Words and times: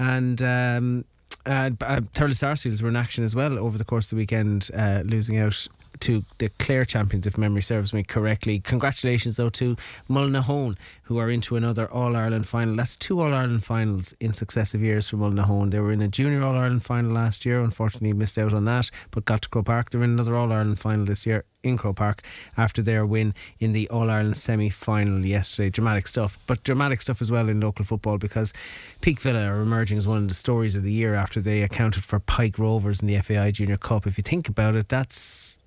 and 0.00 0.42
um, 0.42 1.04
uh, 1.46 1.70
uh, 1.80 2.00
Thurles 2.12 2.38
Sarsfields 2.38 2.82
were 2.82 2.88
in 2.88 2.96
action 2.96 3.22
as 3.22 3.36
well 3.36 3.56
over 3.56 3.78
the 3.78 3.84
course 3.84 4.06
of 4.06 4.10
the 4.10 4.16
weekend, 4.16 4.68
uh, 4.74 5.02
losing 5.04 5.38
out 5.38 5.68
to 6.00 6.24
the 6.38 6.48
Clare 6.58 6.84
champions, 6.84 7.26
if 7.26 7.36
memory 7.36 7.62
serves 7.62 7.92
me 7.92 8.02
correctly. 8.02 8.60
Congratulations, 8.60 9.36
though, 9.36 9.50
to 9.50 9.76
Mullinahone, 10.08 10.76
who 11.04 11.18
are 11.18 11.30
into 11.30 11.56
another 11.56 11.90
All 11.90 12.16
Ireland 12.16 12.48
final. 12.48 12.76
That's 12.76 12.96
two 12.96 13.20
All 13.20 13.34
Ireland 13.34 13.64
finals 13.64 14.14
in 14.20 14.32
successive 14.32 14.80
years 14.80 15.08
for 15.08 15.16
Mullinahone. 15.16 15.70
They 15.70 15.80
were 15.80 15.92
in 15.92 16.00
a 16.00 16.08
junior 16.08 16.42
All 16.42 16.56
Ireland 16.56 16.84
final 16.84 17.12
last 17.12 17.44
year, 17.44 17.60
unfortunately 17.62 18.12
missed 18.12 18.38
out 18.38 18.52
on 18.52 18.64
that, 18.66 18.90
but 19.10 19.24
got 19.24 19.42
to 19.42 19.48
Croke 19.48 19.66
Park. 19.66 19.90
They're 19.90 20.02
in 20.02 20.10
another 20.10 20.36
All 20.36 20.52
Ireland 20.52 20.78
final 20.78 21.04
this 21.04 21.26
year 21.26 21.44
in 21.62 21.76
Croke 21.76 21.96
Park 21.96 22.22
after 22.56 22.82
their 22.82 23.04
win 23.04 23.34
in 23.58 23.72
the 23.72 23.88
All 23.88 24.10
Ireland 24.10 24.36
semi 24.36 24.70
final 24.70 25.24
yesterday. 25.24 25.70
Dramatic 25.70 26.06
stuff, 26.06 26.38
but 26.46 26.62
dramatic 26.64 27.00
stuff 27.02 27.20
as 27.20 27.30
well 27.30 27.48
in 27.48 27.60
local 27.60 27.84
football 27.84 28.18
because 28.18 28.52
Peake 29.00 29.20
Villa 29.20 29.44
are 29.46 29.60
emerging 29.60 29.98
as 29.98 30.06
one 30.06 30.18
of 30.18 30.28
the 30.28 30.34
stories 30.34 30.76
of 30.76 30.82
the 30.82 30.92
year 30.92 31.14
after 31.14 31.40
they 31.40 31.62
accounted 31.62 32.04
for 32.04 32.18
Pike 32.18 32.58
Rovers 32.58 33.00
in 33.00 33.08
the 33.08 33.20
FAI 33.20 33.50
Junior 33.50 33.76
Cup. 33.76 34.06
If 34.06 34.16
you 34.16 34.22
think 34.22 34.48
about 34.48 34.76
it, 34.76 34.88
that's 34.88 35.59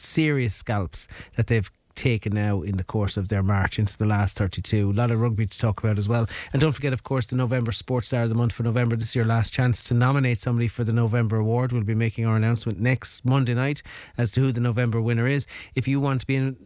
serious 0.00 0.54
scalps 0.54 1.06
that 1.36 1.46
they've 1.46 1.70
taken 1.94 2.32
now 2.32 2.62
in 2.62 2.76
the 2.76 2.84
course 2.84 3.16
of 3.16 3.28
their 3.28 3.42
march 3.42 3.78
into 3.78 3.96
the 3.98 4.06
last 4.06 4.36
32. 4.36 4.90
A 4.90 4.92
lot 4.92 5.10
of 5.10 5.20
rugby 5.20 5.44
to 5.46 5.58
talk 5.58 5.80
about 5.80 5.98
as 5.98 6.08
well. 6.08 6.26
And 6.52 6.60
don't 6.60 6.72
forget, 6.72 6.92
of 6.92 7.02
course, 7.02 7.26
the 7.26 7.36
November 7.36 7.72
Sports 7.72 8.08
Star 8.08 8.22
of 8.22 8.28
the 8.28 8.34
month 8.34 8.52
for 8.52 8.62
November. 8.62 8.96
This 8.96 9.08
is 9.08 9.16
your 9.16 9.24
last 9.24 9.52
chance 9.52 9.84
to 9.84 9.94
nominate 9.94 10.40
somebody 10.40 10.68
for 10.68 10.82
the 10.82 10.92
November 10.92 11.36
award. 11.36 11.72
We'll 11.72 11.82
be 11.82 11.94
making 11.94 12.26
our 12.26 12.36
announcement 12.36 12.80
next 12.80 13.24
Monday 13.24 13.54
night 13.54 13.82
as 14.16 14.30
to 14.32 14.40
who 14.40 14.52
the 14.52 14.60
November 14.60 15.00
winner 15.00 15.26
is. 15.26 15.46
If 15.74 15.86
you 15.86 16.00
want 16.00 16.20
to 16.22 16.26
be 16.26 16.36
in, 16.36 16.56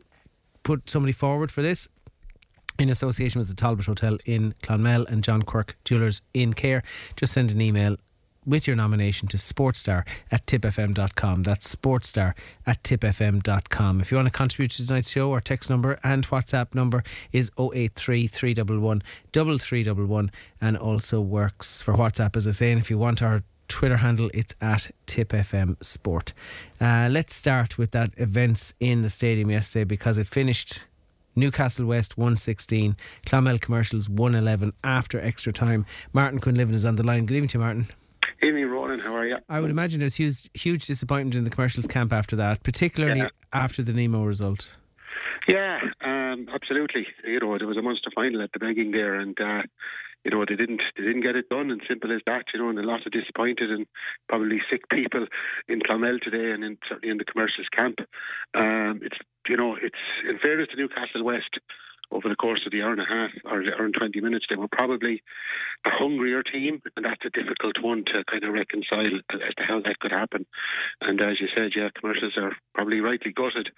put 0.63 0.89
somebody 0.89 1.13
forward 1.13 1.51
for 1.51 1.63
this, 1.63 1.89
in 2.79 2.89
association 2.91 3.39
with 3.39 3.49
the 3.49 3.55
Talbot 3.55 3.87
Hotel 3.87 4.19
in 4.27 4.55
Clonmel 4.63 5.07
and 5.07 5.23
John 5.23 5.43
Quirk 5.43 5.77
Jewelers 5.85 6.23
in 6.33 6.55
Cahir, 6.55 6.83
just 7.17 7.33
send 7.33 7.51
an 7.51 7.61
email 7.61 7.97
with 8.47 8.67
your 8.67 8.77
nomination 8.77 9.29
to 9.29 9.37
sportstar 9.37 10.05
at 10.31 10.47
tipfm.com. 10.47 11.43
That's 11.43 11.75
sportstar 11.75 12.35
at 12.67 12.83
tipfm.com. 12.83 14.01
If 14.01 14.11
you 14.11 14.17
want 14.17 14.29
to 14.29 14.33
contribute 14.33 14.71
to 14.73 14.87
tonight's 14.87 15.11
show, 15.11 15.33
our 15.33 15.41
text 15.41 15.71
number 15.71 15.99
and 16.03 16.27
WhatsApp 16.29 16.75
number 16.75 17.03
is 17.33 17.51
083 17.59 18.27
311 18.27 19.03
3311 19.33 20.31
and 20.61 20.77
also 20.77 21.21
works 21.21 21.83
for 21.83 21.95
WhatsApp, 21.95 22.37
as 22.37 22.47
I 22.47 22.53
say. 22.53 22.73
And 22.73 22.81
if 22.81 22.91
you 22.91 22.99
want 22.99 23.23
our 23.23 23.43
Twitter 23.69 23.99
handle, 23.99 24.31
it's 24.35 24.55
at 24.61 24.91
TipFM 25.07 25.83
Sport. 25.85 26.33
Uh, 26.81 27.09
let's 27.11 27.35
start 27.35 27.79
with 27.79 27.93
that 27.93 28.13
events 28.17 28.75
in 28.81 29.03
the 29.03 29.11
stadium 29.11 29.51
yesterday 29.51 29.85
because 29.85 30.19
it 30.19 30.29
finished 30.29 30.81
Newcastle 31.37 31.87
West 31.87 32.17
116, 32.17 32.97
Clonmel 33.27 33.61
Commercials 33.61 34.09
111 34.09 34.73
after 34.85 35.21
extra 35.21 35.53
time. 35.53 35.85
Martin 36.13 36.41
Quinlivan 36.41 36.75
is 36.75 36.85
on 36.85 36.97
the 36.97 37.03
line. 37.03 37.27
Good 37.27 37.35
evening 37.35 37.49
to 37.49 37.59
you, 37.59 37.65
Martin. 37.65 37.89
Evening, 38.45 38.67
Ronan. 38.69 39.01
How 39.01 39.17
are 39.17 39.27
you? 39.27 39.37
I 39.49 39.59
would 39.61 39.71
imagine 39.71 40.01
there's 40.01 40.17
huge, 40.17 40.51
huge 40.53 40.85
disappointment 40.87 41.35
in 41.35 41.45
the 41.45 41.51
commercials 41.51 41.87
camp 41.87 42.13
after 42.13 42.37
that, 42.37 42.63
particularly 42.63 43.21
Yeah. 43.21 43.29
after 43.55 43.83
the 43.83 43.93
Nemo 43.95 44.25
result. 44.25 44.69
Yeah, 45.49 45.81
um, 46.03 46.49
absolutely. 46.53 47.07
You 47.25 47.41
know, 47.41 47.57
there 47.57 47.67
was 47.67 47.79
a 47.79 47.83
monster 47.83 48.11
final 48.15 48.43
at 48.43 48.53
the 48.53 48.59
begging 48.59 48.91
there, 48.91 49.15
and 49.15 49.39
uh, 49.41 49.63
you 50.25 50.31
know 50.31 50.45
they 50.47 50.57
didn't 50.57 50.83
they 50.97 51.05
didn't 51.05 51.23
get 51.23 51.37
it 51.37 51.49
done, 51.49 51.71
and 51.71 51.81
simple 51.89 52.13
as 52.13 52.21
that. 52.27 52.45
You 52.53 52.61
know, 52.61 52.69
and 52.69 52.79
a 52.79 52.83
lot 52.83 53.07
of 53.07 53.13
disappointed 53.13 53.71
and 53.71 53.87
probably 54.29 54.61
sick 54.71 54.89
people 54.91 55.27
in 55.69 55.81
Clonmel 55.81 56.19
today, 56.21 56.51
and 56.53 56.65
in, 56.65 56.77
certainly 56.89 57.11
in 57.11 57.19
the 57.19 57.25
commercials 57.25 57.69
camp. 57.75 58.01
Um, 58.55 59.01
it's 59.03 59.17
you 59.49 59.57
know, 59.57 59.77
it's 59.81 59.97
in 60.29 60.39
fairness 60.39 60.69
to 60.71 60.77
Newcastle 60.77 61.25
West. 61.25 61.59
Over 62.11 62.29
the 62.29 62.37
course 62.37 62.63
of 62.67 62.73
the 62.73 62.83
hour 62.83 62.93
and 62.93 63.01
a 63.01 63.05
half 63.05 63.31
or 63.45 63.65
the 63.65 63.75
hour 63.75 63.85
and 63.85 63.95
20 63.95 64.21
minutes, 64.21 64.47
they 64.49 64.57
were 64.57 64.69
probably 64.69 65.23
a 65.85 65.91
hungrier 65.91 66.43
team, 66.43 66.83
and 66.97 67.05
that's 67.05 67.25
a 67.25 67.31
difficult 67.31 67.83
one 67.83 68.05
to 68.07 68.25
kind 68.31 68.45
of 68.45 68.53
reconcile 68.53 69.07
as 69.33 69.55
to 69.57 69.63
how 69.63 69.81
that 69.81 69.99
could 70.01 70.13
happen. 70.13 70.47
And 71.01 71.21
as 71.21 71.41
you 71.41 71.49
said, 71.55 71.73
yeah, 71.75 71.89
commercials 71.99 72.37
are 72.37 72.53
probably 72.75 73.01
rightly 73.01 73.33
gutted 73.33 73.71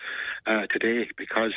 uh, 0.46 0.66
today 0.70 1.08
because 1.16 1.54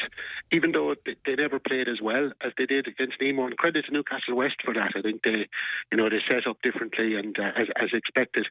even 0.51 0.71
though 0.71 0.95
they, 1.05 1.35
never 1.35 1.59
played 1.59 1.87
as 1.87 2.01
well 2.01 2.31
as 2.41 2.51
they 2.57 2.65
did 2.65 2.87
against 2.87 3.21
Nemo, 3.21 3.45
and 3.45 3.57
credit 3.57 3.85
to 3.85 3.91
Newcastle 3.91 4.35
West 4.35 4.57
for 4.63 4.73
that. 4.73 4.91
I 4.95 5.01
think 5.01 5.21
they, 5.23 5.47
you 5.91 5.97
know, 5.97 6.09
they 6.09 6.19
set 6.27 6.47
up 6.47 6.61
differently 6.61 7.15
and 7.15 7.37
uh, 7.39 7.51
as, 7.55 7.67
as 7.81 7.89
expected. 7.93 8.47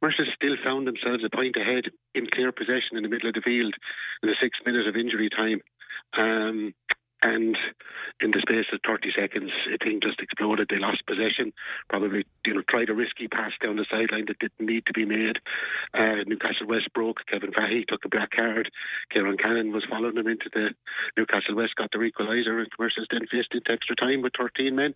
Mercer 0.00 0.24
still 0.34 0.56
found 0.64 0.86
themselves 0.86 1.24
a 1.24 1.34
point 1.34 1.56
ahead 1.56 1.84
in 2.14 2.26
clear 2.26 2.52
possession 2.52 2.96
in 2.96 3.02
the 3.02 3.08
middle 3.08 3.28
of 3.28 3.34
the 3.34 3.40
field 3.40 3.74
in 4.22 4.28
the 4.28 4.36
sixth 4.40 4.62
minute 4.64 4.86
of 4.86 4.96
injury 4.96 5.28
time. 5.28 5.60
Um, 6.16 6.74
and 7.22 7.56
in 8.20 8.30
the 8.30 8.40
space 8.40 8.66
of 8.72 8.80
30 8.86 9.12
seconds, 9.16 9.50
the 9.70 9.78
thing 9.78 10.00
just 10.00 10.20
exploded. 10.20 10.68
They 10.68 10.78
lost 10.78 11.06
possession. 11.06 11.52
Probably, 11.88 12.24
you 12.46 12.54
know, 12.54 12.62
tried 12.68 12.90
a 12.90 12.94
risky 12.94 13.28
pass 13.28 13.52
down 13.62 13.76
the 13.76 13.86
sideline 13.90 14.26
that 14.26 14.38
didn't 14.38 14.66
need 14.66 14.86
to 14.86 14.92
be 14.92 15.04
made. 15.04 15.38
Uh, 15.94 16.22
Newcastle 16.26 16.66
West 16.66 16.92
broke. 16.94 17.18
Kevin 17.26 17.52
Fahey 17.52 17.84
took 17.86 18.04
a 18.04 18.08
black 18.08 18.30
card. 18.30 18.70
Kieran 19.10 19.36
Cannon 19.36 19.72
was 19.72 19.84
following 19.88 20.16
him 20.16 20.26
into 20.26 20.50
the 20.52 20.70
Newcastle 21.16 21.56
West, 21.56 21.76
got 21.76 21.90
the 21.90 21.98
equaliser, 21.98 22.58
and 22.58 22.70
Commercials 22.70 23.06
then 23.10 23.26
faced 23.30 23.54
into 23.54 23.70
extra 23.70 23.96
time 23.96 24.22
with 24.22 24.32
13 24.38 24.74
men. 24.74 24.94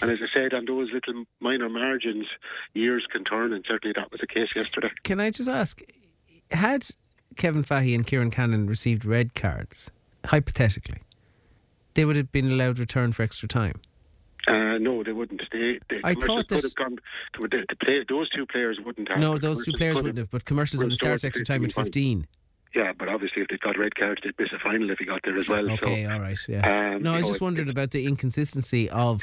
And 0.00 0.10
as 0.10 0.18
I 0.22 0.26
said, 0.32 0.54
on 0.54 0.66
those 0.66 0.90
little 0.92 1.24
minor 1.40 1.68
margins, 1.68 2.26
years 2.74 3.06
can 3.10 3.24
turn, 3.24 3.52
and 3.52 3.64
certainly 3.66 3.94
that 3.96 4.10
was 4.10 4.20
the 4.20 4.26
case 4.26 4.54
yesterday. 4.54 4.90
Can 5.02 5.20
I 5.20 5.30
just 5.30 5.48
ask, 5.48 5.80
had 6.50 6.88
Kevin 7.36 7.64
Fahey 7.64 7.94
and 7.94 8.06
Kieran 8.06 8.30
Cannon 8.30 8.66
received 8.66 9.04
red 9.04 9.34
cards, 9.34 9.90
hypothetically, 10.26 11.02
they 11.98 12.04
would 12.04 12.14
have 12.14 12.30
been 12.30 12.52
allowed 12.52 12.78
return 12.78 13.10
for 13.12 13.24
extra 13.24 13.48
time? 13.48 13.80
Uh, 14.46 14.78
no, 14.78 15.02
they 15.02 15.10
wouldn't. 15.10 15.42
They, 15.50 15.80
they 15.90 16.00
I 16.04 16.14
thought 16.14 16.46
could 16.46 16.58
this- 16.58 16.62
have 16.62 16.74
gone. 16.76 16.96
The, 17.36 17.64
the 17.68 17.76
play, 17.76 18.04
those 18.08 18.30
two 18.30 18.46
players 18.46 18.78
wouldn't 18.84 19.08
have. 19.08 19.18
no, 19.18 19.36
those 19.36 19.64
two 19.64 19.72
players 19.72 19.96
wouldn't 19.96 20.18
have, 20.18 20.30
but 20.30 20.44
commercials 20.44 20.80
would 20.80 20.92
have 20.92 20.96
started 20.96 21.24
extra 21.24 21.44
time 21.44 21.64
at 21.64 21.72
15. 21.72 22.20
15. 22.22 22.26
Yeah, 22.76 22.92
but 22.96 23.08
obviously 23.08 23.42
if 23.42 23.48
they 23.48 23.56
got 23.56 23.76
red 23.76 23.96
cards, 23.96 24.20
they'd 24.22 24.38
miss 24.38 24.50
a 24.54 24.60
final 24.60 24.88
if 24.90 24.98
he 25.00 25.06
got 25.06 25.22
there 25.24 25.36
as 25.36 25.48
well. 25.48 25.68
Okay, 25.72 26.04
so, 26.04 26.12
all 26.12 26.20
right, 26.20 26.38
yeah. 26.48 26.92
um, 26.94 27.02
no, 27.02 27.14
I 27.14 27.16
was 27.16 27.24
know, 27.24 27.28
just 27.30 27.40
wondering 27.40 27.68
about 27.68 27.90
the 27.90 28.06
inconsistency 28.06 28.88
of 28.90 29.22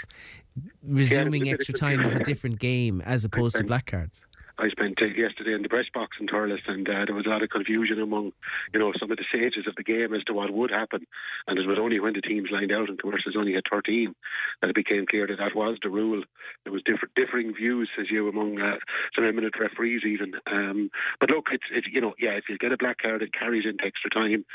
resuming 0.84 1.48
of 1.48 1.54
extra 1.54 1.74
time 1.74 2.02
as 2.02 2.14
a 2.14 2.20
different 2.20 2.60
game 2.60 3.02
as 3.02 3.24
opposed 3.24 3.56
to 3.56 3.64
black 3.64 3.86
cards. 3.86 4.26
I 4.58 4.70
spent 4.70 5.02
uh, 5.02 5.06
yesterday 5.06 5.54
in 5.54 5.62
the 5.62 5.70
press 5.70 5.86
box 5.94 6.18
in 6.20 6.28
Thurles, 6.28 6.60
and 6.68 6.88
uh, 6.88 7.06
there 7.06 7.16
was 7.16 7.26
a 7.26 7.30
lot 7.30 7.44
of 7.44 7.50
confusion 7.50 8.00
among, 8.00 8.32
you 8.74 8.80
know, 8.80 8.94
some 8.98 9.12
of 9.12 9.18
the 9.18 9.26
sages 9.32 9.68
of 9.68 9.76
the 9.76 9.84
game 9.84 10.14
as 10.14 10.24
to 10.26 10.34
what 10.34 10.52
would 10.52 10.72
happen. 10.72 11.06
And 11.48 11.60
it 11.60 11.68
was 11.68 11.78
only 11.80 12.00
when 12.00 12.14
the 12.14 12.22
teams 12.22 12.50
lined 12.52 12.72
out 12.72 12.90
and 12.90 13.00
commercials 13.00 13.36
only 13.38 13.54
had 13.54 13.64
13 13.70 14.16
that 14.62 14.70
it 14.70 14.76
became 14.76 15.06
clear 15.06 15.28
that 15.28 15.38
that 15.38 15.56
was 15.56 15.78
the 15.82 15.90
rule. 15.90 16.24
There 16.64 16.74
was 16.74 16.84
different, 16.84 17.16
differing 17.16 17.54
views, 17.54 17.90
as 18.00 18.10
you 18.10 18.30
among 18.30 18.60
uh, 18.60 18.78
some 19.16 19.26
eminent 19.26 19.56
referees 19.60 20.04
even. 20.06 20.34
Um, 20.48 20.90
but 21.20 21.30
look, 21.30 21.48
it's, 21.52 21.66
it's 21.72 21.88
you 21.92 22.02
know, 22.02 22.14
yeah, 22.20 22.32
if 22.32 22.46
you 22.50 22.58
get 22.58 22.72
a 22.72 22.78
black 22.78 23.00
card, 23.00 23.22
it 23.22 23.34
carries 23.34 23.66
into 23.66 23.84
extra 23.84 24.10
time, 24.10 24.46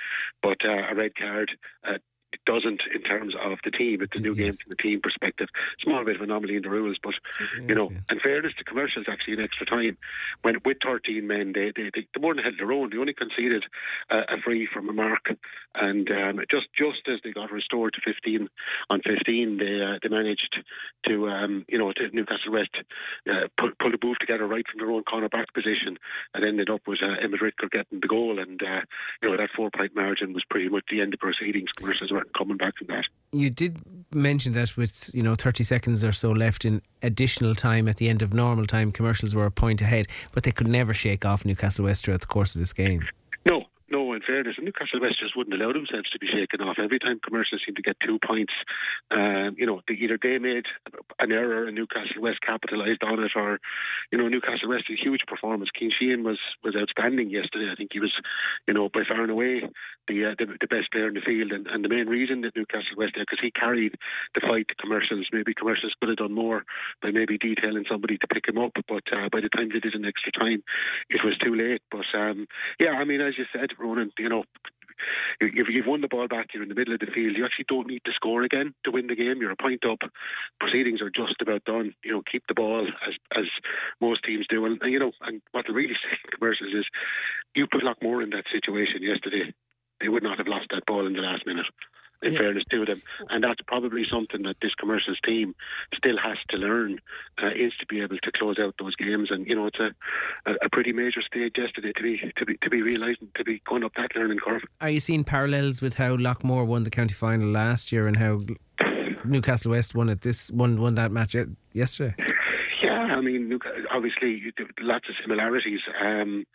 but 0.43 0.59
uh, 0.65 0.91
a 0.91 0.95
red 0.95 1.15
card. 1.15 1.53
It 2.33 2.41
doesn't 2.47 2.83
in 2.95 3.03
terms 3.03 3.35
of 3.41 3.59
the 3.65 3.71
team. 3.71 4.03
It's 4.03 4.19
a 4.19 4.23
new 4.23 4.35
game 4.35 4.53
from 4.53 4.71
the 4.71 4.77
team 4.77 5.01
perspective. 5.01 5.49
Small 5.83 6.05
bit 6.05 6.17
of 6.17 6.23
anomaly 6.23 6.57
in 6.57 6.63
the 6.63 6.71
rules, 6.71 6.97
but 7.03 7.15
you 7.69 7.75
know, 7.75 7.91
in 8.11 8.21
fairness 8.21 8.53
to 8.59 8.65
commercials, 8.65 9.07
actually 9.09 9.35
in 9.35 9.41
extra 9.41 9.67
time, 9.67 9.99
when 10.43 10.57
with 10.65 10.79
13 10.83 11.27
men, 11.27 11.53
they 11.53 11.73
they, 11.75 11.91
they, 11.95 12.07
they 12.15 12.21
more 12.21 12.35
than 12.35 12.45
held 12.45 12.59
their 12.59 12.73
own. 12.73 12.91
They 12.91 12.99
only 12.99 13.15
conceded 13.15 13.65
uh, 14.11 14.23
a 14.29 14.41
free 14.41 14.67
from 14.73 14.89
a 14.89 14.93
mark, 14.93 15.31
and 15.75 16.11
um, 16.11 16.41
just 16.51 16.69
just 16.73 17.09
as 17.09 17.21
they 17.25 17.33
got 17.33 17.51
restored 17.51 17.95
to 17.95 18.01
15 18.01 18.49
on 18.91 19.01
15, 19.03 19.59
they 19.59 19.83
uh, 19.83 19.99
they 20.03 20.09
managed 20.09 20.63
to 21.07 21.29
um, 21.29 21.65
you 21.69 21.79
know 21.79 21.93
to 21.93 22.11
Newcastle 22.13 22.53
West 22.53 22.77
uh, 23.29 23.49
pull, 23.59 23.71
pull 23.79 23.91
the 23.91 23.99
move 24.03 24.19
together 24.19 24.47
right 24.47 24.67
from 24.69 24.79
their 24.79 24.91
own 24.91 25.03
corner 25.03 25.29
back 25.29 25.53
position, 25.53 25.99
and 26.35 26.45
ended 26.45 26.71
up 26.71 26.83
with 26.87 27.01
uh, 27.03 27.15
Emmett 27.23 27.41
Ritker 27.41 27.71
getting 27.71 28.01
the 28.01 28.09
goal, 28.09 28.39
and 28.39 28.63
uh, 28.63 28.83
you 29.23 29.31
know 29.31 29.37
that 29.37 29.51
four 29.55 29.71
point 29.71 29.95
margin 29.95 30.33
was 30.33 30.45
pretty 30.45 30.69
much 30.69 30.85
the 30.91 31.01
end 31.01 31.15
of 31.15 31.21
proceedings. 31.21 31.73
Commercials 31.73 32.13
coming 32.37 32.57
back 32.57 32.77
from 32.77 32.89
that. 32.89 33.07
You 33.33 33.51
did 33.51 33.79
mention 34.13 34.53
that 34.55 34.77
with 34.77 35.11
you 35.15 35.23
know 35.23 35.35
30 35.35 35.65
seconds 35.65 36.05
or 36.05 36.13
so 36.13 36.31
left 36.31 36.65
in 36.65 36.83
additional 37.03 37.55
time 37.55 37.89
at 37.89 37.97
the 37.97 38.09
end 38.09 38.23
of 38.23 38.35
normal 38.35 38.67
time, 38.67 38.93
commercials 38.93 39.35
were 39.35 39.47
a 39.47 39.51
point 39.51 39.81
ahead, 39.81 40.09
but 40.33 40.43
they 40.43 40.51
could 40.51 40.69
never 40.69 40.93
shake 40.93 41.25
off 41.25 41.45
Newcastle 41.45 41.85
West 41.85 42.05
throughout 42.05 42.21
the 42.21 42.27
course 42.27 42.55
of 42.55 42.61
this 42.61 42.73
game. 42.73 43.07
Fairness, 44.31 44.57
Newcastle 44.63 45.01
West 45.01 45.19
just 45.19 45.37
wouldn't 45.37 45.61
allow 45.61 45.73
themselves 45.73 46.09
to 46.11 46.19
be 46.21 46.29
shaken 46.29 46.61
off. 46.61 46.79
Every 46.79 47.01
time 47.01 47.19
commercials 47.19 47.63
seemed 47.67 47.77
to 47.77 47.83
get 47.83 47.99
two 47.99 48.19
points, 48.25 48.53
um, 49.11 49.57
you 49.59 49.67
know, 49.67 49.81
they, 49.89 49.95
either 49.95 50.19
they 50.23 50.39
made 50.39 50.67
an 51.19 51.33
error 51.33 51.67
and 51.67 51.75
Newcastle 51.75 52.23
West 52.23 52.41
capitalised 52.41 53.03
on 53.03 53.19
it, 53.23 53.33
or 53.35 53.59
you 54.13 54.19
know, 54.19 54.29
Newcastle 54.29 54.69
West 54.69 54.85
a 54.89 54.95
huge 54.95 55.27
performance. 55.27 55.71
Cian 55.75 55.91
Sheehan 55.91 56.23
was 56.23 56.39
was 56.63 56.77
outstanding 56.77 57.31
yesterday. 57.31 57.71
I 57.73 57.75
think 57.75 57.91
he 57.93 57.99
was, 57.99 58.15
you 58.69 58.75
know, 58.75 58.89
by 58.89 59.03
far 59.03 59.23
and 59.23 59.33
away 59.33 59.63
the 60.07 60.27
uh, 60.27 60.35
the, 60.39 60.47
the, 60.61 60.67
best 60.67 60.93
player 60.93 61.09
in 61.09 61.15
the 61.15 61.21
field, 61.21 61.51
and, 61.51 61.67
and 61.67 61.85
the 61.85 61.89
main 61.89 62.07
reason 62.07 62.43
that 62.43 62.55
Newcastle 62.55 62.97
West 62.97 63.13
there 63.15 63.25
because 63.25 63.43
he 63.43 63.51
carried 63.51 63.97
the 64.35 64.41
fight 64.41 64.69
to 64.69 64.75
commercials. 64.77 65.29
Maybe 65.33 65.55
commercials 65.55 65.95
could 65.99 66.09
have 66.09 66.19
done 66.19 66.35
more 66.35 66.65
by 67.03 67.11
maybe 67.11 67.39
detailing 67.39 67.85
somebody 67.91 68.17
to 68.19 68.27
pick 68.29 68.47
him 68.47 68.59
up, 68.59 68.73
but 68.87 69.03
uh, 69.13 69.29
by 69.31 69.41
the 69.41 69.49
time 69.49 69.71
they 69.73 69.81
did 69.81 69.95
an 69.95 70.05
extra 70.05 70.33
time, 70.33 70.63
it 71.09 71.25
was 71.25 71.37
too 71.39 71.55
late. 71.55 71.83
But 71.91 72.07
um, 72.15 72.47
yeah, 72.79 72.93
I 72.93 73.05
mean, 73.05 73.21
as 73.21 73.39
you 73.39 73.45
said, 73.53 73.71
Ronan, 73.79 74.13
you 74.21 74.29
know, 74.29 74.45
if 75.41 75.69
you've 75.69 75.87
won 75.87 76.01
the 76.03 76.09
ball 76.09 76.29
back, 76.29 76.49
you're 76.53 76.63
in 76.63 76.69
the 76.69 76.75
middle 76.75 76.95
of 76.95 77.01
the 77.01 77.07
field. 77.07 77.37
You 77.37 77.45
actually 77.45 77.65
don't 77.69 77.87
need 77.87 78.03
to 78.05 78.13
score 78.13 78.43
again 78.43 78.75
to 78.85 78.91
win 78.91 79.07
the 79.07 79.17
game. 79.17 79.41
You're 79.41 79.51
a 79.51 79.57
point 79.57 79.85
up. 79.85 80.01
Proceedings 80.61 81.01
are 81.01 81.11
just 81.11 81.37
about 81.41 81.65
done. 81.65 81.95
You 82.05 82.13
know, 82.13 82.23
keep 82.31 82.45
the 82.47 82.55
ball 82.55 82.87
as 83.07 83.15
as 83.37 83.47
most 84.01 84.23
teams 84.23 84.47
do. 84.49 84.67
And, 84.67 84.81
and 84.83 84.93
you 84.93 84.99
know, 84.99 85.13
and 85.23 85.41
what 85.53 85.67
will 85.69 85.75
really 85.75 85.95
say 86.03 86.19
commercials 86.31 86.75
is, 86.75 86.87
you 87.55 87.67
put 87.67 87.83
Loughmore 87.83 88.23
in 88.23 88.31
that 88.31 88.45
situation 88.53 89.03
yesterday. 89.03 89.53
They 90.01 90.09
would 90.09 90.23
not 90.23 90.39
have 90.39 90.49
lost 90.49 90.69
that 90.71 90.87
ball 90.87 91.07
in 91.07 91.13
the 91.13 91.21
last 91.21 91.47
minute 91.47 91.67
in 92.23 92.33
yeah. 92.33 92.39
fairness 92.39 92.65
to 92.71 92.85
them. 92.85 93.03
And 93.29 93.45
that's 93.45 93.61
probably 93.67 94.05
something 94.11 94.43
that 94.43 94.57
this 94.61 94.75
commercials 94.75 95.19
team 95.27 95.55
still 95.95 96.19
has 96.19 96.39
to 96.51 96.57
learn 96.57 97.01
uh, 97.43 97.49
is 97.49 97.73
to 97.81 97.87
be 97.87 98.01
able 98.01 98.19
to 98.19 98.33
close 98.33 98.59
out 98.59 98.75
those 98.79 98.97
games. 98.97 99.31
And 99.31 99.47
you 99.47 99.55
know, 99.55 99.67
it's 99.67 99.79
a, 99.81 99.91
a, 100.63 100.69
pretty 100.71 100.93
major 100.93 101.23
stage 101.23 101.55
yesterday 101.57 101.93
to 101.93 102.03
be 102.03 102.33
to 102.37 102.47
be 102.47 102.57
to 102.59 102.71
be 102.71 102.83
realising 102.83 103.29
to 103.37 103.45
be 103.45 103.63
going 103.67 103.85
up 103.85 103.93
that 103.97 104.15
learning 104.15 104.39
curve. 104.39 104.63
Are 104.81 104.91
you 104.91 105.01
seeing 105.01 105.25
parallels 105.25 105.81
with 105.81 105.95
how 105.95 106.17
Loughmore 106.17 106.67
won 106.67 106.85
the 106.85 106.91
county 106.91 107.15
final 107.15 107.49
last 107.49 107.93
year 107.93 108.07
and 108.07 108.17
how 108.17 108.41
Newcastle 109.25 109.73
West 109.73 109.95
won 109.95 110.09
it 110.09 110.23
this 110.23 110.51
won 110.51 110.81
won 110.81 110.95
that 110.97 111.13
match 111.13 111.37
yesterday? 111.73 112.15
I 113.21 113.23
mean, 113.23 113.59
obviously, 113.93 114.51
lots 114.81 115.11
of 115.11 115.15
similarities. 115.21 115.81
Um, 116.01 116.47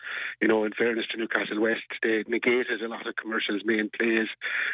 you 0.42 0.48
know, 0.48 0.64
in 0.64 0.72
fairness 0.74 1.06
to 1.12 1.18
Newcastle 1.18 1.62
West, 1.62 1.84
they 2.02 2.24
negated 2.28 2.82
a 2.82 2.88
lot 2.88 3.06
of 3.06 3.16
commercials' 3.18 3.62
main 3.64 3.92
plays. 3.96 4.28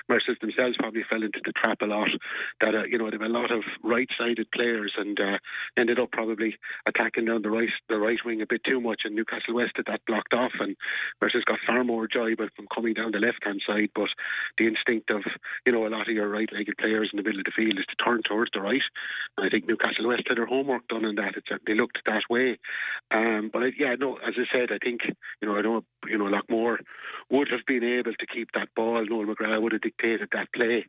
Commercials 0.08 0.38
themselves 0.40 0.78
probably 0.80 1.04
fell 1.10 1.22
into 1.22 1.42
the 1.44 1.52
trap 1.52 1.82
a 1.82 1.86
lot. 1.86 2.08
That 2.62 2.76
uh, 2.76 2.84
you 2.84 2.98
know, 2.98 3.10
there 3.10 3.20
were 3.20 3.26
a 3.26 3.30
lot 3.30 3.52
of 3.52 3.64
right-sided 3.84 4.50
players 4.52 4.94
and 4.98 5.20
uh, 5.20 5.38
ended 5.76 6.00
up 6.00 6.12
probably 6.14 6.56
attacking 6.86 7.26
down 7.26 7.42
the 7.42 7.50
right 7.50 7.70
the 7.90 8.00
right 8.00 8.20
wing 8.24 8.42
a 8.42 8.48
bit 8.48 8.64
too 8.64 8.80
much. 8.80 9.02
And 9.04 9.14
Newcastle 9.14 9.56
West 9.56 9.74
had 9.76 9.88
that 9.88 10.06
blocked 10.08 10.34
off, 10.34 10.54
and 10.62 10.78
Mercer's 11.22 11.44
got 11.44 11.60
far 11.68 11.84
more 11.84 12.08
joy 12.08 12.36
from 12.38 12.68
coming 12.74 12.94
down 12.94 13.12
the 13.12 13.20
left-hand 13.20 13.62
side. 13.68 13.90
But 13.94 14.10
the 14.58 14.68
instinct 14.68 15.10
of 15.10 15.24
you 15.66 15.74
know 15.74 15.86
a 15.86 15.90
lot 15.90 16.08
of 16.08 16.16
your 16.16 16.30
right-legged 16.30 16.78
players 16.78 17.10
in 17.12 17.18
the 17.18 17.24
middle 17.24 17.42
of 17.42 17.46
the 17.46 17.52
field 17.52 17.78
is 17.78 17.86
to 17.88 18.02
turn 18.02 18.22
towards 18.24 18.52
the 18.54 18.62
right. 18.62 18.84
And 19.38 19.46
I 19.46 19.50
think 19.50 19.68
Newcastle 19.68 20.08
West 20.08 20.24
had 20.30 20.38
their 20.38 20.46
homework 20.46 20.88
done 20.88 21.04
on 21.04 21.16
that. 21.16 21.36
Looked 21.81 22.00
that 22.06 22.24
way. 22.30 22.57
Um, 23.10 23.50
but 23.51 23.63
I, 23.63 23.72
yeah, 23.78 23.95
no, 24.00 24.18
as 24.18 24.36
I 24.38 24.45
said, 24.54 24.72
I 24.72 24.78
think 24.83 25.01
you 25.42 25.48
know 25.48 25.57
I 25.57 25.62
know 25.62 25.83
you 26.07 26.18
know 26.18 26.25
Loughmore 26.25 26.78
would 27.30 27.50
have 27.50 27.66
been 27.66 27.83
able 27.83 28.13
to 28.13 28.28
keep 28.28 28.50
that 28.54 28.69
ball. 28.75 29.06
Noel 29.06 29.25
McGrath 29.25 29.62
would 29.62 29.74
have 29.74 29.81
dictated 29.81 30.30
that 30.31 30.54
play, 30.54 30.86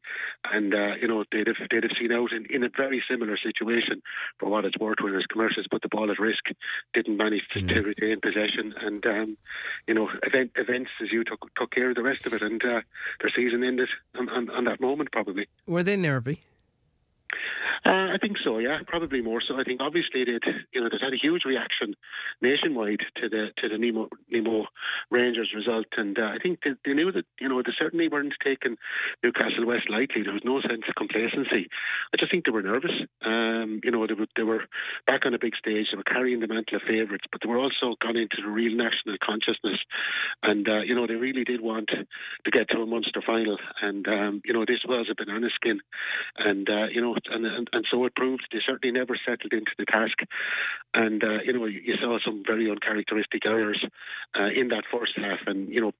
and 0.52 0.74
uh, 0.74 0.94
you 1.00 1.08
know 1.08 1.24
they'd 1.32 1.46
have 1.46 1.56
they'd 1.70 1.82
have 1.82 1.96
seen 1.98 2.12
out 2.12 2.32
in, 2.32 2.46
in 2.50 2.62
a 2.62 2.68
very 2.76 3.02
similar 3.08 3.36
situation 3.36 4.02
for 4.38 4.48
what 4.48 4.64
it's 4.64 4.78
worth. 4.78 4.98
Whereas 5.00 5.26
commercials 5.26 5.66
put 5.70 5.82
the 5.82 5.88
ball 5.88 6.10
at 6.10 6.18
risk, 6.18 6.44
didn't 6.94 7.16
manage 7.16 7.48
to, 7.54 7.60
mm. 7.60 7.68
to 7.68 7.80
retain 7.80 8.20
possession, 8.20 8.74
and 8.80 9.04
um, 9.06 9.36
you 9.88 9.94
know 9.94 10.08
event, 10.22 10.52
events 10.56 10.90
as 11.02 11.10
you 11.10 11.24
took 11.24 11.52
took 11.54 11.70
care 11.70 11.90
of 11.90 11.96
the 11.96 12.02
rest 12.02 12.26
of 12.26 12.34
it, 12.34 12.42
and 12.42 12.62
uh, 12.64 12.82
their 13.20 13.30
season 13.34 13.64
ended 13.64 13.88
on, 14.18 14.28
on, 14.28 14.50
on 14.50 14.64
that 14.64 14.80
moment 14.80 15.10
probably. 15.12 15.46
Were 15.66 15.82
they 15.82 15.96
nervy? 15.96 16.40
Uh, 17.84 18.14
I 18.14 18.18
think 18.20 18.36
so. 18.44 18.58
Yeah, 18.58 18.78
probably 18.86 19.22
more 19.22 19.40
so. 19.40 19.58
I 19.58 19.64
think 19.64 19.80
obviously 19.80 20.24
they 20.24 20.38
you 20.72 20.80
know, 20.80 20.88
they've 20.90 21.00
had 21.00 21.12
a 21.12 21.16
huge 21.16 21.44
reaction 21.44 21.94
nationwide 22.40 23.00
to 23.16 23.28
the 23.28 23.50
to 23.56 23.68
the 23.68 23.78
Nemo 23.78 24.08
Nemo 24.30 24.66
Rangers 25.10 25.52
result, 25.54 25.86
and 25.96 26.18
uh, 26.18 26.26
I 26.26 26.38
think 26.38 26.60
they, 26.64 26.72
they, 26.84 26.94
knew 26.94 27.10
that 27.12 27.24
you 27.40 27.48
know 27.48 27.60
they 27.62 27.72
certainly 27.76 28.08
weren't 28.08 28.34
taking 28.42 28.76
Newcastle 29.22 29.66
West 29.66 29.90
lightly. 29.90 30.22
There 30.22 30.32
was 30.32 30.44
no 30.44 30.60
sense 30.60 30.82
of 30.88 30.94
complacency. 30.94 31.68
I 32.12 32.16
just 32.16 32.30
think 32.30 32.44
they 32.44 32.52
were 32.52 32.62
nervous. 32.62 32.92
Um, 33.22 33.80
you 33.82 33.90
know, 33.90 34.06
they 34.06 34.14
were 34.14 34.28
they 34.36 34.44
were 34.44 34.64
back 35.06 35.26
on 35.26 35.34
a 35.34 35.38
big 35.38 35.56
stage. 35.56 35.88
They 35.90 35.96
were 35.96 36.04
carrying 36.04 36.40
the 36.40 36.48
mantle 36.48 36.76
of 36.76 36.82
favourites, 36.82 37.26
but 37.32 37.40
they 37.42 37.48
were 37.48 37.58
also 37.58 37.96
gone 38.00 38.16
into 38.16 38.36
the 38.40 38.48
real 38.48 38.76
national 38.76 39.16
consciousness, 39.22 39.78
and 40.42 40.68
uh, 40.68 40.80
you 40.80 40.94
know 40.94 41.06
they 41.06 41.14
really 41.14 41.44
did 41.44 41.60
want 41.60 41.88
to 41.88 42.50
get 42.50 42.68
to 42.70 42.82
a 42.82 42.86
Munster 42.86 43.22
final, 43.24 43.58
and 43.80 44.06
um, 44.06 44.42
you 44.44 44.52
know 44.52 44.64
this 44.64 44.84
was 44.86 45.08
a 45.10 45.14
banana 45.14 45.48
skin, 45.54 45.80
and 46.38 46.68
uh, 46.68 46.86
you 46.86 47.00
know 47.00 47.16
and, 47.30 47.46
and, 47.46 47.68
and 47.72 47.86
so 47.90 48.04
it 48.04 48.14
proved. 48.14 48.46
They 48.52 48.58
certainly 48.64 48.92
never 48.92 49.16
settled 49.26 49.52
into 49.52 49.72
the 49.78 49.86
task, 49.86 50.18
and 50.94 51.22
uh, 51.22 51.42
you 51.44 51.52
know 51.52 51.66
you 51.66 51.94
saw 52.00 52.18
some 52.24 52.42
very 52.46 52.70
uncharacteristic 52.70 53.46
errors 53.46 53.84
uh, 54.38 54.48
in 54.54 54.68
that 54.68 54.84
first 54.90 55.12
half, 55.16 55.40
and 55.46 55.68
you 55.68 55.80
know 55.80 55.92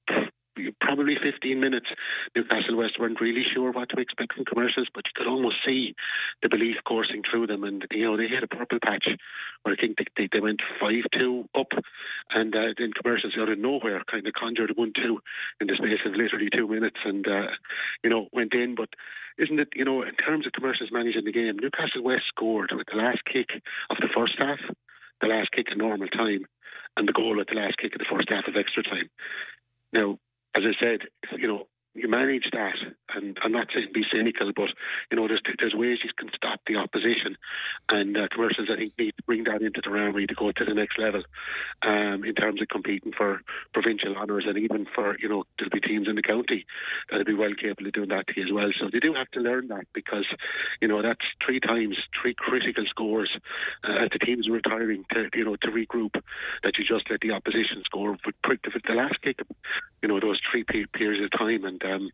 probably 0.79 1.17
15 1.21 1.59
minutes, 1.59 1.87
Newcastle 2.35 2.77
West 2.77 2.99
weren't 2.99 3.21
really 3.21 3.43
sure 3.43 3.71
what 3.71 3.89
to 3.89 3.99
expect 3.99 4.33
from 4.33 4.45
commercials, 4.45 4.87
but 4.93 5.05
you 5.05 5.11
could 5.15 5.27
almost 5.29 5.57
see 5.65 5.95
the 6.41 6.49
belief 6.49 6.77
coursing 6.85 7.23
through 7.29 7.47
them. 7.47 7.63
And, 7.63 7.85
you 7.91 8.05
know, 8.05 8.17
they 8.17 8.27
hit 8.27 8.43
a 8.43 8.47
purple 8.47 8.79
patch 8.83 9.07
where 9.63 9.75
I 9.75 9.77
think 9.77 9.97
they, 9.97 10.05
they, 10.17 10.29
they 10.31 10.39
went 10.39 10.61
5 10.79 10.93
2 11.11 11.49
up, 11.55 11.71
and 12.31 12.55
uh, 12.55 12.73
then 12.77 12.93
commercials 12.93 13.35
out 13.39 13.49
of 13.49 13.57
nowhere 13.57 14.03
kind 14.09 14.27
of 14.27 14.33
conjured 14.33 14.73
1 14.75 14.93
2 14.95 15.19
in 15.61 15.67
the 15.67 15.75
space 15.75 15.99
of 16.05 16.13
literally 16.13 16.49
two 16.49 16.67
minutes 16.67 16.99
and, 17.05 17.27
uh, 17.27 17.47
you 18.03 18.09
know, 18.09 18.27
went 18.31 18.53
in. 18.53 18.75
But 18.75 18.89
isn't 19.37 19.59
it, 19.59 19.69
you 19.75 19.85
know, 19.85 20.03
in 20.03 20.15
terms 20.15 20.45
of 20.45 20.53
commercials 20.53 20.91
managing 20.91 21.25
the 21.25 21.31
game, 21.31 21.57
Newcastle 21.57 22.03
West 22.03 22.25
scored 22.27 22.71
with 22.75 22.87
the 22.91 22.97
last 22.97 23.25
kick 23.25 23.49
of 23.89 23.97
the 23.97 24.09
first 24.15 24.35
half, 24.37 24.59
the 25.21 25.27
last 25.27 25.51
kick 25.51 25.67
in 25.71 25.77
normal 25.77 26.07
time, 26.07 26.45
and 26.97 27.07
the 27.07 27.13
goal 27.13 27.39
at 27.41 27.47
the 27.47 27.55
last 27.55 27.77
kick 27.77 27.95
of 27.95 27.99
the 27.99 28.05
first 28.09 28.29
half 28.29 28.47
of 28.47 28.55
extra 28.55 28.83
time. 28.83 29.09
Now, 29.91 30.17
as 30.55 30.63
I 30.65 30.73
said, 30.79 30.99
you 31.37 31.47
know, 31.47 31.67
you 31.95 32.09
manage 32.09 32.49
that, 32.53 32.75
and 33.13 33.37
I'm 33.43 33.51
not 33.51 33.67
saying 33.73 33.89
be 33.93 34.03
cynical, 34.11 34.51
but 34.55 34.69
you 35.11 35.17
know, 35.17 35.27
there's 35.27 35.41
there's 35.59 35.75
ways 35.75 35.99
you 36.03 36.09
can 36.17 36.29
stop 36.35 36.59
the 36.65 36.77
opposition, 36.77 37.37
and 37.91 38.17
uh, 38.17 38.27
commercials 38.31 38.69
I 38.71 38.77
think 38.77 38.93
need 38.97 39.15
to 39.17 39.23
bring 39.23 39.43
that 39.43 39.61
into 39.61 39.81
the 39.83 39.91
armory 39.91 40.25
to 40.25 40.33
go 40.33 40.51
to 40.51 40.65
the 40.65 40.73
next 40.73 40.97
level, 40.97 41.21
um, 41.83 42.23
in 42.23 42.33
terms 42.33 42.61
of 42.61 42.67
competing 42.69 43.13
for 43.15 43.41
provincial 43.73 44.15
honours 44.15 44.45
and 44.47 44.57
even 44.57 44.87
for 44.95 45.17
you 45.19 45.29
know 45.29 45.43
there'll 45.57 45.69
be 45.69 45.79
teams 45.79 46.07
in 46.07 46.15
the 46.15 46.23
county 46.23 46.65
that'll 47.09 47.25
be 47.25 47.33
well 47.35 47.53
capable 47.53 47.87
of 47.87 47.93
doing 47.93 48.09
that 48.09 48.25
as 48.29 48.51
well. 48.51 48.71
So 48.79 48.89
they 48.91 48.99
do 48.99 49.13
have 49.13 49.29
to 49.31 49.39
learn 49.39 49.67
that 49.67 49.85
because 49.93 50.25
you 50.81 50.87
know 50.87 51.03
that's 51.03 51.25
three 51.45 51.59
times 51.59 51.97
three 52.19 52.33
critical 52.33 52.85
scores 52.87 53.37
uh, 53.83 54.03
as 54.03 54.09
the 54.11 54.19
teams 54.19 54.49
retiring 54.49 55.05
to 55.13 55.29
you 55.35 55.45
know 55.45 55.57
to 55.57 55.67
regroup 55.67 56.19
that 56.63 56.77
you 56.79 56.85
just 56.85 57.09
let 57.11 57.21
the 57.21 57.31
opposition 57.31 57.83
score. 57.85 58.17
But 58.23 58.33
the 58.41 58.93
last 58.93 59.21
kick, 59.21 59.41
you 60.01 60.09
know 60.09 60.19
those 60.19 60.39
three 60.49 60.63
periods 60.63 61.23
of 61.23 61.37
time 61.37 61.65
and 61.65 61.82
um, 61.85 62.09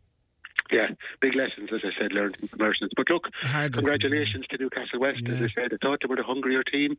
yeah, 0.70 0.88
big 1.20 1.34
lessons, 1.34 1.70
as 1.72 1.80
I 1.84 1.90
said, 1.98 2.12
learned 2.12 2.36
from 2.36 2.48
commercials. 2.48 2.90
But 2.96 3.10
look, 3.10 3.28
congratulations 3.42 4.46
to 4.48 4.58
Newcastle 4.58 5.00
West. 5.00 5.22
Yeah. 5.22 5.34
As 5.34 5.42
I 5.42 5.48
said, 5.54 5.72
I 5.72 5.76
thought 5.84 6.00
they 6.00 6.08
were 6.08 6.16
the 6.16 6.22
hungrier 6.22 6.62
team. 6.62 6.96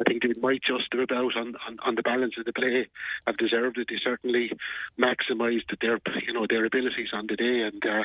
I 0.00 0.04
think 0.04 0.22
they 0.22 0.34
might 0.40 0.62
just 0.62 0.92
about 0.94 1.36
on, 1.36 1.54
on, 1.66 1.78
on 1.84 1.94
the 1.94 2.02
balance 2.02 2.34
of 2.38 2.44
the 2.44 2.52
play 2.52 2.86
have 3.26 3.36
deserved 3.36 3.78
it. 3.78 3.88
They 3.88 3.98
certainly 4.02 4.52
maximised 4.98 5.78
their 5.80 5.98
you 6.26 6.32
know 6.32 6.46
their 6.48 6.64
abilities 6.64 7.10
on 7.12 7.26
the 7.26 7.36
day, 7.36 7.62
and 7.62 7.84
uh, 7.84 8.04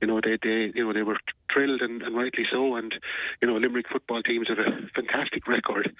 you 0.00 0.06
know 0.06 0.20
they, 0.22 0.38
they 0.42 0.72
you 0.74 0.86
know 0.86 0.92
they 0.92 1.02
were 1.02 1.18
thrilled 1.52 1.80
and, 1.80 2.02
and 2.02 2.16
rightly 2.16 2.46
so. 2.50 2.76
And 2.76 2.94
you 3.40 3.48
know 3.48 3.56
Limerick 3.56 3.88
football 3.88 4.22
teams 4.22 4.48
have 4.48 4.58
a 4.58 4.88
fantastic 4.94 5.46
record 5.46 5.94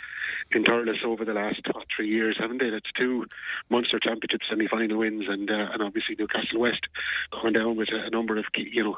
in 0.52 0.64
Thurles 0.64 1.04
over 1.04 1.24
the 1.24 1.34
last 1.34 1.60
what, 1.72 1.86
three 1.94 2.08
years, 2.08 2.36
haven't 2.38 2.58
they? 2.58 2.70
That's 2.70 2.90
two 2.96 3.26
Munster 3.68 3.98
Championship 3.98 4.40
semi-final 4.48 4.98
wins, 4.98 5.24
and 5.28 5.50
uh, 5.50 5.68
and 5.72 5.82
obviously 5.82 6.16
Newcastle 6.18 6.60
West 6.60 6.86
coming 7.32 7.54
down 7.54 7.76
with 7.76 7.90
a, 7.92 8.06
a 8.06 8.10
number 8.10 8.36
of 8.38 8.49
you 8.56 8.82
know 8.82 8.96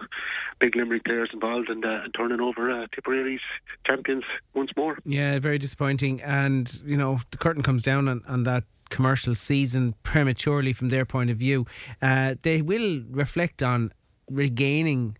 big 0.60 0.76
Limerick 0.76 1.04
players 1.04 1.30
involved 1.32 1.68
and, 1.68 1.84
uh, 1.84 2.00
and 2.04 2.14
turning 2.14 2.40
over 2.40 2.70
uh, 2.70 2.86
Tipperary's 2.94 3.40
champions 3.88 4.24
once 4.54 4.70
more. 4.76 4.98
Yeah, 5.04 5.38
very 5.38 5.58
disappointing. 5.58 6.20
And 6.22 6.80
you 6.84 6.96
know 6.96 7.20
the 7.30 7.38
curtain 7.38 7.62
comes 7.62 7.82
down 7.82 8.08
on, 8.08 8.22
on 8.26 8.44
that 8.44 8.64
commercial 8.90 9.34
season 9.34 9.94
prematurely 10.02 10.72
from 10.72 10.90
their 10.90 11.04
point 11.04 11.30
of 11.30 11.36
view. 11.36 11.66
Uh, 12.00 12.34
they 12.42 12.60
will 12.62 13.02
reflect 13.10 13.62
on 13.62 13.92
regaining 14.30 15.16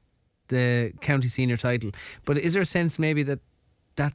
the 0.48 0.92
county 1.00 1.28
senior 1.28 1.56
title, 1.56 1.90
but 2.24 2.36
is 2.38 2.52
there 2.52 2.62
a 2.62 2.66
sense 2.66 2.98
maybe 2.98 3.22
that 3.22 3.40
that 3.96 4.12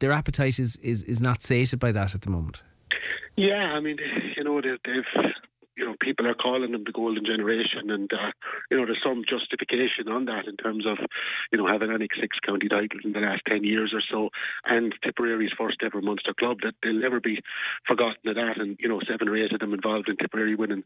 their 0.00 0.12
appetite 0.12 0.58
is, 0.58 0.76
is, 0.76 1.02
is 1.04 1.20
not 1.20 1.42
sated 1.42 1.78
by 1.78 1.92
that 1.92 2.14
at 2.14 2.22
the 2.22 2.30
moment? 2.30 2.62
Yeah, 3.36 3.72
I 3.74 3.80
mean, 3.80 3.96
you 4.36 4.44
know, 4.44 4.60
they've, 4.60 4.78
they've 4.84 5.32
you 5.76 5.84
know, 5.84 5.94
people 6.00 6.26
are 6.26 6.34
calling 6.34 6.72
them 6.72 6.84
the 6.84 6.92
golden 6.92 7.24
generation, 7.24 7.90
and 7.90 8.12
uh, 8.12 8.32
you 8.70 8.76
know, 8.76 8.86
there's 8.86 9.02
some 9.02 9.24
justification 9.28 10.08
on 10.08 10.26
that 10.26 10.46
in 10.46 10.56
terms 10.56 10.86
of, 10.86 10.98
you 11.52 11.58
know, 11.58 11.66
having 11.66 11.90
any 11.90 12.08
six 12.20 12.38
county 12.40 12.68
titles 12.68 13.02
in 13.04 13.12
the 13.12 13.20
last 13.20 13.42
10 13.48 13.64
years 13.64 13.92
or 13.94 14.00
so 14.00 14.30
and 14.64 14.94
Tipperary's 15.02 15.52
first 15.56 15.78
ever 15.82 16.00
Munster 16.00 16.34
club 16.34 16.58
that 16.62 16.74
they'll 16.82 16.92
never 16.92 17.20
be 17.20 17.42
forgotten 17.86 18.28
of 18.28 18.34
that. 18.36 18.58
And, 18.58 18.76
you 18.80 18.88
know, 18.88 19.00
seven 19.08 19.28
or 19.28 19.36
eight 19.36 19.52
of 19.52 19.60
them 19.60 19.74
involved 19.74 20.08
in 20.08 20.16
Tipperary 20.16 20.54
winning 20.54 20.84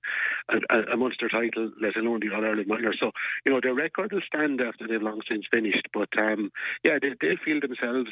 a, 0.48 0.56
a, 0.70 0.82
a 0.94 0.96
Munster 0.96 1.28
title, 1.28 1.70
let 1.80 1.96
alone 1.96 2.20
the 2.20 2.34
All 2.34 2.44
Ireland 2.44 2.68
minor. 2.68 2.94
So, 2.98 3.12
you 3.44 3.52
know, 3.52 3.60
their 3.62 3.74
record 3.74 4.12
will 4.12 4.22
stand 4.26 4.60
after 4.60 4.86
they've 4.86 5.02
long 5.02 5.20
since 5.28 5.46
finished. 5.50 5.88
But, 5.92 6.10
um, 6.18 6.50
yeah, 6.84 6.98
they, 7.00 7.14
they 7.20 7.36
feel 7.36 7.60
themselves 7.60 8.10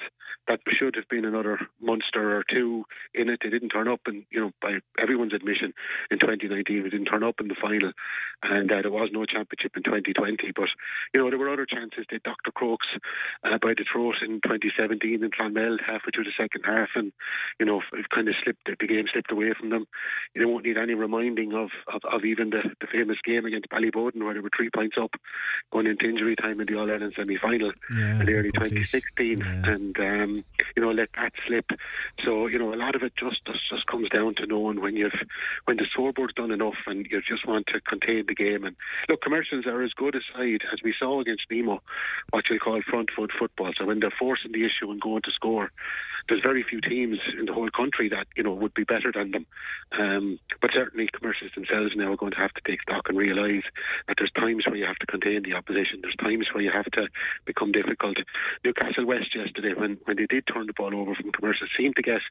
that 0.49 0.61
there 0.65 0.75
should 0.75 0.97
have 0.97 1.09
been 1.09 1.25
another 1.25 1.59
Munster 1.81 2.37
or 2.37 2.45
two 2.49 2.85
in 3.15 3.29
it. 3.29 3.41
They 3.43 3.51
didn't 3.51 3.71
turn 3.71 3.89
up, 3.89 4.01
and, 4.07 4.25
you 4.31 4.41
know, 4.41 4.53
by 4.61 4.79
everyone's 5.01 5.35
admission 5.35 5.73
in 6.11 6.19
2019, 6.19 6.66
we 6.69 6.91
didn't 6.91 7.07
turn 7.07 7.23
up 7.23 7.41
in 7.41 7.49
the 7.49 7.57
final. 7.61 7.93
And 8.43 8.71
uh, 8.71 8.83
there 8.83 8.91
was 8.91 9.11
no 9.13 9.25
championship 9.25 9.77
in 9.77 9.83
2020. 9.83 10.53
But, 10.55 10.69
you 11.13 11.21
know, 11.23 11.31
there 11.31 11.39
were 11.39 11.53
other 11.53 11.67
chances. 11.67 12.07
They 12.11 12.19
Dr. 12.23 12.53
Crokes 12.53 12.87
uh, 13.45 13.59
by 13.59 13.75
the 13.77 13.85
throat 13.91 14.17
in 14.23 14.41
2017 14.43 15.23
in 15.23 15.31
Clonmel 15.31 15.79
halfway 15.81 16.11
through 16.15 16.25
the 16.25 16.37
second 16.37 16.65
half. 16.65 16.91
And, 16.95 17.13
you 17.59 17.67
know, 17.67 17.83
it 17.93 18.09
kind 18.11 18.29
of 18.29 18.35
slipped, 18.43 18.67
the 18.67 18.87
game 18.87 19.07
slipped 19.11 19.31
away 19.31 19.53
from 19.59 19.71
them. 19.71 19.87
You 20.35 20.49
won't 20.49 20.65
need 20.65 20.79
any 20.79 20.95
reminding 20.95 21.55
of, 21.55 21.71
of, 21.93 22.03
of 22.05 22.25
even 22.25 22.51
the, 22.51 22.63
the 22.81 22.87
famous 22.87 23.19
game 23.25 23.47
against 23.47 23.71
Ballyboden 23.71 24.23
where 24.23 24.35
they 24.35 24.41
were 24.41 24.51
three 24.55 24.71
points 24.75 24.97
up 25.01 25.11
going 25.73 25.87
into 25.87 26.09
injury 26.09 26.37
time 26.37 26.61
in 26.61 26.67
the 26.67 26.79
All 26.79 26.91
Ireland 26.91 27.15
semi 27.17 27.39
final 27.39 27.73
Yeah, 27.95 28.21
in 28.21 28.29
early 28.29 28.51
2016. 28.53 29.39
Yeah. 29.39 29.73
And, 29.73 29.99
um, 29.99 30.45
you 30.77 30.83
know, 30.83 30.91
let 30.91 31.09
that 31.17 31.33
slip. 31.47 31.67
So, 32.25 32.47
you 32.47 32.59
know, 32.59 32.75
a 32.75 32.77
lot 32.77 32.95
of 32.95 33.03
it 33.03 33.13
just, 33.17 33.45
just 33.47 33.69
just 33.77 33.87
comes 33.87 34.09
down 34.09 34.35
to 34.37 34.47
knowing 34.47 34.81
when 34.81 34.97
you've 34.97 35.13
when 35.65 35.77
the 35.77 35.87
scoreboard's 35.91 36.35
done 36.35 36.51
enough 36.57 36.81
and 36.87 37.07
you 37.11 37.21
just 37.23 37.47
want 37.47 37.67
to 37.69 37.81
contain 37.81 38.25
the 38.27 38.35
game. 38.35 38.65
And 38.65 38.77
look, 39.09 39.21
commercials 39.23 39.67
are 39.67 39.83
as 39.83 39.93
good 39.93 40.15
a 40.15 40.21
side 40.33 40.63
as 40.73 40.81
we 40.83 40.95
saw 40.99 41.21
against 41.21 41.51
Nemo, 41.51 41.83
what 42.31 42.49
you 42.51 42.59
call 42.59 42.81
front 42.83 43.11
foot 43.15 43.31
football. 43.39 43.73
So 43.77 43.85
when 43.85 44.01
they're 44.01 44.11
forcing 44.19 44.53
the 44.53 44.65
issue 44.65 44.91
and 44.91 45.01
going 45.01 45.23
to 45.23 45.31
score, 45.31 45.71
there's 46.29 46.43
very 46.43 46.63
few 46.63 46.81
teams 46.81 47.19
in 47.39 47.47
the 47.47 47.53
whole 47.53 47.71
country 47.71 48.09
that 48.09 48.27
you 48.37 48.43
know 48.43 48.53
would 48.53 48.75
be 48.75 48.85
better 48.85 49.13
than 49.13 49.31
them. 49.31 49.47
Um, 49.99 50.39
but 50.61 50.71
certainly, 50.73 51.09
commercials 51.13 51.53
themselves 51.55 51.93
now 51.97 52.13
are 52.13 52.17
going 52.17 52.33
to 52.33 52.39
have 52.39 52.53
to 52.55 52.61
take 52.67 52.83
stock 52.83 53.09
and 53.09 53.17
realise 53.17 53.65
that 54.09 54.17
there's 54.19 54.33
times 54.33 54.67
where 54.67 54.77
you 54.77 54.87
have 54.87 54.97
to 54.97 55.07
contain 55.07 55.43
the 55.43 55.55
opposition. 55.55 56.01
There's 56.03 56.17
times 56.17 56.49
where 56.53 56.63
you 56.63 56.73
have 56.73 56.91
to 56.93 57.09
become 57.45 57.73
difficult. 57.73 58.17
Newcastle 58.65 59.07
West 59.07 59.35
yesterday, 59.35 59.75
when 59.75 59.99
when 60.05 60.17
they 60.17 60.27
did 60.27 60.45
turn 60.47 60.67
the 60.67 60.73
ball 60.73 60.95
over 60.95 61.15
from 61.15 61.33
commercials, 61.33 61.71
seemed 61.77 61.97
to 61.97 62.03
get 62.03 62.23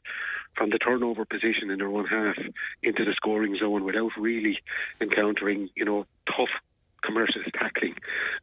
from 0.54 0.70
the 0.70 0.78
turnover 0.78 1.24
position 1.24 1.70
in 1.70 1.78
their 1.78 1.88
own 1.88 2.06
half 2.06 2.36
into 2.82 3.04
the 3.04 3.14
scoring 3.14 3.56
zone 3.56 3.84
without 3.84 4.12
really 4.18 4.58
encountering 5.00 5.68
you 5.74 5.84
know 5.84 6.06
tough 6.26 6.50
commercials 7.06 7.44
tackling, 7.54 7.94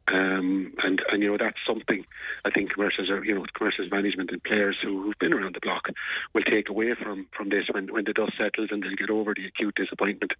um, 0.08 0.72
and 0.82 1.02
and 1.10 1.22
you 1.22 1.30
know 1.30 1.36
that's 1.38 1.58
something 1.66 2.04
I 2.44 2.50
think 2.50 2.72
commercials 2.72 3.10
are 3.10 3.24
you 3.24 3.34
know 3.34 3.44
commercials 3.56 3.90
management 3.90 4.30
and 4.30 4.42
players 4.42 4.76
who, 4.82 5.02
who've 5.02 5.18
been 5.18 5.32
around 5.32 5.54
the 5.54 5.60
block 5.60 5.88
will 6.34 6.42
take 6.42 6.68
away 6.68 6.94
from 6.94 7.26
from 7.36 7.50
this 7.50 7.66
when 7.70 7.92
when 7.92 8.04
the 8.04 8.12
dust 8.12 8.32
settles 8.40 8.68
and 8.70 8.82
they'll 8.82 8.96
get 8.96 9.10
over 9.10 9.34
the 9.34 9.46
acute 9.46 9.74
disappointment. 9.74 10.32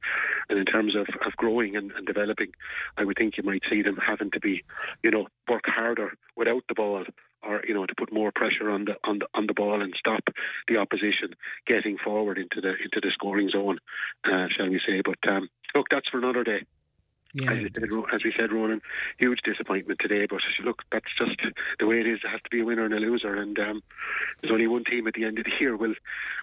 And 0.49 0.59
in 0.59 0.65
terms 0.65 0.95
of, 0.95 1.07
of 1.27 1.37
growing 1.37 1.77
and, 1.77 1.93
and 1.93 2.07
developing, 2.07 2.53
I 2.97 3.05
would 3.05 3.17
think 3.17 3.37
you 3.37 3.43
might 3.43 3.63
see 3.71 3.83
them 3.83 3.97
having 3.97 4.31
to 4.33 4.41
be 4.41 4.65
you 5.03 5.11
know 5.11 5.27
work 5.49 5.65
harder 5.67 6.15
without 6.37 6.65
the 6.69 6.75
ball 6.75 7.05
or 7.47 7.63
you 7.67 7.75
know 7.75 7.87
to 7.87 7.95
put 7.95 8.13
more 8.13 8.33
pressure 8.35 8.71
on 8.71 8.87
the 8.87 8.97
on 9.05 9.19
the 9.19 9.27
on 9.35 9.47
the 9.47 9.55
ball 9.55 9.83
and 9.83 9.95
stop 9.99 10.23
the 10.69 10.77
opposition 10.77 11.35
getting 11.67 11.99
forward 11.99 12.39
into 12.39 12.61
the 12.61 12.75
into 12.83 13.01
the 13.01 13.11
scoring 13.13 13.49
zone, 13.51 13.79
uh, 14.25 14.47
shall 14.51 14.69
we 14.69 14.81
say? 14.87 15.03
But 15.05 15.19
um, 15.31 15.49
look, 15.75 15.87
that's 15.91 16.09
for 16.09 16.19
another 16.19 16.45
day. 16.45 16.65
Yeah, 17.35 17.51
As, 17.51 17.59
we 17.59 17.71
said, 17.75 17.91
as 18.15 18.25
we 18.25 18.33
said, 18.39 18.53
Ronan, 18.53 18.81
huge 19.19 19.41
disappointment 19.45 19.99
today. 20.01 20.27
But 20.31 20.41
look, 20.65 20.83
that's 20.93 21.11
just 21.19 21.37
the 21.81 21.87
way 21.87 21.99
it 21.99 22.07
is. 22.07 22.21
There 22.23 22.31
has 22.31 22.41
to 22.43 22.51
be 22.51 22.61
a 22.61 22.65
winner 22.65 22.85
and 22.85 22.95
a 22.95 22.99
loser, 22.99 23.35
and 23.35 23.59
um, 23.59 23.83
there's 24.41 24.53
only 24.53 24.69
one 24.69 24.85
team 24.85 25.09
at 25.09 25.15
the 25.15 25.25
end 25.25 25.39
of 25.39 25.45
the 25.45 25.51
year 25.59 25.77
will 25.77 25.95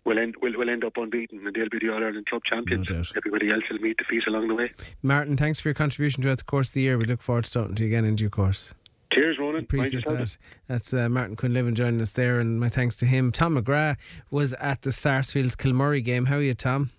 will 0.04 0.20
end 0.20 0.36
will, 0.42 0.52
will 0.58 0.70
end 0.70 0.84
up 0.84 0.98
unbeaten, 0.98 1.48
and 1.48 1.56
they'll 1.56 1.70
be 1.70 1.80
the 1.80 1.94
All 1.94 2.04
Ireland 2.04 2.26
club 2.26 2.44
champions. 2.44 2.90
No. 2.90 3.02
Everybody 3.16 3.52
else 3.52 3.64
will 3.72 3.80
meet 3.80 3.98
defeat 3.98 4.28
along 4.28 4.50
the 4.50 4.56
way. 4.56 4.72
Martin, 5.02 5.38
thanks 5.38 5.62
for 5.62 5.70
your 5.70 5.76
contribution 5.76 6.22
throughout 6.22 6.40
the 6.40 6.44
course 6.44 6.70
of 6.70 6.74
the 6.74 6.82
year. 6.82 6.98
We 6.98 7.06
look 7.06 7.22
forward 7.22 7.46
to 7.46 7.52
talking 7.52 7.76
to 7.76 7.84
you 7.84 7.88
again 7.88 8.04
in 8.04 8.18
due 8.18 8.30
course. 8.30 8.74
Cheers, 9.14 9.38
Ronan. 9.40 9.64
Appreciate 9.64 10.06
that. 10.06 10.38
That's 10.68 10.94
uh, 10.94 11.10
Martin 11.10 11.36
Quinlivan 11.36 11.74
joining 11.74 12.02
us 12.02 12.12
there, 12.12 12.40
and 12.40 12.60
my 12.60 12.70
thanks 12.70 12.96
to 12.98 13.06
him. 13.06 13.32
Tom 13.32 13.58
McGrath 13.58 13.98
was 14.30 14.54
at 14.56 14.84
the 14.84 14.92
Sarsfields 14.92 15.56
Kilmurray 15.56 16.04
game. 16.04 16.26
How 16.26 16.38
are 16.38 16.42
you, 16.42 16.54
Tom? 16.54 16.92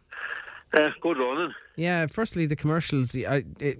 Uh, 0.74 0.88
good 1.00 1.18
Ronan. 1.18 1.54
Yeah, 1.76 2.06
firstly, 2.06 2.46
the 2.46 2.56
commercials. 2.56 3.14
I, 3.16 3.44
it, 3.58 3.78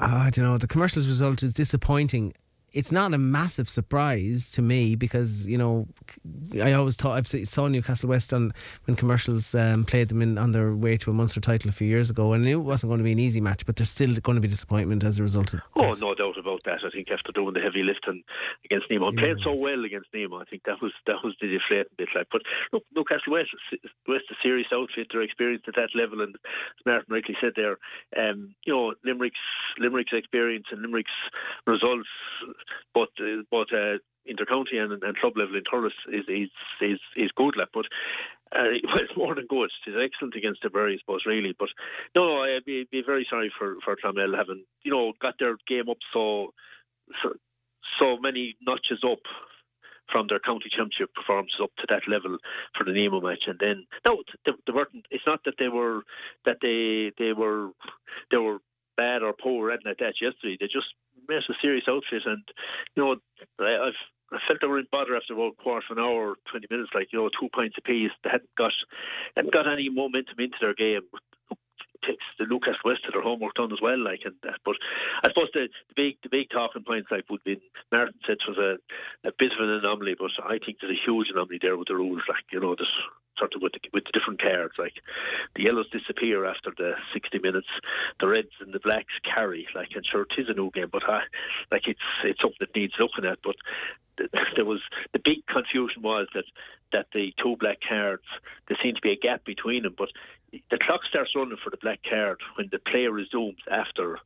I 0.00 0.30
don't 0.30 0.44
know. 0.44 0.58
The 0.58 0.66
commercials 0.66 1.08
result 1.08 1.42
is 1.42 1.54
disappointing. 1.54 2.34
It's 2.74 2.92
not 2.92 3.14
a 3.14 3.18
massive 3.18 3.68
surprise 3.68 4.50
to 4.52 4.62
me 4.62 4.96
because 4.96 5.46
you 5.46 5.56
know 5.56 5.86
I 6.62 6.72
always 6.72 6.96
thought 6.96 7.16
I've 7.16 7.26
saw 7.26 7.68
Newcastle 7.68 8.08
West 8.08 8.32
on 8.32 8.52
when 8.84 8.96
commercials 8.96 9.54
um, 9.54 9.84
played 9.84 10.08
them 10.08 10.20
in 10.22 10.38
on 10.38 10.52
their 10.52 10.74
way 10.74 10.96
to 10.98 11.10
a 11.10 11.14
Munster 11.14 11.40
title 11.40 11.68
a 11.68 11.72
few 11.72 11.86
years 11.86 12.10
ago, 12.10 12.32
and 12.32 12.46
it 12.46 12.56
wasn't 12.56 12.90
going 12.90 12.98
to 12.98 13.04
be 13.04 13.12
an 13.12 13.18
easy 13.18 13.40
match, 13.40 13.64
but 13.64 13.76
there's 13.76 13.90
still 13.90 14.14
going 14.16 14.36
to 14.36 14.40
be 14.40 14.48
disappointment 14.48 15.04
as 15.04 15.18
a 15.18 15.22
result 15.22 15.54
of. 15.54 15.60
Oh, 15.80 15.94
that. 15.94 16.00
no 16.00 16.14
doubt 16.14 16.38
about 16.38 16.62
that. 16.64 16.80
I 16.84 16.90
think 16.90 17.10
after 17.10 17.32
doing 17.32 17.54
the 17.54 17.60
heavy 17.60 17.82
lifting 17.82 18.22
against 18.64 18.90
Nemo, 18.90 19.08
and 19.08 19.18
playing 19.18 19.38
so 19.42 19.54
well 19.54 19.84
against 19.84 20.08
Nemo, 20.12 20.40
I 20.40 20.44
think 20.44 20.62
that 20.64 20.82
was 20.82 20.92
that 21.06 21.22
was 21.22 21.34
the 21.40 21.48
deflating 21.48 21.94
bit. 21.96 22.08
Like, 22.14 22.26
but 22.32 22.42
look, 22.72 22.82
Newcastle 22.94 23.32
West, 23.32 23.50
West 24.08 24.24
a 24.30 24.34
serious 24.42 24.68
outfit. 24.72 25.08
They're 25.10 25.22
experienced 25.22 25.68
at 25.68 25.76
that 25.76 25.94
level, 25.94 26.20
and 26.20 26.34
as 26.34 26.86
Martin 26.86 27.12
rightly 27.14 27.36
said 27.40 27.52
there, 27.56 27.78
um, 28.18 28.54
you 28.64 28.72
know, 28.72 28.94
Limerick's 29.04 29.38
Limerick's 29.78 30.12
experience 30.12 30.66
and 30.70 30.82
Limerick's 30.82 31.14
results, 31.66 32.08
but 32.94 33.10
uh, 33.20 33.42
but. 33.50 33.72
Uh, 33.72 33.98
intercounty 34.26 34.76
and, 34.76 34.90
and 35.02 35.16
club 35.18 35.36
level 35.36 35.54
in 35.56 35.62
Thurles 35.64 35.92
is 36.08 36.24
is 36.28 36.50
is, 36.80 36.98
is 37.16 37.30
good, 37.36 37.56
like, 37.56 37.68
but 37.72 37.86
uh, 38.56 38.70
it's 38.72 39.16
more 39.16 39.34
than 39.34 39.46
good. 39.46 39.70
It's 39.86 39.96
excellent 40.00 40.34
against 40.34 40.62
the 40.62 40.70
I 40.74 40.96
suppose, 40.98 41.26
really. 41.26 41.54
But 41.58 41.68
no, 42.14 42.42
I'd 42.42 42.64
be, 42.64 42.86
be 42.90 43.02
very 43.04 43.26
sorry 43.28 43.52
for 43.56 43.76
for 43.84 43.96
Clonmel 43.96 44.36
having 44.36 44.64
you 44.82 44.90
know 44.90 45.12
got 45.20 45.34
their 45.38 45.56
game 45.66 45.88
up 45.88 45.98
so 46.12 46.52
so, 47.22 47.34
so 47.98 48.16
many 48.18 48.56
notches 48.62 49.00
up 49.04 49.20
from 50.10 50.26
their 50.28 50.38
county 50.38 50.68
championship 50.70 51.14
performances 51.14 51.60
up 51.62 51.70
to 51.78 51.86
that 51.88 52.06
level 52.08 52.36
for 52.76 52.84
the 52.84 52.92
Nemo 52.92 53.20
match, 53.20 53.44
and 53.46 53.58
then 53.58 53.86
no, 54.06 54.22
they, 54.44 54.52
they 54.66 54.72
weren't. 54.72 55.06
It's 55.10 55.26
not 55.26 55.40
that 55.44 55.54
they 55.58 55.68
were 55.68 56.02
that 56.44 56.58
they 56.62 57.12
they 57.18 57.32
were 57.32 57.70
they 58.30 58.36
were 58.36 58.58
bad 58.96 59.22
or 59.22 59.32
poor 59.32 59.70
like 59.70 59.98
that 59.98 60.20
yesterday. 60.20 60.56
They 60.60 60.66
just 60.66 60.94
made 61.28 61.42
a 61.48 61.54
serious 61.60 61.84
outfit, 61.88 62.22
and 62.26 62.42
you 62.96 63.02
know 63.02 63.16
I, 63.60 63.88
I've. 63.88 64.00
I 64.32 64.38
felt 64.48 64.58
they 64.60 64.66
were 64.66 64.80
in 64.80 64.86
bother 64.90 65.14
after 65.14 65.34
about 65.34 65.58
quarter 65.58 65.84
of 65.90 65.96
an 65.96 66.02
hour, 66.02 66.34
twenty 66.50 66.66
minutes, 66.68 66.90
like 66.94 67.12
you 67.12 67.20
know, 67.20 67.28
two 67.28 67.48
points 67.54 67.76
apiece. 67.78 68.10
They 68.24 68.30
hadn't 68.30 68.50
got 68.56 68.72
hadn't 69.36 69.52
got 69.52 69.70
any 69.70 69.90
momentum 69.90 70.40
into 70.40 70.56
their 70.60 70.74
game. 70.74 71.02
Takes 72.02 72.24
the 72.38 72.44
Lucas 72.44 72.76
West 72.84 73.04
to 73.04 73.12
their 73.12 73.22
homework 73.22 73.54
done 73.54 73.72
as 73.72 73.80
well, 73.80 73.98
like 73.98 74.20
and 74.24 74.34
that. 74.42 74.58
But 74.64 74.76
I 75.22 75.28
suppose 75.28 75.50
the, 75.52 75.68
the 75.88 75.94
big 75.94 76.16
the 76.22 76.30
big 76.30 76.50
talking 76.50 76.82
points 76.82 77.08
like 77.10 77.28
would 77.30 77.44
be 77.44 77.60
Martin 77.92 78.14
said 78.26 78.38
was 78.48 78.58
a, 78.58 78.76
a 79.28 79.32
bit 79.38 79.52
of 79.52 79.62
an 79.62 79.70
anomaly, 79.70 80.16
but 80.18 80.32
I 80.42 80.58
think 80.58 80.78
there's 80.80 80.98
a 80.98 81.04
huge 81.04 81.28
anomaly 81.30 81.58
there 81.60 81.76
with 81.76 81.88
the 81.88 81.94
rules. 81.94 82.22
Like 82.28 82.44
you 82.50 82.60
know, 82.60 82.74
there's 82.74 82.98
sort 83.38 83.54
of 83.54 83.62
with 83.62 83.72
the, 83.72 83.80
with 83.92 84.04
the 84.04 84.12
different 84.12 84.40
cards. 84.40 84.74
Like 84.78 84.94
the 85.54 85.64
yellows 85.64 85.90
disappear 85.90 86.44
after 86.44 86.72
the 86.76 86.94
60 87.12 87.38
minutes, 87.38 87.68
the 88.20 88.28
reds 88.28 88.52
and 88.60 88.72
the 88.72 88.80
blacks 88.80 89.14
carry. 89.24 89.66
Like 89.74 89.90
and 89.94 90.04
sure, 90.06 90.22
it 90.22 90.40
is 90.40 90.48
a 90.48 90.54
new 90.54 90.70
game, 90.70 90.88
but 90.92 91.08
I, 91.08 91.22
like 91.70 91.88
it's 91.88 92.00
it's 92.24 92.40
something 92.40 92.58
that 92.60 92.76
needs 92.76 92.94
looking 92.98 93.24
at. 93.24 93.38
But 93.42 93.56
there 94.56 94.64
was 94.64 94.80
the 95.12 95.18
big 95.18 95.46
confusion 95.46 96.02
was 96.02 96.28
that 96.34 96.44
that 96.92 97.06
the 97.12 97.34
two 97.42 97.56
black 97.58 97.78
cards 97.86 98.24
there 98.68 98.78
seemed 98.82 98.96
to 98.96 99.02
be 99.02 99.12
a 99.12 99.16
gap 99.16 99.44
between 99.44 99.82
them, 99.82 99.94
but 99.96 100.10
the 100.70 100.78
clock 100.78 101.00
starts 101.08 101.34
running 101.34 101.58
for 101.62 101.70
the 101.70 101.78
black 101.78 102.00
card 102.08 102.40
when 102.56 102.68
the 102.70 102.78
player 102.78 103.10
resumes 103.10 103.58
after 103.70 104.18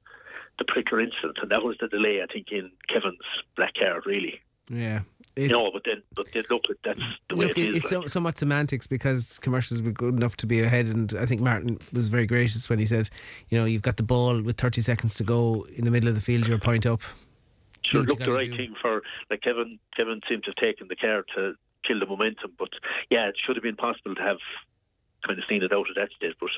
the 0.59 0.65
particular 0.65 1.03
incident, 1.03 1.39
and 1.41 1.51
that 1.51 1.63
was 1.63 1.77
the 1.81 1.89
delay 1.89 2.21
I 2.23 2.33
think 2.33 2.49
in 2.51 2.71
Kevin's 2.89 3.19
black 3.57 3.75
card 3.75 4.05
really. 4.07 4.41
Yeah. 4.69 5.01
It's, 5.37 5.53
no, 5.53 5.71
but 5.73 5.83
then 5.85 6.03
but 6.17 6.27
then 6.35 6.43
look, 6.51 6.65
that's 6.83 6.99
the 7.31 7.37
way 7.37 7.47
Look, 7.47 7.59
it 7.59 7.69
is. 7.69 7.77
it's 7.77 7.91
so, 7.91 8.01
like. 8.01 8.09
somewhat 8.09 8.39
semantics 8.39 8.89
because 8.89 9.39
commercials 9.39 9.81
were 9.81 9.93
good 9.93 10.15
enough 10.15 10.37
to 10.39 10.47
be 10.47 10.61
ahead, 10.63 10.87
and 10.87 11.15
I 11.17 11.27
think 11.27 11.41
Martin 11.41 11.79
was 11.93 12.09
very 12.09 12.27
gracious 12.27 12.69
when 12.69 12.81
he 12.81 12.87
said, 12.87 13.09
"You 13.49 13.59
know, 13.59 13.65
you've 13.65 13.83
got 13.83 13.99
the 13.99 14.03
ball 14.03 14.41
with 14.43 14.59
30 14.59 14.81
seconds 14.81 15.15
to 15.15 15.23
go 15.25 15.65
in 15.77 15.85
the 15.85 15.93
middle 15.93 16.09
of 16.09 16.17
the 16.17 16.21
field, 16.21 16.49
you're 16.49 16.57
a 16.57 16.61
point 16.61 16.87
up." 16.87 17.03
Sure, 17.85 18.03
look 18.03 18.19
the 18.19 18.33
right 18.33 18.51
do. 18.51 18.57
thing 18.57 18.75
for 18.83 19.03
like 19.31 19.43
Kevin. 19.43 19.79
Kevin 19.97 20.21
seemed 20.29 20.43
to 20.45 20.51
have 20.51 20.57
taken 20.57 20.89
the 20.89 20.97
care 20.97 21.25
to 21.37 21.55
kill 21.87 22.01
the 22.01 22.07
momentum, 22.07 22.53
but 22.59 22.71
yeah, 23.09 23.29
it 23.29 23.37
should 23.47 23.55
have 23.55 23.63
been 23.63 23.77
possible 23.77 24.17
to 24.17 24.23
have 24.23 24.39
kind 25.27 25.39
of 25.39 25.45
seen 25.49 25.63
it 25.63 25.73
out 25.73 25.87
at 25.91 25.97
that 25.97 26.11
stage. 26.17 26.35
But 26.41 26.51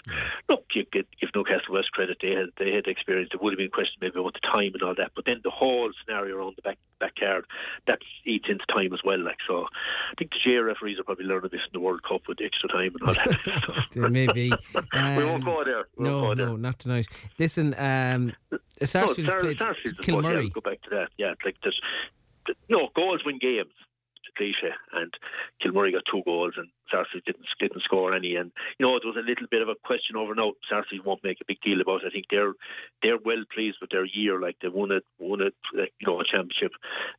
look, 0.49 0.65
you 0.75 0.85
get 0.93 1.07
give, 1.21 1.31
Newcastle 1.35 1.75
West 1.75 1.93
credit; 1.93 2.19
they 2.21 2.31
had 2.33 2.49
they 2.59 2.73
had 2.73 2.87
experience. 2.87 3.31
There 3.33 3.41
would 3.43 3.53
have 3.53 3.59
been 3.59 3.67
a 3.67 3.71
question 3.71 3.97
maybe 4.01 4.19
about 4.19 4.35
the 4.35 4.41
time 4.41 4.73
and 4.75 4.83
all 4.83 4.95
that, 4.97 5.13
but 5.15 5.25
then 5.25 5.41
the 5.45 5.51
whole 5.51 5.91
scenario 6.05 6.37
around 6.37 6.57
the 6.57 6.63
back 6.63 6.79
back 6.99 7.17
card 7.19 7.45
that 7.87 7.99
eats 8.25 8.47
into 8.49 8.65
time 8.67 8.93
as 8.93 9.01
well. 9.05 9.19
Like 9.19 9.39
so, 9.47 9.65
I 10.11 10.15
think 10.19 10.33
the 10.33 10.39
GA 10.43 10.59
referees 10.59 10.99
are 10.99 11.05
probably 11.05 11.25
learning 11.27 11.51
this 11.53 11.63
in 11.67 11.73
the 11.73 11.81
World 11.81 12.03
Cup 12.03 12.23
with 12.29 12.39
extra 12.43 12.69
time 12.69 12.95
and 13.01 13.09
all 13.09 13.15
that. 13.15 13.39
There 13.93 14.09
may 14.09 14.27
be. 14.29 14.51
we 14.75 15.25
won't 15.25 15.43
Um, 15.43 15.45
go 15.45 15.65
there. 15.65 15.89
We 15.97 16.05
no, 16.05 16.21
go 16.21 16.35
there. 16.35 16.47
no, 16.47 16.57
not 16.57 16.79
tonight. 16.79 17.07
Listen, 17.39 17.75
um, 17.79 18.33
Sarsfields 18.85 19.31
Sar- 19.31 19.41
played 19.41 19.59
Sarsfields, 19.59 19.99
Kilmurray. 19.99 20.45
Yeah, 20.45 20.49
go 20.51 20.61
back 20.61 20.81
to 20.83 20.91
that. 20.91 21.09
Yeah, 21.19 21.35
like 21.45 21.57
there's, 21.63 21.81
th- 22.47 22.57
no 22.69 22.89
goals 22.95 23.25
win 23.25 23.39
games. 23.39 23.73
Cliche, 24.37 24.73
and 24.93 25.13
Kilmurray 25.63 25.93
got 25.93 26.05
two 26.11 26.23
goals, 26.25 26.55
and 26.57 26.69
Sarsfield 26.91 27.25
didn't 27.25 27.47
didn't 27.59 27.83
score 27.83 28.15
any. 28.15 28.37
And 28.37 28.53
you 28.79 28.87
know, 28.87 28.99
there 28.99 29.13
was 29.13 29.17
a 29.17 29.27
little 29.27 29.47
bit 29.51 29.63
of 29.63 29.69
a 29.69 29.75
question 29.85 30.17
over. 30.17 30.35
No, 30.35 30.55
Sarsfield 30.69 31.05
won't 31.05 31.25
make 31.25 31.41
a 31.41 31.47
big 31.47 31.61
deal 31.61 31.81
about. 31.81 32.03
it. 32.03 32.09
I 32.09 32.11
think 32.11 32.27
they're 32.31 32.55
they're 33.03 33.19
well 33.25 33.45
pleased 33.53 33.79
with 33.81 33.91
their 33.91 34.05
year. 34.05 34.41
Like 34.41 34.57
they 34.61 34.69
won 34.69 34.93
it, 34.93 35.05
won 35.19 35.41
it, 35.41 35.55
you 35.75 36.07
know, 36.07 36.21
a 36.21 36.25
championship, 36.25 36.73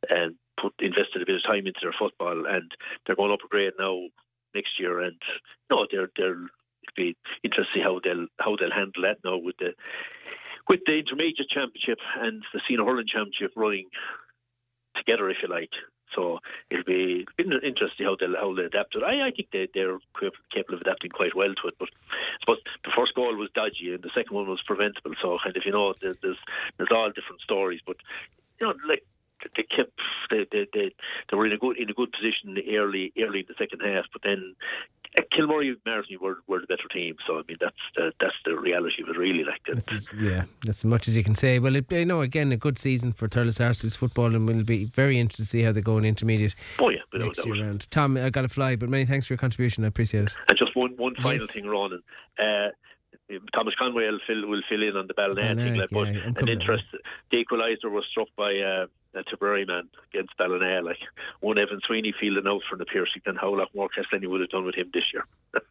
and 0.08 0.36
put 0.60 0.74
invested 0.78 1.22
a 1.22 1.26
bit 1.26 1.36
of 1.36 1.42
time 1.42 1.66
into 1.66 1.80
their 1.82 1.94
football, 1.98 2.46
and 2.46 2.70
they're 3.06 3.16
going 3.16 3.32
up 3.32 3.44
a 3.44 3.48
grade 3.48 3.72
now 3.78 4.00
next 4.54 4.78
year. 4.78 5.00
And 5.00 5.20
no, 5.70 5.86
they're 5.90 6.10
they're 6.16 6.32
it'll 6.32 6.96
be 6.96 7.16
interesting 7.42 7.82
how 7.82 8.00
they'll 8.02 8.26
how 8.38 8.56
they'll 8.56 8.70
handle 8.70 9.02
that 9.02 9.18
now 9.24 9.36
with 9.36 9.56
the 9.58 9.74
with 10.68 10.80
the 10.86 10.98
intermediate 10.98 11.48
championship 11.48 11.98
and 12.20 12.42
the 12.52 12.60
senior 12.68 12.84
hurling 12.84 13.06
championship 13.06 13.52
running 13.56 13.86
together, 14.96 15.28
if 15.30 15.38
you 15.42 15.48
like. 15.48 15.70
So 16.14 16.40
it'll 16.70 16.84
be, 16.84 17.26
it'll 17.38 17.60
be 17.60 17.66
interesting 17.66 18.06
how 18.06 18.16
they'll 18.18 18.36
how 18.36 18.54
they 18.54 18.64
adapt 18.64 18.92
to 18.92 18.98
it. 19.00 19.04
I, 19.04 19.28
I 19.28 19.30
think 19.30 19.48
they 19.52 19.68
they're 19.74 19.98
capable 20.52 20.74
of 20.76 20.80
adapting 20.82 21.10
quite 21.10 21.34
well 21.34 21.54
to 21.54 21.68
it. 21.68 21.74
But 21.78 21.88
I 21.90 22.36
suppose 22.40 22.58
the 22.84 22.90
first 22.96 23.14
goal 23.14 23.34
was 23.36 23.50
dodgy 23.54 23.92
and 23.94 24.02
the 24.02 24.10
second 24.14 24.34
one 24.34 24.48
was 24.48 24.62
preventable. 24.66 25.12
So 25.20 25.38
kind 25.42 25.56
of 25.56 25.62
you 25.64 25.72
know 25.72 25.94
there- 26.00 26.16
there's 26.22 26.38
there's 26.76 26.90
all 26.92 27.10
different 27.10 27.40
stories. 27.42 27.80
But 27.86 27.96
you 28.60 28.66
know 28.66 28.74
like 28.88 29.04
they 29.56 29.62
kept 29.64 29.92
they 30.30 30.46
they 30.50 30.66
they, 30.72 30.94
they 31.30 31.36
were 31.36 31.46
in 31.46 31.52
a 31.52 31.58
good 31.58 31.76
in 31.78 31.90
a 31.90 31.94
good 31.94 32.12
position 32.12 32.56
early 32.74 33.12
early 33.18 33.40
in 33.40 33.46
the 33.48 33.54
second 33.58 33.80
half, 33.80 34.04
but 34.12 34.22
then. 34.22 34.54
uh, 35.18 35.22
Kilmurray 35.30 35.68
and 35.68 35.76
Marty 35.84 36.16
were, 36.16 36.38
were 36.46 36.60
the 36.60 36.66
better 36.66 36.88
team, 36.90 37.16
so 37.26 37.38
I 37.38 37.42
mean 37.46 37.58
that's 37.60 37.76
the, 37.96 38.12
that's 38.18 38.34
the 38.46 38.56
reality 38.56 39.02
of 39.02 39.08
it, 39.10 39.18
really. 39.18 39.44
Like 39.44 39.60
that. 39.66 40.06
Yeah, 40.18 40.44
that's 40.64 40.78
as 40.80 40.84
much 40.86 41.06
as 41.08 41.16
you 41.16 41.22
can 41.24 41.34
say. 41.34 41.58
Well, 41.58 41.76
it, 41.76 41.90
you 41.92 42.06
know, 42.06 42.22
again, 42.22 42.50
a 42.52 42.56
good 42.56 42.78
season 42.78 43.12
for 43.12 43.28
Thurles 43.28 43.60
Arsene's 43.60 43.94
football, 43.96 44.34
and 44.34 44.46
we'll 44.48 44.64
be 44.64 44.84
very 44.86 45.18
interested 45.20 45.42
to 45.44 45.48
see 45.48 45.62
how 45.62 45.72
they 45.72 45.82
go 45.82 45.98
in 45.98 46.04
intermediate 46.06 46.54
Oh 46.78 46.90
yeah, 46.90 47.00
next 47.12 47.44
year 47.44 47.62
round. 47.62 47.90
Tom, 47.90 48.16
I 48.16 48.30
got 48.30 48.42
to 48.42 48.48
fly, 48.48 48.76
but 48.76 48.88
many 48.88 49.04
thanks 49.04 49.26
for 49.26 49.34
your 49.34 49.38
contribution. 49.38 49.84
I 49.84 49.88
appreciate 49.88 50.24
it. 50.24 50.32
And 50.48 50.56
just 50.58 50.74
one 50.74 50.92
one 50.96 51.14
final 51.16 51.40
Yes. 51.40 51.50
thing, 51.52 51.66
Ronan. 51.66 52.02
Uh, 52.38 52.68
Thomas 53.54 53.74
Conway 53.78 54.06
will 54.06 54.20
fill 54.26 54.46
will 54.46 54.62
fill 54.68 54.82
in 54.82 54.96
on 54.96 55.06
the 55.06 55.14
Ballina 55.14 55.54
Ballina, 55.54 55.62
thing, 55.62 55.74
like, 55.80 55.90
but 55.90 56.14
yeah, 56.14 56.20
I'm 56.26 56.36
an 56.36 56.48
interest. 56.48 56.84
The 57.30 57.44
equaliser 57.44 57.90
was 57.90 58.04
struck 58.10 58.28
by 58.36 58.56
uh, 58.58 58.86
a 59.14 59.22
Tipperary 59.24 59.64
man 59.64 59.88
against 60.12 60.36
Ballina. 60.36 60.82
Like 60.82 60.98
one 61.40 61.58
Evan 61.58 61.80
Sweeney 61.84 62.14
fielding 62.18 62.46
out 62.46 62.62
from 62.68 62.78
the 62.78 62.86
Piarsaigh, 62.86 63.22
and 63.26 63.38
how 63.38 63.54
a 63.54 63.56
lot 63.56 63.74
more 63.74 63.88
Castleiney 63.88 64.28
would 64.28 64.40
have 64.40 64.50
done 64.50 64.64
with 64.64 64.74
him 64.74 64.90
this 64.92 65.12
year. 65.12 65.24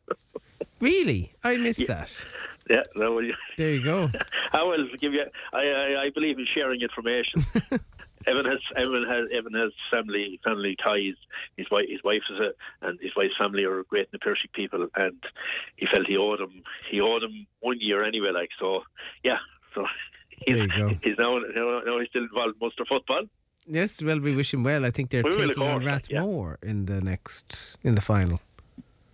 Really, 0.82 1.32
I 1.44 1.58
missed 1.58 1.86
that. 1.86 2.26
Yeah, 2.68 2.82
that 2.96 3.12
was, 3.12 3.26
There 3.56 3.70
you 3.70 3.84
go. 3.84 4.10
I 4.52 4.64
will 4.64 4.88
give 5.00 5.14
you. 5.14 5.26
I, 5.54 5.60
I 5.60 6.02
I 6.06 6.10
believe 6.10 6.40
in 6.40 6.48
sharing 6.52 6.82
information. 6.82 7.46
Evan 8.28 8.46
has 8.46 8.60
Evan 8.76 9.06
has 9.08 9.28
Evan 9.32 9.54
has 9.54 9.72
family 9.92 10.40
family 10.44 10.76
ties. 10.84 11.14
His 11.56 11.70
wife 11.70 11.86
his 11.88 12.04
wife 12.04 12.24
is 12.32 12.40
a 12.40 12.86
and 12.86 13.00
his 13.00 13.16
wife's 13.16 13.38
family 13.38 13.64
are 13.64 13.84
great 13.84 14.08
in 14.08 14.14
the 14.14 14.20
Persian 14.20 14.50
people, 14.54 14.88
and 14.96 15.24
he 15.76 15.86
felt 15.86 16.08
he 16.08 16.18
owed 16.18 16.42
him 16.42 16.64
he 16.90 17.00
owed 17.00 17.24
him 17.24 17.46
one 17.60 17.80
year 17.80 18.04
anyway. 18.04 18.32
Like 18.32 18.50
so, 18.60 18.82
yeah. 19.24 19.38
So 19.76 19.86
he's, 20.46 20.56
There 20.56 20.64
you 20.66 20.78
go. 20.78 20.98
he's 21.04 21.18
now, 21.18 21.38
now 21.56 21.82
now 21.86 22.00
he's 22.00 22.10
still 22.10 22.24
involved 22.24 22.56
in 22.56 22.60
Munster 22.62 22.86
football. 22.88 23.24
Yes, 23.68 24.02
well, 24.02 24.20
we 24.20 24.36
wish 24.36 24.54
him 24.54 24.64
well. 24.64 24.86
I 24.86 24.90
think 24.92 25.12
they're 25.12 25.22
We 25.24 25.30
will, 25.36 25.48
taking 25.50 25.64
on 25.64 25.82
course, 25.82 25.86
like, 25.86 26.10
yeah. 26.10 26.20
Rathmore 26.22 26.56
in 26.64 26.86
the 26.86 27.00
next 27.02 27.78
in 27.84 27.96
the 27.96 28.02
final. 28.02 28.42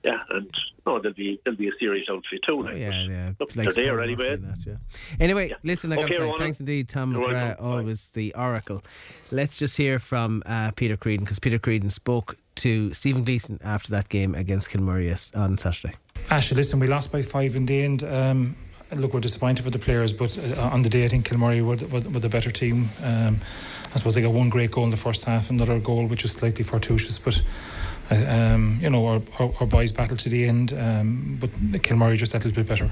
Yeah, 0.03 0.21
and 0.29 0.49
no, 0.85 0.99
there'll 1.01 1.13
be 1.15 1.37
there'll 1.43 1.57
be 1.57 1.67
a 1.67 1.71
serious 1.79 2.07
outfit 2.09 2.39
too. 2.47 2.65
Oh, 2.65 2.71
yeah, 2.71 3.03
yeah. 3.03 3.31
look, 3.41 3.53
Likes 3.57 3.75
they're 3.75 3.85
there 3.85 3.95
Paul 3.97 4.03
anyway. 4.05 4.37
Murphy 4.37 4.45
that, 4.63 4.65
yeah. 4.65 5.17
Anyway, 5.19 5.49
Yeah. 5.49 5.55
listen, 5.63 5.91
I 5.91 5.97
Okay, 5.97 6.15
to 6.15 6.21
Ronan. 6.21 6.37
Thanks 6.37 6.59
indeed, 6.61 6.87
Tom 6.87 7.11
You're 7.11 7.27
McGrath. 7.27 7.57
Bye. 7.59 7.63
always 7.65 8.09
the 8.11 8.33
oracle. 8.35 8.83
Let's 9.31 9.57
just 9.57 9.75
hear 9.75 9.99
from 9.99 10.43
uh, 10.45 10.71
Peter 10.71 10.95
Creedon 10.95 11.21
because 11.25 11.39
Peter 11.39 11.59
Creedon 11.59 11.91
spoke 11.91 12.37
to 12.55 12.93
Stephen 12.93 13.25
Gleeson 13.25 13.59
after 13.65 13.89
that 13.91 14.07
game 14.07 14.33
against 14.33 14.69
Kilmurray 14.69 15.07
yes- 15.07 15.31
on 15.35 15.57
Saturday. 15.57 15.95
Ashley, 16.29 16.55
listen, 16.55 16.79
we 16.79 16.87
lost 16.87 17.11
by 17.11 17.21
five 17.21 17.55
in 17.57 17.65
the 17.65 17.81
end. 17.83 18.03
Um, 18.03 18.55
look, 18.95 19.13
we're 19.13 19.19
disappointed 19.19 19.63
for 19.63 19.69
the 19.69 19.79
players, 19.79 20.11
but 20.13 20.37
uh, 20.37 20.61
on 20.61 20.81
the 20.81 20.89
day, 20.89 21.05
I 21.05 21.07
think 21.07 21.27
Kilmurray 21.27 21.61
were, 21.61 21.75
were, 21.87 22.09
were 22.09 22.19
the 22.19 22.29
better 22.29 22.51
team. 22.51 22.89
Um, 23.03 23.39
I 23.93 23.97
suppose 23.97 24.15
they 24.15 24.21
got 24.21 24.33
one 24.33 24.49
great 24.49 24.71
goal 24.71 24.83
in 24.83 24.91
the 24.91 24.97
first 24.97 25.25
half, 25.25 25.49
another 25.49 25.79
goal 25.79 26.05
which 26.07 26.23
was 26.23 26.33
slightly 26.33 26.63
fortuitous, 26.63 27.19
but. 27.19 27.41
Uh, 28.09 28.53
um, 28.53 28.79
you 28.81 28.89
know, 28.89 29.05
our, 29.05 29.21
our, 29.37 29.53
our 29.59 29.67
boys 29.67 29.91
battled 29.91 30.19
to 30.19 30.29
the 30.29 30.47
end, 30.47 30.71
um, 30.71 31.37
but 31.41 31.49
Kilmurray 31.81 32.15
just 32.15 32.31
that 32.31 32.45
little 32.45 32.63
bit 32.63 32.65
better. 32.65 32.89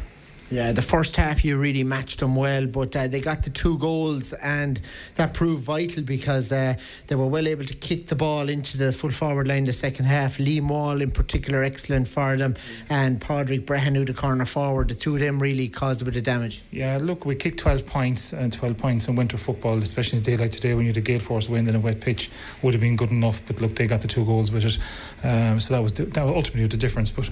Yeah, 0.52 0.74
the 0.74 0.84
first 0.84 1.16
half 1.16 1.44
you 1.44 1.58
really 1.58 1.84
matched 1.84 2.20
them 2.20 2.36
well, 2.36 2.68
but 2.68 2.96
uh, 2.96 3.08
they 3.08 3.20
got 3.20 3.42
the 3.42 3.50
two 3.50 3.80
goals, 3.80 4.32
and 4.34 4.80
that 5.16 5.34
proved 5.34 5.64
vital 5.64 6.04
because 6.04 6.52
uh, 6.52 6.76
they 7.08 7.16
were 7.16 7.26
well 7.26 7.48
able 7.48 7.66
to 7.66 7.74
kick 7.74 8.06
the 8.08 8.16
ball 8.16 8.48
into 8.48 8.78
the 8.78 8.94
full 8.94 9.10
forward 9.10 9.48
line 9.48 9.64
the 9.64 9.74
second 9.74 10.06
half. 10.06 10.38
Lee 10.38 10.60
Mall, 10.60 11.02
in 11.02 11.10
particular, 11.10 11.64
excellent 11.64 12.08
for 12.08 12.38
them, 12.38 12.54
and 12.90 13.20
Padraig 13.20 13.66
Brehan, 13.66 13.96
who 13.96 14.06
the 14.06 14.14
corner 14.14 14.46
forward. 14.46 14.90
The 14.90 14.96
two 14.96 15.16
of 15.16 15.20
them 15.20 15.42
really 15.42 15.68
caused 15.68 16.04
a 16.04 16.06
bit 16.06 16.16
of 16.16 16.24
damage. 16.24 16.62
Yeah, 16.70 17.00
look, 17.02 17.26
we 17.26 17.34
kicked 17.34 17.58
12 17.58 17.88
points 17.88 18.32
and 18.32 18.54
12 18.54 18.78
points 18.78 19.08
in 19.08 19.16
winter 19.16 19.38
football, 19.38 19.80
especially 19.80 20.20
in 20.20 20.22
a 20.22 20.26
day 20.26 20.38
like 20.38 20.52
today 20.52 20.76
when 20.76 20.86
you 20.86 20.90
had 20.90 20.98
a 20.98 21.02
gale 21.02 21.20
force 21.20 21.50
wind 21.50 21.68
and 21.68 21.76
a 21.76 21.80
wet 21.80 22.02
pitch, 22.02 22.30
would 22.62 22.76
have 22.76 22.82
been 22.82 22.96
good 22.96 23.10
enough. 23.10 23.42
But 23.48 23.62
look, 23.62 23.76
they 23.76 23.88
got 23.88 24.02
the 24.02 24.08
two 24.08 24.24
goals 24.26 24.52
with 24.52 24.66
it, 24.66 24.78
um, 25.24 25.60
so 25.60 25.74
that 25.74 25.82
was 25.82 25.94
the, 25.94 26.06
that 26.06 26.24
was 26.24 26.34
ultimately 26.34 26.68
the 26.68 26.78
difference. 26.78 27.10
But 27.10 27.32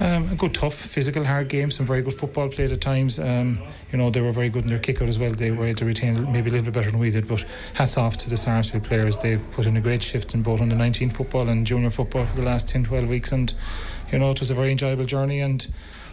um, 0.00 0.30
a 0.32 0.34
good, 0.34 0.54
tough, 0.54 0.74
physical, 0.74 1.24
hard 1.24 1.48
game. 1.48 1.70
Some 1.70 1.86
very 1.86 2.02
good 2.02 2.14
football 2.14 2.48
played 2.48 2.72
at 2.72 2.80
times. 2.80 3.18
Um, 3.18 3.60
you 3.92 3.98
know, 3.98 4.10
they 4.10 4.20
were 4.20 4.32
very 4.32 4.48
good 4.48 4.64
in 4.64 4.70
their 4.70 4.78
kick 4.78 5.00
out 5.00 5.08
as 5.08 5.18
well. 5.18 5.30
They 5.30 5.50
were 5.52 5.66
able 5.66 5.78
to 5.78 5.84
retain 5.84 6.30
maybe 6.32 6.50
a 6.50 6.52
little 6.52 6.64
bit 6.64 6.74
better 6.74 6.90
than 6.90 6.98
we 6.98 7.10
did. 7.10 7.28
But 7.28 7.44
hats 7.74 7.96
off 7.96 8.16
to 8.18 8.30
the 8.30 8.36
Sarsfield 8.36 8.82
players. 8.82 9.18
They 9.18 9.36
put 9.36 9.66
in 9.66 9.76
a 9.76 9.80
great 9.80 10.02
shift 10.02 10.34
in 10.34 10.42
both 10.42 10.60
under 10.60 10.74
19 10.74 11.10
football 11.10 11.48
and 11.48 11.66
junior 11.66 11.90
football 11.90 12.24
for 12.24 12.36
the 12.36 12.42
last 12.42 12.68
10, 12.68 12.84
12 12.84 13.08
weeks. 13.08 13.30
And, 13.30 13.54
you 14.10 14.18
know, 14.18 14.30
it 14.30 14.40
was 14.40 14.50
a 14.50 14.54
very 14.54 14.72
enjoyable 14.72 15.06
journey 15.06 15.40
and 15.40 15.66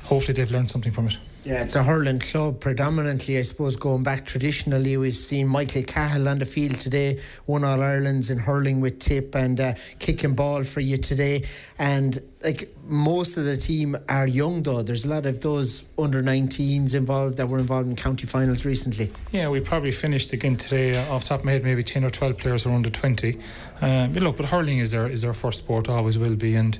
hopefully 0.03 0.33
they've 0.33 0.51
learned 0.51 0.69
something 0.69 0.91
from 0.91 1.07
it. 1.07 1.17
Yeah, 1.43 1.63
it's 1.63 1.75
a 1.75 1.81
hurling 1.81 2.19
club 2.19 2.59
predominantly, 2.59 3.39
I 3.39 3.41
suppose, 3.41 3.75
going 3.75 4.03
back 4.03 4.27
traditionally. 4.27 4.95
We've 4.95 5.15
seen 5.15 5.47
Michael 5.47 5.81
Cahill 5.81 6.29
on 6.29 6.37
the 6.37 6.45
field 6.45 6.79
today, 6.79 7.19
won 7.47 7.63
All 7.63 7.81
Irelands 7.81 8.29
in 8.29 8.37
hurling 8.37 8.79
with 8.79 8.99
tip 8.99 9.33
and 9.33 9.59
uh, 9.59 9.73
kicking 9.97 10.35
ball 10.35 10.63
for 10.63 10.81
you 10.81 10.97
today. 10.97 11.45
And 11.79 12.21
like 12.43 12.71
most 12.83 13.37
of 13.37 13.45
the 13.45 13.57
team 13.57 13.97
are 14.07 14.27
young 14.27 14.61
though. 14.61 14.83
There's 14.83 15.03
a 15.03 15.09
lot 15.09 15.25
of 15.25 15.39
those 15.41 15.83
under 15.97 16.21
19s 16.21 16.93
involved 16.93 17.37
that 17.37 17.47
were 17.47 17.57
involved 17.57 17.89
in 17.89 17.95
county 17.95 18.27
finals 18.27 18.63
recently. 18.63 19.11
Yeah, 19.31 19.49
we 19.49 19.61
probably 19.61 19.91
finished 19.91 20.33
again 20.33 20.57
today. 20.57 20.95
Uh, 20.95 21.11
off 21.11 21.23
top 21.23 21.39
of 21.39 21.45
my 21.45 21.53
head, 21.53 21.63
maybe 21.63 21.83
ten 21.83 22.03
or 22.03 22.11
twelve 22.11 22.37
players 22.37 22.67
are 22.67 22.71
under 22.71 22.91
twenty. 22.91 23.39
Um, 23.81 24.13
but 24.13 24.21
look, 24.21 24.37
but 24.37 24.45
hurling 24.45 24.77
is 24.77 24.91
their 24.91 25.07
is 25.07 25.23
their 25.23 25.33
first 25.33 25.57
sport, 25.57 25.89
always 25.89 26.19
will 26.19 26.35
be, 26.35 26.55
and 26.55 26.77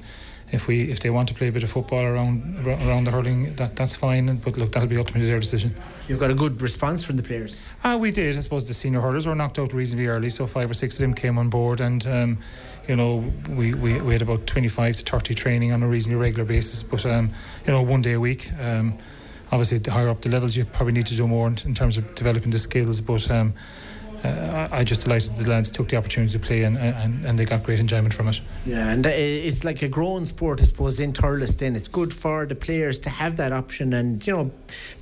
if 0.51 0.67
we 0.67 0.91
if 0.91 0.99
they 0.99 1.09
want 1.09 1.29
to 1.29 1.33
play 1.33 1.47
a 1.47 1.51
bit 1.51 1.63
of 1.63 1.69
football 1.69 2.03
around 2.03 2.67
around 2.67 3.05
the 3.05 3.11
hurling, 3.11 3.55
that 3.55 3.75
that's 3.75 3.95
fine. 3.95 4.37
But 4.37 4.57
look, 4.57 4.73
that'll 4.73 4.89
be 4.89 4.97
ultimately 4.97 5.27
their 5.27 5.39
decision. 5.39 5.75
You've 6.07 6.19
got 6.19 6.29
a 6.29 6.35
good 6.35 6.61
response 6.61 7.03
from 7.03 7.17
the 7.17 7.23
players. 7.23 7.57
Ah, 7.83 7.97
we 7.97 8.11
did. 8.11 8.35
I 8.35 8.39
suppose 8.41 8.67
the 8.67 8.73
senior 8.73 9.01
hurlers 9.01 9.25
were 9.25 9.35
knocked 9.35 9.59
out 9.59 9.73
reasonably 9.73 10.07
early, 10.07 10.29
so 10.29 10.47
five 10.47 10.69
or 10.69 10.73
six 10.73 10.95
of 10.99 11.01
them 11.01 11.13
came 11.13 11.37
on 11.37 11.49
board, 11.49 11.79
and 11.79 12.05
um, 12.05 12.37
you 12.87 12.95
know 12.95 13.31
we, 13.49 13.73
we, 13.73 14.01
we 14.01 14.13
had 14.13 14.21
about 14.21 14.45
twenty 14.45 14.67
five 14.67 14.95
to 14.97 15.03
thirty 15.03 15.33
training 15.33 15.71
on 15.71 15.83
a 15.83 15.87
reasonably 15.87 16.19
regular 16.19 16.45
basis, 16.45 16.83
but 16.83 17.05
um, 17.05 17.31
you 17.65 17.71
know 17.71 17.81
one 17.81 18.01
day 18.01 18.13
a 18.13 18.19
week. 18.19 18.49
Um, 18.59 18.97
obviously, 19.51 19.77
the 19.77 19.91
higher 19.91 20.09
up 20.09 20.21
the 20.21 20.29
levels, 20.29 20.55
you 20.57 20.65
probably 20.65 20.93
need 20.93 21.07
to 21.07 21.15
do 21.15 21.27
more 21.27 21.47
in, 21.47 21.57
in 21.65 21.73
terms 21.73 21.97
of 21.97 22.13
developing 22.15 22.51
the 22.51 22.59
skills, 22.59 23.01
but. 23.01 23.29
Uh, 24.23 24.67
I 24.71 24.83
just 24.83 25.03
delighted 25.03 25.35
the 25.35 25.49
lads 25.49 25.71
took 25.71 25.89
the 25.89 25.97
opportunity 25.97 26.31
to 26.33 26.39
play 26.39 26.63
and, 26.63 26.77
and, 26.77 27.25
and 27.25 27.39
they 27.39 27.45
got 27.45 27.63
great 27.63 27.79
enjoyment 27.79 28.13
from 28.13 28.27
it. 28.27 28.39
Yeah, 28.65 28.89
and 28.89 29.05
it's 29.05 29.63
like 29.63 29.81
a 29.81 29.87
growing 29.87 30.25
sport, 30.25 30.61
I 30.61 30.65
suppose, 30.65 30.99
in 30.99 31.13
Thurles 31.13 31.57
then. 31.57 31.75
It's 31.75 31.87
good 31.87 32.13
for 32.13 32.45
the 32.45 32.55
players 32.55 32.99
to 32.99 33.09
have 33.09 33.37
that 33.37 33.51
option 33.51 33.93
and, 33.93 34.25
you 34.25 34.33
know, 34.33 34.51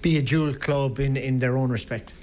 be 0.02 0.18
a 0.18 0.22
dual 0.22 0.54
club 0.54 1.00
in, 1.00 1.18
in 1.18 1.40
their 1.40 1.58
own 1.58 1.70
respect. 1.70 2.14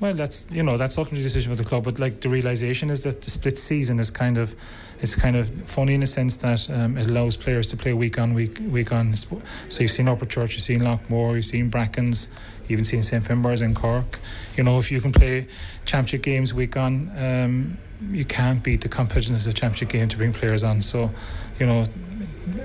Well, 0.00 0.14
that's 0.14 0.46
you 0.50 0.62
know 0.62 0.76
that's 0.76 0.98
ultimately 0.98 1.22
the 1.22 1.28
decision 1.28 1.52
of 1.52 1.58
the 1.58 1.64
club, 1.64 1.84
but 1.84 1.98
like 1.98 2.20
the 2.20 2.28
realization 2.28 2.90
is 2.90 3.04
that 3.04 3.22
the 3.22 3.30
split 3.30 3.56
season 3.56 4.00
is 4.00 4.10
kind 4.10 4.36
of 4.36 4.54
it's 5.00 5.14
kind 5.14 5.36
of 5.36 5.48
funny 5.66 5.94
in 5.94 6.02
a 6.02 6.06
sense 6.06 6.36
that 6.38 6.68
um, 6.68 6.98
it 6.98 7.06
allows 7.08 7.36
players 7.36 7.68
to 7.68 7.76
play 7.76 7.92
week 7.92 8.18
on 8.18 8.34
week 8.34 8.58
week 8.68 8.92
on. 8.92 9.16
So 9.16 9.40
you've 9.78 9.90
seen 9.90 10.08
Upper 10.08 10.26
Church, 10.26 10.54
you've 10.54 10.62
seen 10.62 10.80
Loughmore, 10.80 11.36
you've 11.36 11.46
seen 11.46 11.70
Brackens, 11.70 12.26
even 12.68 12.84
seen 12.84 13.02
St 13.02 13.24
Finbarrs 13.24 13.62
in 13.62 13.74
Cork. 13.74 14.20
You 14.56 14.64
know 14.64 14.78
if 14.78 14.90
you 14.90 15.00
can 15.00 15.12
play 15.12 15.46
championship 15.84 16.22
games 16.22 16.54
week 16.54 16.76
on, 16.76 17.10
um, 17.16 17.78
you 18.10 18.24
can't 18.24 18.62
beat 18.62 18.80
the 18.80 18.88
competitiveness 18.88 19.46
of 19.46 19.54
championship 19.54 19.88
game 19.88 20.08
to 20.08 20.16
bring 20.16 20.32
players 20.32 20.64
on. 20.64 20.82
So 20.82 21.10
you 21.58 21.66
know 21.66 21.86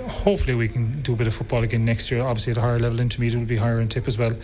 hopefully 0.07 0.55
we 0.55 0.67
can 0.67 1.01
do 1.01 1.13
a 1.13 1.15
bit 1.15 1.27
of 1.27 1.33
football 1.33 1.63
again 1.63 1.85
next 1.85 2.12
year. 2.12 2.21
Obviously, 2.21 2.51
at 2.51 2.57
a 2.57 2.62
higher 2.62 2.79
level, 2.79 2.99
intermediate 2.99 3.39
will 3.39 3.47
be 3.47 3.57
higher 3.57 3.79
in 3.79 3.88
tip 3.88 4.07
as 4.07 4.17
well. 4.17 4.35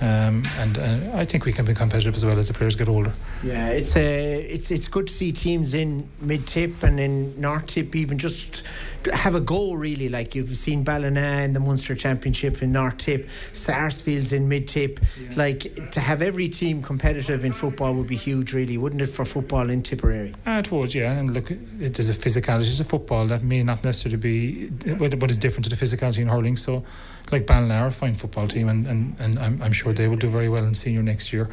Um, 0.00 0.44
and 0.58 0.78
uh, 0.78 0.98
I 1.14 1.24
think 1.24 1.44
we 1.44 1.52
can 1.52 1.64
be 1.64 1.74
competitive 1.74 2.14
as 2.14 2.24
well 2.24 2.38
as 2.38 2.48
the 2.48 2.54
players 2.54 2.76
get 2.76 2.88
older. 2.88 3.12
Yeah, 3.42 3.68
it's 3.68 3.96
a 3.96 4.40
it's 4.42 4.70
it's 4.70 4.88
good 4.88 5.08
to 5.08 5.12
see 5.12 5.32
teams 5.32 5.74
in 5.74 6.08
mid 6.20 6.46
tip 6.46 6.82
and 6.82 7.00
in 7.00 7.38
North 7.40 7.66
tip 7.66 7.94
even 7.96 8.18
just 8.18 8.64
have 9.12 9.34
a 9.34 9.40
go 9.40 9.74
really. 9.74 10.08
Like 10.08 10.34
you've 10.34 10.56
seen 10.56 10.84
Ballina 10.84 11.42
in 11.42 11.52
the 11.52 11.60
Munster 11.60 11.94
Championship 11.94 12.62
in 12.62 12.72
North 12.72 12.98
tip, 12.98 13.28
Sarsfields 13.52 14.32
in 14.32 14.48
mid 14.48 14.68
tip. 14.68 15.00
Yeah. 15.20 15.32
Like 15.36 15.90
to 15.92 16.00
have 16.00 16.22
every 16.22 16.48
team 16.48 16.82
competitive 16.82 17.44
in 17.44 17.52
football 17.52 17.94
would 17.94 18.06
be 18.06 18.16
huge, 18.16 18.52
really, 18.52 18.78
wouldn't 18.78 19.02
it, 19.02 19.06
for 19.06 19.24
football 19.24 19.68
in 19.68 19.82
Tipperary? 19.82 20.34
Uh, 20.46 20.62
it 20.64 20.70
would, 20.70 20.94
yeah. 20.94 21.18
And 21.18 21.32
look, 21.32 21.50
it 21.50 21.98
is 21.98 22.10
a 22.10 22.14
physicality 22.14 22.76
to 22.76 22.84
football 22.84 23.26
that 23.26 23.42
may 23.42 23.62
not 23.62 23.84
necessarily 23.84 24.16
be, 24.16 24.68
but 24.94 25.30
is 25.30 25.38
different 25.38 25.64
to 25.64 25.70
the 25.74 25.76
physicality 25.76 26.18
in 26.18 26.28
hurling. 26.28 26.56
So, 26.56 26.84
like 27.30 27.46
Ballina 27.46 27.74
are 27.74 27.86
a 27.88 27.92
fine 27.92 28.14
football 28.14 28.48
team, 28.48 28.68
and, 28.68 28.86
and, 28.86 29.16
and 29.18 29.38
I'm, 29.38 29.62
I'm 29.62 29.72
sure 29.72 29.92
they 29.92 30.08
will 30.08 30.16
do 30.16 30.28
very 30.28 30.48
well 30.48 30.64
in 30.64 30.74
senior 30.74 31.02
next 31.02 31.32
year. 31.32 31.48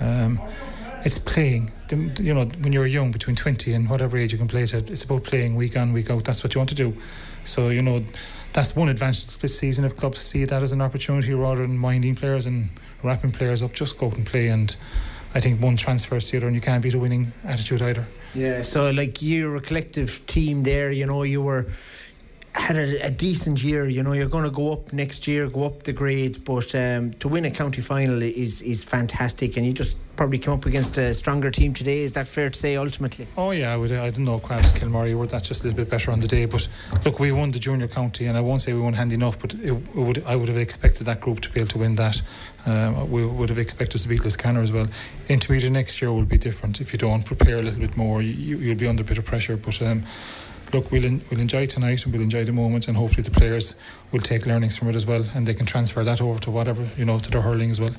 Um, 0.00 0.40
it's 1.04 1.18
playing. 1.18 1.70
You 1.90 2.34
know, 2.34 2.44
when 2.44 2.72
you're 2.72 2.86
young, 2.86 3.10
between 3.10 3.36
20 3.36 3.72
and 3.72 3.88
whatever 3.88 4.16
age 4.16 4.32
you 4.32 4.38
can 4.38 4.48
play 4.48 4.64
it, 4.64 4.74
it's 4.74 5.02
about 5.02 5.24
playing 5.24 5.54
week 5.54 5.76
on, 5.76 5.92
week 5.92 6.10
out. 6.10 6.24
That's 6.24 6.42
what 6.44 6.54
you 6.54 6.58
want 6.58 6.68
to 6.70 6.74
do. 6.74 6.94
So, 7.44 7.70
you 7.70 7.82
know, 7.82 8.04
that's 8.52 8.76
one 8.76 8.88
advantage 8.88 9.24
of 9.24 9.30
split 9.30 9.50
season 9.50 9.84
if 9.84 9.96
clubs 9.96 10.20
see 10.20 10.44
that 10.44 10.62
as 10.62 10.72
an 10.72 10.82
opportunity 10.82 11.32
rather 11.32 11.62
than 11.62 11.78
minding 11.78 12.16
players 12.16 12.46
and 12.46 12.68
wrapping 13.02 13.32
players 13.32 13.62
up. 13.62 13.72
Just 13.72 13.98
go 13.98 14.08
out 14.08 14.16
and 14.16 14.26
play. 14.26 14.48
And 14.48 14.74
I 15.34 15.40
think 15.40 15.62
one 15.62 15.76
transfers 15.76 16.30
the 16.30 16.38
other, 16.38 16.46
and 16.46 16.54
you 16.54 16.60
can't 16.60 16.82
beat 16.82 16.94
a 16.94 16.98
winning 16.98 17.32
attitude 17.44 17.82
either. 17.82 18.04
Yeah, 18.34 18.62
so 18.62 18.90
like 18.90 19.22
you're 19.22 19.56
a 19.56 19.60
collective 19.60 20.24
team 20.26 20.62
there, 20.62 20.90
you 20.90 21.06
know, 21.06 21.22
you 21.22 21.42
were 21.42 21.66
had 22.54 22.76
a, 22.76 23.06
a, 23.06 23.10
decent 23.10 23.62
year. 23.62 23.88
You 23.88 24.02
know, 24.02 24.12
you're 24.12 24.28
going 24.28 24.44
to 24.44 24.50
go 24.50 24.72
up 24.72 24.92
next 24.92 25.28
year, 25.28 25.48
go 25.48 25.64
up 25.64 25.84
the 25.84 25.92
grades, 25.92 26.36
but 26.36 26.74
um, 26.74 27.12
to 27.14 27.28
win 27.28 27.44
a 27.44 27.50
county 27.50 27.80
final 27.80 28.22
is 28.22 28.60
is 28.62 28.82
fantastic. 28.82 29.56
And 29.56 29.64
you 29.64 29.72
just 29.72 29.98
probably 30.16 30.38
come 30.38 30.54
up 30.54 30.66
against 30.66 30.98
a 30.98 31.14
stronger 31.14 31.50
team 31.50 31.72
today. 31.72 32.00
Is 32.00 32.12
that 32.14 32.26
fair 32.26 32.50
to 32.50 32.58
say? 32.58 32.76
Ultimately, 32.76 33.26
oh 33.36 33.52
yeah, 33.52 33.72
I 33.72 33.76
would. 33.76 33.92
I 33.92 34.10
don't 34.10 34.24
know, 34.24 34.38
Crabs, 34.38 34.72
Kilmurry 34.72 35.14
were 35.14 35.28
that 35.28 35.44
just 35.44 35.62
a 35.62 35.68
little 35.68 35.76
bit 35.76 35.90
better 35.90 36.10
on 36.10 36.20
the 36.20 36.28
day. 36.28 36.44
But 36.46 36.68
look, 37.04 37.20
we 37.20 37.30
won 37.30 37.52
the 37.52 37.60
junior 37.60 37.88
county, 37.88 38.26
and 38.26 38.36
I 38.36 38.40
won't 38.40 38.62
say 38.62 38.72
we 38.72 38.80
won 38.80 38.94
hand 38.94 39.12
enough, 39.12 39.38
but 39.38 39.54
it, 39.54 39.70
it 39.70 39.94
would. 39.94 40.24
I 40.26 40.34
would 40.34 40.48
have 40.48 40.58
expected 40.58 41.04
that 41.04 41.20
group 41.20 41.40
to 41.40 41.50
be 41.50 41.60
able 41.60 41.70
to 41.70 41.78
win 41.78 41.94
that. 41.96 42.20
Um, 42.66 43.10
we 43.10 43.24
would 43.24 43.48
have 43.48 43.58
expected 43.58 43.98
to 43.98 44.08
beat 44.08 44.22
Liscannor 44.22 44.62
as 44.62 44.72
well. 44.72 44.88
Intermediate 45.28 45.72
next 45.72 46.02
year 46.02 46.12
will 46.12 46.24
be 46.24 46.36
different. 46.36 46.80
If 46.80 46.92
you 46.92 46.98
don't 46.98 47.24
prepare 47.24 47.58
a 47.58 47.62
little 47.62 47.80
bit 47.80 47.96
more, 47.96 48.20
you, 48.20 48.58
will 48.58 48.74
be 48.74 48.86
under 48.86 49.02
a 49.02 49.06
bit 49.06 49.18
of 49.18 49.24
pressure. 49.24 49.56
But 49.56 49.80
um, 49.80 50.04
look, 50.72 50.90
we'll, 50.90 51.04
in, 51.04 51.22
we'll 51.30 51.40
enjoy 51.40 51.66
tonight 51.66 52.04
and 52.04 52.12
we'll 52.12 52.22
enjoy 52.22 52.44
the 52.44 52.52
moment, 52.52 52.88
and 52.88 52.96
hopefully 52.96 53.22
the 53.22 53.30
players 53.30 53.74
will 54.12 54.20
take 54.20 54.46
learnings 54.46 54.76
from 54.76 54.88
it 54.88 54.96
as 54.96 55.06
well, 55.06 55.24
and 55.34 55.46
they 55.46 55.54
can 55.54 55.66
transfer 55.66 56.04
that 56.04 56.20
over 56.20 56.38
to 56.40 56.50
whatever 56.50 56.88
you 56.96 57.04
know 57.04 57.18
to 57.18 57.30
their 57.30 57.42
hurling 57.42 57.70
as 57.70 57.80
well. 57.80 57.94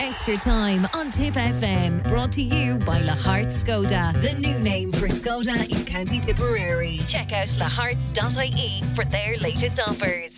Extra 0.00 0.36
time 0.36 0.86
on 0.94 1.10
Tip 1.10 1.34
FM, 1.34 2.06
brought 2.08 2.32
to 2.32 2.42
you 2.42 2.78
by 2.78 3.00
Lahart 3.00 3.46
Skoda, 3.46 4.18
the 4.20 4.32
new 4.34 4.58
name 4.58 4.90
for 4.90 5.06
Skoda 5.06 5.68
in 5.70 5.84
County 5.84 6.18
Tipperary. 6.18 6.98
Check 7.08 7.32
out 7.32 7.48
lahart.ie 7.48 8.82
for 8.94 9.04
their 9.04 9.36
latest 9.38 9.78
offers. 9.78 10.32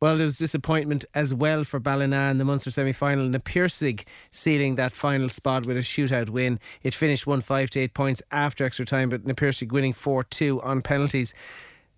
Well, 0.00 0.16
there 0.16 0.26
was 0.26 0.38
disappointment 0.38 1.04
as 1.12 1.34
well 1.34 1.64
for 1.64 1.80
Ballina 1.80 2.30
in 2.30 2.38
the 2.38 2.44
Munster 2.44 2.70
semi 2.70 2.92
final. 2.92 3.24
and 3.24 3.34
the 3.34 3.40
Piarsaigh 3.40 4.04
sealing 4.30 4.76
that 4.76 4.94
final 4.94 5.28
spot 5.28 5.66
with 5.66 5.76
a 5.76 5.80
shootout 5.80 6.30
win. 6.30 6.60
It 6.84 6.94
finished 6.94 7.26
1 7.26 7.40
5 7.40 7.70
to 7.70 7.80
8 7.80 7.94
points 7.94 8.22
after 8.30 8.64
extra 8.64 8.84
time, 8.84 9.08
but 9.08 9.26
Na 9.26 9.34
Piarsaigh 9.34 9.66
winning 9.72 9.92
4 9.92 10.22
2 10.22 10.62
on 10.62 10.82
penalties. 10.82 11.34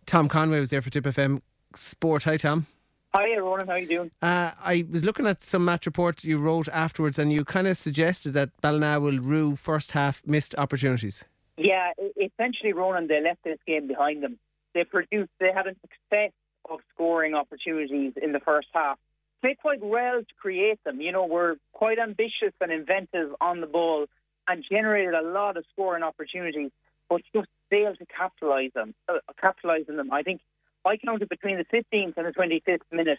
Tom 0.07 0.29
Conway 0.29 0.61
was 0.61 0.71
there 0.71 0.81
for 0.81 0.89
Tip 0.89 1.05
FM 1.05 1.43
Sport. 1.75 2.25
Hi, 2.25 2.39
Tom. 2.39 2.67
Hi, 3.15 3.33
everyone. 3.33 3.67
How 3.67 3.75
are 3.75 3.79
you 3.79 3.87
doing? 3.89 4.11
Uh, 4.23 4.53
I 4.65 4.87
was 4.91 5.05
looking 5.05 5.27
at 5.27 5.43
some 5.43 5.65
match 5.65 5.85
reports 5.85 6.25
you 6.25 6.39
wrote 6.39 6.69
afterwards, 6.71 7.19
and 7.19 7.31
you 7.31 7.45
kind 7.45 7.67
of 7.67 7.77
suggested 7.77 8.33
that 8.33 8.59
Ballina 8.63 8.99
will 8.99 9.19
rue 9.19 9.57
first 9.57 9.93
half 9.93 10.23
missed 10.25 10.55
opportunities. 10.57 11.23
Yeah, 11.59 11.93
essentially, 12.17 12.73
Ronan, 12.73 13.09
they 13.09 13.21
left 13.21 13.45
this 13.45 13.59
game 13.67 13.89
behind 13.89 14.23
them. 14.23 14.39
They 14.73 14.85
produced, 14.85 15.31
they 15.39 15.51
had 15.53 15.67
a 15.67 15.75
success 15.83 16.31
of 16.71 16.81
scoring 16.95 17.35
opportunities 17.35 18.13
in 18.21 18.33
the 18.33 18.41
first 18.41 18.69
half. 18.73 18.99
Played 19.41 19.59
quite 19.59 19.83
well 19.83 20.21
to 20.21 20.35
create 20.41 20.83
them. 20.85 21.01
You 21.01 21.13
know, 21.13 21.27
we're 21.27 21.57
quite 21.73 21.99
ambitious 21.99 22.53
and 22.61 22.71
inventive 22.71 23.35
on 23.41 23.61
the 23.61 23.67
ball 23.67 24.07
and 24.47 24.65
generated 24.71 25.15
a 25.15 25.23
lot 25.23 25.57
of 25.57 25.65
scoring 25.73 26.03
opportunities, 26.03 26.71
but 27.09 27.23
just 27.35 27.49
failed 27.71 27.99
to 27.99 28.07
capitalise 28.07 28.73
them. 28.75 28.95
Uh, 29.09 29.19
capitalise 29.41 29.87
on 29.89 29.97
them. 29.97 30.13
I 30.13 30.23
think 30.23 30.41
I 30.85 30.97
counted 30.97 31.29
between 31.29 31.59
the 31.59 31.65
15th 31.65 32.17
and 32.17 32.27
the 32.27 32.33
25th 32.33 32.81
minute, 32.93 33.19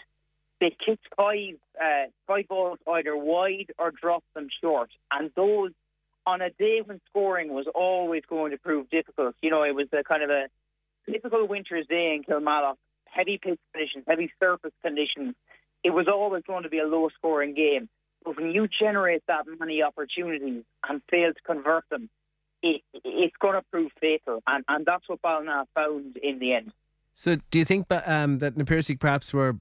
they 0.59 0.75
kicked 0.85 1.07
five 1.17 1.55
uh, 1.83 2.05
five 2.27 2.47
balls 2.47 2.79
either 2.87 3.17
wide 3.17 3.71
or 3.79 3.91
dropped 3.91 4.31
them 4.35 4.47
short, 4.61 4.91
and 5.11 5.31
those 5.35 5.71
on 6.25 6.41
a 6.41 6.51
day 6.51 6.81
when 6.85 7.01
scoring 7.09 7.51
was 7.51 7.65
always 7.73 8.21
going 8.29 8.51
to 8.51 8.57
prove 8.57 8.89
difficult. 8.89 9.35
You 9.41 9.49
know, 9.49 9.63
it 9.63 9.73
was 9.73 9.87
a 9.91 10.03
kind 10.03 10.21
of 10.23 10.29
a 10.29 10.45
typical 11.11 11.47
winter's 11.47 11.87
day 11.87 12.15
in 12.15 12.23
Kilmallock 12.23 12.75
heavy 13.11 13.39
pitch 13.41 13.59
conditions, 13.73 14.05
heavy 14.07 14.31
surface 14.39 14.71
conditions, 14.83 15.35
it 15.83 15.91
was 15.91 16.07
always 16.07 16.43
going 16.47 16.63
to 16.63 16.69
be 16.69 16.79
a 16.79 16.85
low 16.85 17.09
scoring 17.17 17.53
game. 17.53 17.89
But 18.23 18.37
when 18.37 18.51
you 18.51 18.67
generate 18.67 19.23
that 19.27 19.45
many 19.59 19.81
opportunities 19.81 20.63
and 20.87 21.01
fail 21.09 21.33
to 21.33 21.41
convert 21.45 21.85
them, 21.89 22.09
it, 22.61 22.81
it's 22.93 23.35
going 23.41 23.55
to 23.55 23.63
prove 23.71 23.91
fatal. 23.99 24.43
And, 24.45 24.63
and 24.67 24.85
that's 24.85 25.07
what 25.09 25.21
Ballina 25.21 25.65
found 25.73 26.17
in 26.17 26.39
the 26.39 26.53
end. 26.53 26.71
So 27.13 27.37
do 27.49 27.59
you 27.59 27.65
think 27.65 27.87
um, 28.05 28.39
that 28.39 28.55
Na 28.55 28.63
Piarsaigh 28.63 28.97
perhaps 28.97 29.33
were 29.33 29.57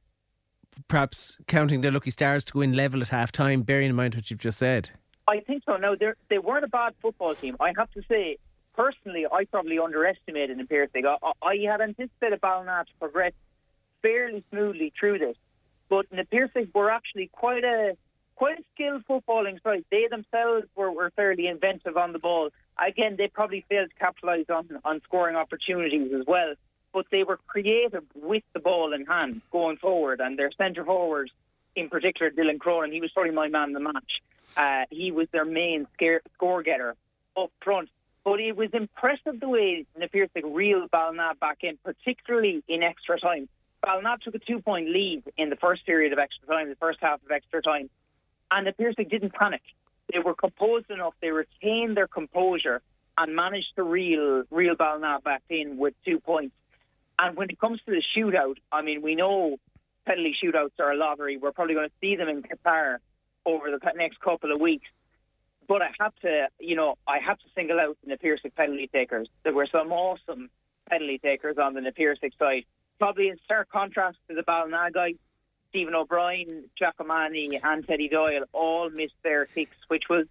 perhaps 0.88 1.38
counting 1.46 1.80
their 1.80 1.90
lucky 1.90 2.10
stars 2.10 2.44
to 2.44 2.52
go 2.52 2.60
in 2.60 2.74
level 2.74 3.00
at 3.00 3.08
half 3.08 3.32
time, 3.32 3.62
bearing 3.62 3.90
in 3.90 3.96
mind 3.96 4.14
what 4.14 4.30
you've 4.30 4.40
just 4.40 4.58
said? 4.58 4.90
I 5.26 5.40
think 5.40 5.62
so. 5.64 5.76
No, 5.76 5.96
they 6.28 6.38
weren't 6.38 6.64
a 6.64 6.68
bad 6.68 6.94
football 7.00 7.34
team. 7.34 7.56
I 7.60 7.72
have 7.76 7.90
to 7.92 8.02
say, 8.08 8.38
personally, 8.74 9.26
I 9.30 9.44
probably 9.44 9.78
underestimated 9.78 10.58
Piarsaigh. 10.68 11.04
I, 11.04 11.32
I 11.42 11.56
had 11.70 11.80
anticipated 11.80 12.40
Ballina 12.40 12.84
to 12.86 12.92
progress 12.98 13.32
fairly 14.02 14.44
smoothly 14.50 14.92
through 14.98 15.18
this, 15.18 15.36
but 15.88 16.06
Piarsaigh 16.30 16.68
were 16.74 16.90
actually 16.90 17.28
quite 17.28 17.64
a 17.64 17.96
quite 18.40 18.58
a 18.58 18.62
skilled 18.74 19.04
footballing 19.06 19.62
side. 19.62 19.84
They 19.90 20.06
themselves 20.08 20.66
were, 20.74 20.90
were 20.90 21.10
fairly 21.10 21.46
inventive 21.46 21.98
on 21.98 22.14
the 22.14 22.18
ball. 22.18 22.48
Again, 22.78 23.16
they 23.18 23.28
probably 23.28 23.66
failed 23.68 23.90
to 23.90 23.96
capitalise 23.96 24.46
on, 24.48 24.80
on 24.82 25.02
scoring 25.04 25.36
opportunities 25.36 26.10
as 26.18 26.24
well, 26.26 26.54
but 26.94 27.04
they 27.10 27.22
were 27.22 27.38
creative 27.46 28.02
with 28.14 28.42
the 28.54 28.60
ball 28.60 28.94
in 28.94 29.04
hand 29.04 29.42
going 29.52 29.76
forward, 29.76 30.20
and 30.20 30.38
their 30.38 30.50
centre 30.52 30.86
forwards, 30.86 31.30
in 31.76 31.90
particular 31.90 32.30
Dylan 32.30 32.58
Cronin, 32.58 32.92
he 32.92 33.02
was 33.02 33.10
probably 33.12 33.32
my 33.32 33.48
man 33.48 33.68
in 33.68 33.74
the 33.74 33.80
match. 33.80 34.22
Uh, 34.56 34.84
he 34.90 35.12
was 35.12 35.28
their 35.32 35.44
main 35.44 35.86
scare, 35.92 36.22
score 36.34 36.62
getter 36.62 36.96
up 37.36 37.50
front. 37.60 37.90
But 38.24 38.40
it 38.40 38.56
was 38.56 38.70
impressive 38.72 39.40
the 39.40 39.48
way 39.48 39.86
Na 39.98 40.06
Piarsaigh 40.06 40.42
reeled 40.44 40.90
Ballina 40.90 41.32
back 41.40 41.58
in, 41.62 41.78
particularly 41.82 42.62
in 42.68 42.82
extra 42.82 43.18
time. 43.18 43.48
Ballina 43.82 44.16
took 44.22 44.34
a 44.34 44.38
two 44.38 44.60
point 44.60 44.90
lead 44.90 45.22
in 45.38 45.48
the 45.48 45.56
first 45.56 45.86
period 45.86 46.12
of 46.12 46.18
extra 46.18 46.46
time, 46.46 46.68
the 46.68 46.76
first 46.76 46.98
half 47.00 47.22
of 47.24 47.30
extra 47.30 47.62
time, 47.62 47.88
and 48.50 48.66
Piarsaigh 48.76 49.04
didn't 49.04 49.32
panic. 49.32 49.62
They 50.12 50.18
were 50.18 50.34
composed 50.34 50.90
enough, 50.90 51.14
they 51.20 51.30
retained 51.30 51.96
their 51.96 52.08
composure 52.08 52.82
and 53.16 53.34
managed 53.34 53.74
to 53.76 53.82
reel, 53.82 54.44
reel 54.50 54.74
Ballina 54.74 55.20
back 55.24 55.42
in 55.48 55.78
with 55.78 55.94
two 56.04 56.20
points. 56.20 56.54
And 57.18 57.36
when 57.36 57.50
it 57.50 57.58
comes 57.58 57.80
to 57.86 57.90
the 57.90 58.02
shootout, 58.16 58.56
I 58.72 58.82
mean, 58.82 59.02
we 59.02 59.14
know 59.14 59.56
penalty 60.06 60.34
shootouts 60.42 60.72
are 60.78 60.92
a 60.92 60.96
lottery. 60.96 61.36
We're 61.36 61.52
probably 61.52 61.74
going 61.74 61.88
to 61.88 61.94
see 62.00 62.16
them 62.16 62.28
in 62.28 62.42
Qatar 62.42 62.96
over 63.44 63.70
the 63.70 63.78
next 63.94 64.20
couple 64.20 64.52
of 64.52 64.60
weeks. 64.60 64.88
But 65.70 65.82
I 65.82 65.90
have 66.00 66.12
to, 66.22 66.48
you 66.58 66.74
know, 66.74 66.96
I 67.06 67.20
have 67.20 67.38
to 67.38 67.44
single 67.54 67.78
out 67.78 67.96
the 68.02 68.10
Na 68.10 68.16
Piarsaigh 68.16 68.50
penalty 68.56 68.88
takers. 68.92 69.28
There 69.44 69.52
were 69.52 69.68
some 69.70 69.92
awesome 69.92 70.50
penalty 70.88 71.18
takers 71.18 71.58
on 71.58 71.74
the 71.74 71.80
Na 71.80 71.92
Piarsaigh 71.96 72.32
side. 72.40 72.64
Probably 72.98 73.28
in 73.28 73.38
stark 73.44 73.70
contrast 73.70 74.18
to 74.28 74.34
the 74.34 74.42
Ballina 74.42 74.90
guys, 74.92 75.14
Stephen 75.68 75.94
O'Brien, 75.94 76.64
Giacomani 76.76 77.60
and 77.62 77.86
Teddy 77.86 78.08
Doyle 78.08 78.42
all 78.52 78.90
missed 78.90 79.14
their 79.22 79.46
kicks, 79.46 79.76
which 79.86 80.08
was 80.10 80.26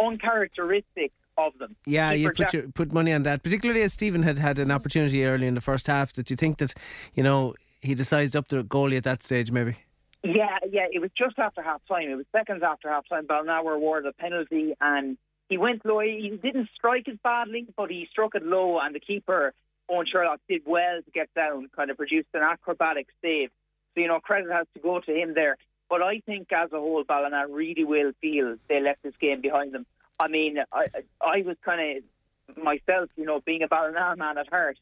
uncharacteristic 0.00 1.12
of 1.38 1.56
them. 1.60 1.76
Yeah, 1.86 2.10
you 2.10 2.32
put 2.32 2.52
your, 2.52 2.64
put 2.64 2.92
money 2.92 3.12
on 3.12 3.22
that, 3.22 3.44
particularly 3.44 3.82
as 3.82 3.92
Stephen 3.92 4.24
had 4.24 4.38
had 4.38 4.58
an 4.58 4.72
opportunity 4.72 5.24
early 5.24 5.46
in 5.46 5.54
the 5.54 5.60
first 5.60 5.86
half. 5.86 6.12
Did 6.12 6.30
you 6.30 6.36
think 6.36 6.58
that, 6.58 6.74
you 7.14 7.22
know, 7.22 7.54
he 7.80 7.94
decided 7.94 8.34
up 8.34 8.48
the 8.48 8.64
goalie 8.64 8.96
at 8.96 9.04
that 9.04 9.22
stage, 9.22 9.52
maybe? 9.52 9.76
Yeah, 10.24 10.58
yeah, 10.70 10.86
it 10.90 11.00
was 11.00 11.10
just 11.16 11.38
after 11.38 11.62
half 11.62 11.82
time. 11.86 12.08
It 12.08 12.14
was 12.14 12.24
seconds 12.32 12.62
after 12.62 12.88
half 12.88 13.06
time. 13.06 13.26
Ballina 13.26 13.62
were 13.62 13.74
awarded 13.74 14.08
a 14.08 14.12
penalty 14.14 14.74
and 14.80 15.18
he 15.50 15.58
went 15.58 15.84
low. 15.84 16.00
He 16.00 16.38
didn't 16.42 16.70
strike 16.74 17.06
as 17.08 17.16
badly, 17.22 17.66
but 17.76 17.90
he 17.90 18.08
struck 18.10 18.34
it 18.34 18.42
low 18.42 18.78
and 18.78 18.94
the 18.94 19.00
keeper, 19.00 19.52
Owen 19.90 20.06
Sherlock, 20.10 20.40
did 20.48 20.62
well 20.64 21.02
to 21.02 21.10
get 21.10 21.28
down, 21.34 21.68
kind 21.76 21.90
of 21.90 21.98
produced 21.98 22.28
an 22.32 22.40
acrobatic 22.40 23.08
save. 23.20 23.50
So, 23.94 24.00
you 24.00 24.08
know, 24.08 24.18
credit 24.18 24.50
has 24.50 24.66
to 24.72 24.80
go 24.80 24.98
to 24.98 25.14
him 25.14 25.34
there. 25.34 25.58
But 25.90 26.00
I 26.00 26.20
think 26.20 26.50
as 26.52 26.72
a 26.72 26.80
whole, 26.80 27.04
Ballina 27.04 27.46
really 27.46 27.84
will 27.84 28.12
feel 28.22 28.56
they 28.66 28.80
left 28.80 29.02
this 29.02 29.14
game 29.20 29.42
behind 29.42 29.72
them. 29.72 29.84
I 30.18 30.28
mean, 30.28 30.56
I, 30.72 30.86
I 31.20 31.42
was 31.42 31.58
kind 31.62 31.98
of 31.98 32.56
myself, 32.56 33.10
you 33.16 33.26
know, 33.26 33.40
being 33.44 33.62
a 33.62 33.68
Ballina 33.68 34.14
man 34.16 34.38
at 34.38 34.48
heart, 34.48 34.78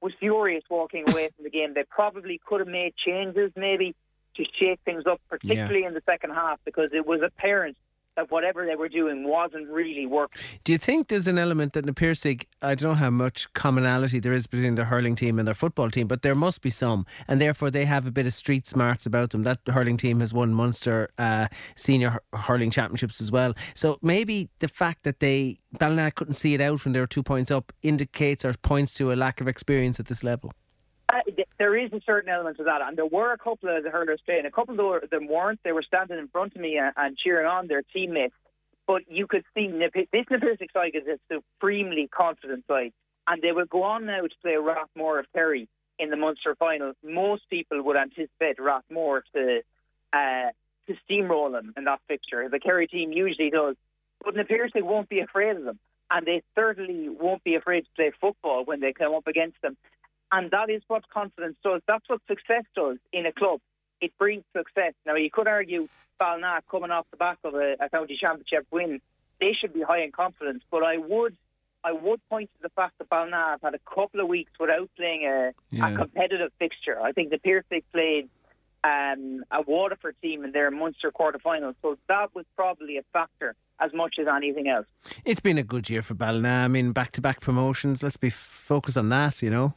was 0.00 0.14
furious 0.18 0.64
walking 0.70 1.04
away 1.10 1.28
from 1.36 1.44
the 1.44 1.50
game. 1.50 1.74
They 1.74 1.84
probably 1.84 2.40
could 2.46 2.60
have 2.60 2.68
made 2.68 2.94
changes 2.96 3.52
maybe 3.56 3.94
to 4.36 4.44
shake 4.58 4.80
things 4.84 5.04
up, 5.06 5.20
particularly 5.28 5.84
in 5.84 5.94
the 5.94 6.02
second 6.06 6.30
half, 6.30 6.58
because 6.64 6.90
it 6.92 7.06
was 7.06 7.20
apparent 7.22 7.76
that 8.16 8.30
whatever 8.30 8.66
they 8.66 8.74
were 8.74 8.88
doing 8.88 9.28
wasn't 9.28 9.68
really 9.68 10.06
working. 10.06 10.40
Do 10.64 10.72
you 10.72 10.78
think 10.78 11.08
there's 11.08 11.26
an 11.26 11.38
element 11.38 11.74
that 11.74 11.86
in 11.86 11.94
Piarsaigh, 11.94 12.38
I 12.62 12.74
don't 12.74 12.90
know 12.90 12.94
how 12.94 13.10
much 13.10 13.52
commonality 13.52 14.18
there 14.20 14.32
is 14.32 14.46
between 14.46 14.74
their 14.74 14.86
hurling 14.86 15.16
team 15.16 15.38
and 15.38 15.46
their 15.46 15.54
football 15.54 15.90
team, 15.90 16.06
but 16.06 16.22
there 16.22 16.34
must 16.34 16.62
be 16.62 16.70
some, 16.70 17.06
and 17.28 17.40
therefore 17.40 17.70
they 17.70 17.84
have 17.84 18.06
a 18.06 18.10
bit 18.10 18.26
of 18.26 18.32
street 18.32 18.66
smarts 18.66 19.06
about 19.06 19.30
them. 19.30 19.42
That 19.42 19.58
hurling 19.66 19.98
team 19.98 20.20
has 20.20 20.32
won 20.32 20.54
Munster 20.54 21.08
uh, 21.18 21.48
senior 21.76 22.20
hurling 22.32 22.70
championships 22.70 23.20
as 23.20 23.30
well. 23.30 23.54
So 23.74 23.98
maybe 24.02 24.48
the 24.60 24.68
fact 24.68 25.02
that 25.04 25.20
they 25.20 25.58
Ballina 25.78 26.10
couldn't 26.10 26.34
see 26.34 26.54
it 26.54 26.60
out 26.60 26.84
when 26.84 26.92
they 26.92 27.00
were 27.00 27.06
two 27.06 27.22
points 27.22 27.50
up 27.50 27.72
indicates 27.82 28.44
or 28.44 28.54
points 28.54 28.94
to 28.94 29.12
a 29.12 29.14
lack 29.14 29.40
of 29.40 29.48
experience 29.48 30.00
at 30.00 30.06
this 30.06 30.24
level. 30.24 30.52
There 31.58 31.76
is 31.76 31.92
a 31.92 32.00
certain 32.04 32.28
element 32.28 32.58
of 32.58 32.66
that, 32.66 32.82
and 32.82 32.98
there 32.98 33.06
were 33.06 33.32
a 33.32 33.38
couple 33.38 33.74
of 33.74 33.82
the 33.82 33.90
hurlers 33.90 34.20
playing. 34.26 34.44
A 34.44 34.50
couple 34.50 34.78
of 34.78 35.10
them 35.10 35.26
weren't. 35.26 35.60
They 35.64 35.72
were 35.72 35.82
standing 35.82 36.18
in 36.18 36.28
front 36.28 36.54
of 36.54 36.60
me 36.60 36.76
and, 36.76 36.92
and 36.96 37.16
cheering 37.16 37.46
on 37.46 37.66
their 37.66 37.82
teammates. 37.82 38.34
But 38.86 39.02
you 39.10 39.26
could 39.26 39.44
see 39.54 39.68
this 39.68 40.26
Na 40.30 40.38
side 40.72 40.92
is 40.94 41.06
a 41.06 41.18
supremely 41.32 42.08
confident 42.08 42.64
side, 42.68 42.92
and 43.26 43.42
they 43.42 43.52
will 43.52 43.66
go 43.66 43.82
on 43.82 44.06
now 44.06 44.20
to 44.20 44.28
play 44.42 44.52
Rathmore 44.52 45.18
of 45.18 45.26
Kerry 45.32 45.68
in 45.98 46.10
the 46.10 46.16
Munster 46.16 46.54
final. 46.54 46.92
Most 47.02 47.48
people 47.50 47.82
would 47.82 47.96
anticipate 47.96 48.58
Rathmore 48.58 49.22
to 49.34 49.62
uh, 50.12 50.50
to 50.86 50.94
steamroll 51.08 51.50
them 51.50 51.72
in 51.76 51.84
that 51.84 52.00
fixture. 52.06 52.48
The 52.48 52.60
Kerry 52.60 52.86
team 52.86 53.12
usually 53.12 53.50
does, 53.50 53.76
but 54.24 54.36
Na 54.36 54.44
Piarsaigh 54.44 54.82
won't 54.82 55.08
be 55.08 55.20
afraid 55.20 55.56
of 55.56 55.64
them, 55.64 55.80
and 56.10 56.24
they 56.24 56.42
certainly 56.54 57.08
won't 57.08 57.42
be 57.42 57.56
afraid 57.56 57.80
to 57.80 57.90
play 57.96 58.12
football 58.20 58.64
when 58.64 58.80
they 58.80 58.92
come 58.92 59.14
up 59.14 59.26
against 59.26 59.60
them. 59.62 59.76
And 60.32 60.50
that 60.50 60.70
is 60.70 60.82
what 60.88 61.08
confidence 61.08 61.56
does. 61.62 61.80
That's 61.86 62.08
what 62.08 62.20
success 62.26 62.64
does 62.74 62.98
in 63.12 63.26
a 63.26 63.32
club. 63.32 63.60
It 64.00 64.12
brings 64.18 64.44
success. 64.56 64.92
Now, 65.06 65.14
you 65.14 65.30
could 65.30 65.48
argue 65.48 65.88
Ballina 66.18 66.60
coming 66.70 66.90
off 66.90 67.06
the 67.10 67.16
back 67.16 67.38
of 67.44 67.54
a, 67.54 67.76
a 67.80 67.88
county 67.88 68.18
championship 68.20 68.66
win, 68.70 69.00
they 69.40 69.52
should 69.52 69.72
be 69.72 69.82
high 69.82 70.02
in 70.02 70.12
confidence. 70.12 70.62
But 70.70 70.82
I 70.82 70.98
would 70.98 71.36
I 71.84 71.92
would 71.92 72.20
point 72.28 72.50
to 72.56 72.62
the 72.62 72.68
fact 72.70 72.94
that 72.98 73.08
Ballina 73.08 73.36
have 73.36 73.62
had 73.62 73.74
a 73.74 73.78
couple 73.94 74.20
of 74.20 74.26
weeks 74.26 74.50
without 74.58 74.90
playing 74.96 75.24
a, 75.24 75.52
yeah. 75.70 75.92
a 75.92 75.96
competitive 75.96 76.50
fixture. 76.58 77.00
I 77.00 77.12
think 77.12 77.30
the 77.30 77.38
Piarsaigh 77.38 77.84
played 77.92 78.28
um, 78.82 79.44
a 79.52 79.62
Waterford 79.62 80.16
team 80.20 80.44
in 80.44 80.50
their 80.50 80.70
Munster 80.72 81.12
quarter-final, 81.12 81.74
so 81.82 81.96
that 82.08 82.34
was 82.34 82.44
probably 82.56 82.96
a 82.98 83.02
factor 83.12 83.54
as 83.78 83.92
much 83.92 84.16
as 84.20 84.26
anything 84.26 84.68
else. 84.68 84.86
It's 85.24 85.38
been 85.38 85.58
a 85.58 85.62
good 85.62 85.88
year 85.88 86.02
for 86.02 86.14
Ballina. 86.14 86.64
I 86.64 86.68
mean, 86.68 86.90
back-to-back 86.90 87.40
promotions. 87.40 88.02
Let's 88.02 88.16
be 88.16 88.30
focused 88.30 88.98
on 88.98 89.08
that, 89.10 89.40
you 89.40 89.50
know. 89.50 89.74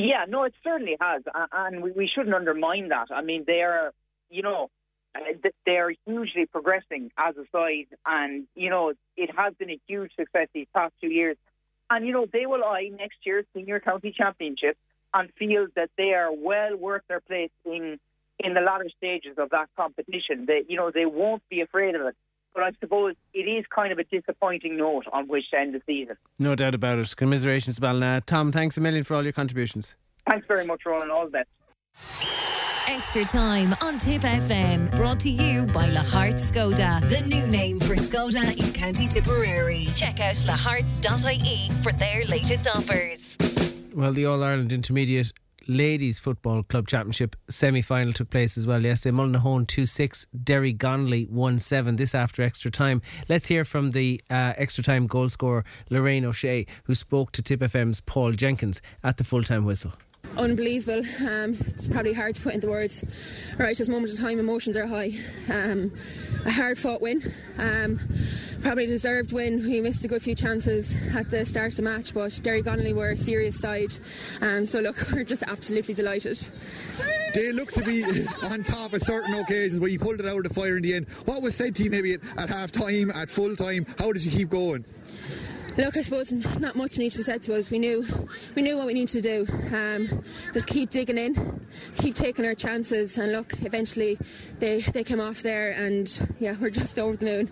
Yeah, 0.00 0.24
no, 0.26 0.44
it 0.44 0.54
certainly 0.64 0.96
has, 0.98 1.22
and 1.52 1.82
we, 1.82 2.08
shouldn't 2.12 2.34
undermine 2.34 2.88
that. 2.88 3.08
I 3.14 3.20
mean, 3.20 3.44
they 3.46 3.60
are, 3.60 3.92
you 4.30 4.42
know, 4.42 4.70
uh, 5.14 5.18
they 5.66 5.76
are 5.76 5.92
hugely 6.06 6.46
progressing 6.46 7.10
as 7.18 7.36
a 7.36 7.44
side, 7.52 7.88
and 8.06 8.46
you 8.54 8.70
know, 8.70 8.94
it 9.16 9.30
has 9.36 9.52
been 9.54 9.70
a 9.70 9.78
huge 9.86 10.12
success 10.16 10.48
these 10.54 10.68
past 10.74 10.94
two 11.02 11.10
years. 11.10 11.36
And 11.90 12.06
you 12.06 12.12
know, 12.14 12.26
they 12.32 12.46
will 12.46 12.64
eye 12.64 12.90
next 12.96 13.18
year's 13.24 13.44
senior 13.54 13.78
county 13.80 14.14
championship 14.16 14.78
and 15.12 15.28
feel 15.38 15.66
that 15.76 15.90
they 15.98 16.14
are 16.14 16.32
well 16.32 16.76
worth 16.76 17.02
their 17.08 17.20
place 17.20 17.50
in 17.66 17.98
in 18.38 18.54
the 18.54 18.60
latter 18.60 18.88
stages 18.96 19.36
of 19.36 19.50
that 19.50 19.68
competition. 19.76 20.46
They, 20.46 20.64
you 20.66 20.76
know, 20.76 20.90
they 20.90 21.04
won't 21.04 21.42
be 21.50 21.60
afraid 21.60 21.94
of 21.94 22.02
it. 22.06 22.16
But 22.54 22.64
I 22.64 22.70
suppose 22.80 23.14
it 23.32 23.40
is 23.40 23.64
kind 23.74 23.92
of 23.92 23.98
a 23.98 24.04
disappointing 24.04 24.76
note 24.76 25.04
on 25.12 25.28
which 25.28 25.50
to 25.50 25.58
end 25.58 25.74
the 25.74 25.82
season. 25.86 26.16
No 26.38 26.54
doubt 26.54 26.74
about 26.74 26.98
it. 26.98 27.14
Commiserations, 27.16 27.78
Ballina. 27.78 28.22
Tom, 28.26 28.50
thanks 28.52 28.76
a 28.76 28.80
million 28.80 29.04
for 29.04 29.14
all 29.14 29.22
your 29.22 29.32
contributions. 29.32 29.94
Thanks 30.28 30.46
very 30.46 30.64
much, 30.66 30.82
Roland. 30.84 31.10
All 31.10 31.24
the 31.26 31.30
best. 31.30 31.48
Extra 32.88 33.24
time 33.24 33.74
on 33.82 33.98
Tip 33.98 34.22
FM, 34.22 34.94
brought 34.96 35.20
to 35.20 35.30
you 35.30 35.64
by 35.66 35.88
Lahart 35.90 36.34
Skoda, 36.34 37.00
the 37.08 37.20
new 37.20 37.46
name 37.46 37.78
for 37.78 37.94
Skoda 37.94 38.58
in 38.58 38.72
County 38.72 39.06
Tipperary. 39.06 39.86
Check 39.96 40.20
out 40.20 40.34
lahart.ie 40.44 41.70
for 41.82 41.92
their 41.92 42.24
latest 42.26 42.66
offers. 42.66 43.20
Well, 43.94 44.12
the 44.12 44.26
All 44.26 44.42
Ireland 44.42 44.72
Intermediate 44.72 45.32
Ladies 45.70 46.18
Football 46.18 46.64
Club 46.64 46.88
Championship 46.88 47.36
semi 47.48 47.80
final 47.80 48.12
took 48.12 48.28
place 48.28 48.58
as 48.58 48.66
well 48.66 48.82
yesterday. 48.82 49.16
Mullinahone 49.16 49.68
2 49.68 49.86
6, 49.86 50.26
Derrygonnelly 50.36 51.30
1 51.30 51.58
7. 51.60 51.94
This 51.94 52.12
after 52.12 52.42
extra 52.42 52.72
time. 52.72 53.00
Let's 53.28 53.46
hear 53.46 53.64
from 53.64 53.92
the 53.92 54.20
uh, 54.28 54.54
extra 54.56 54.82
time 54.82 55.06
goal 55.06 55.28
scorer 55.28 55.64
Lorraine 55.88 56.24
O'Shea, 56.24 56.66
who 56.86 56.96
spoke 56.96 57.30
to 57.30 57.40
Tip 57.40 57.60
FM's 57.60 58.00
Paul 58.00 58.32
Jenkins 58.32 58.82
at 59.04 59.16
the 59.16 59.22
full 59.22 59.44
time 59.44 59.64
whistle 59.64 59.92
unbelievable. 60.36 61.02
Um, 61.26 61.56
it's 61.60 61.88
probably 61.88 62.12
hard 62.12 62.34
to 62.34 62.40
put 62.40 62.54
into 62.54 62.68
words. 62.68 63.04
Right, 63.58 63.76
this 63.76 63.88
moment 63.88 64.12
of 64.12 64.18
time, 64.18 64.38
emotions 64.38 64.76
are 64.76 64.86
high. 64.86 65.12
Um, 65.50 65.92
a 66.44 66.50
hard 66.50 66.78
fought 66.78 67.00
win. 67.00 67.22
Um, 67.58 68.00
probably 68.62 68.86
deserved 68.86 69.32
win. 69.32 69.62
We 69.62 69.80
missed 69.80 70.04
a 70.04 70.08
good 70.08 70.22
few 70.22 70.34
chances 70.34 70.94
at 71.14 71.30
the 71.30 71.44
start 71.44 71.72
of 71.72 71.76
the 71.76 71.82
match, 71.82 72.14
but 72.14 72.30
Derrygonnelly 72.30 72.94
were 72.94 73.10
a 73.10 73.16
serious 73.16 73.58
side. 73.58 73.96
Um, 74.40 74.66
so, 74.66 74.80
look, 74.80 74.96
we're 75.12 75.24
just 75.24 75.42
absolutely 75.42 75.94
delighted. 75.94 76.38
They 77.34 77.52
looked 77.52 77.74
to 77.74 77.84
be 77.84 78.04
on 78.44 78.62
top 78.62 78.94
at 78.94 79.02
certain 79.02 79.34
occasions, 79.34 79.78
but 79.78 79.90
you 79.92 79.98
pulled 79.98 80.20
it 80.20 80.26
out 80.26 80.38
of 80.38 80.44
the 80.44 80.54
fire 80.54 80.76
in 80.76 80.82
the 80.82 80.94
end. 80.94 81.08
What 81.26 81.42
was 81.42 81.54
said 81.54 81.76
to 81.76 81.84
you 81.84 81.90
maybe 81.90 82.14
at, 82.14 82.20
at 82.36 82.48
half 82.48 82.72
time, 82.72 83.10
at 83.10 83.28
full 83.28 83.54
time? 83.54 83.86
How 83.98 84.12
did 84.12 84.24
you 84.24 84.30
keep 84.30 84.50
going? 84.50 84.84
Look, 85.80 85.96
I 85.96 86.02
suppose 86.02 86.30
not 86.60 86.76
much 86.76 86.98
needs 86.98 87.14
to 87.14 87.20
be 87.20 87.22
said 87.22 87.40
to 87.42 87.54
us. 87.54 87.70
We 87.70 87.78
knew, 87.78 88.04
we 88.54 88.60
knew 88.60 88.76
what 88.76 88.86
we 88.86 88.92
needed 88.92 89.22
to 89.22 89.22
do. 89.22 89.74
Um, 89.74 90.22
just 90.52 90.66
keep 90.66 90.90
digging 90.90 91.16
in, 91.16 91.60
keep 91.96 92.14
taking 92.14 92.44
our 92.44 92.54
chances, 92.54 93.16
and 93.16 93.32
look, 93.32 93.54
eventually 93.62 94.18
they 94.58 94.82
they 94.82 95.02
came 95.02 95.20
off 95.20 95.42
there, 95.42 95.70
and 95.70 96.28
yeah, 96.38 96.54
we're 96.60 96.68
just 96.68 96.98
over 96.98 97.16
the 97.16 97.24
moon. 97.24 97.50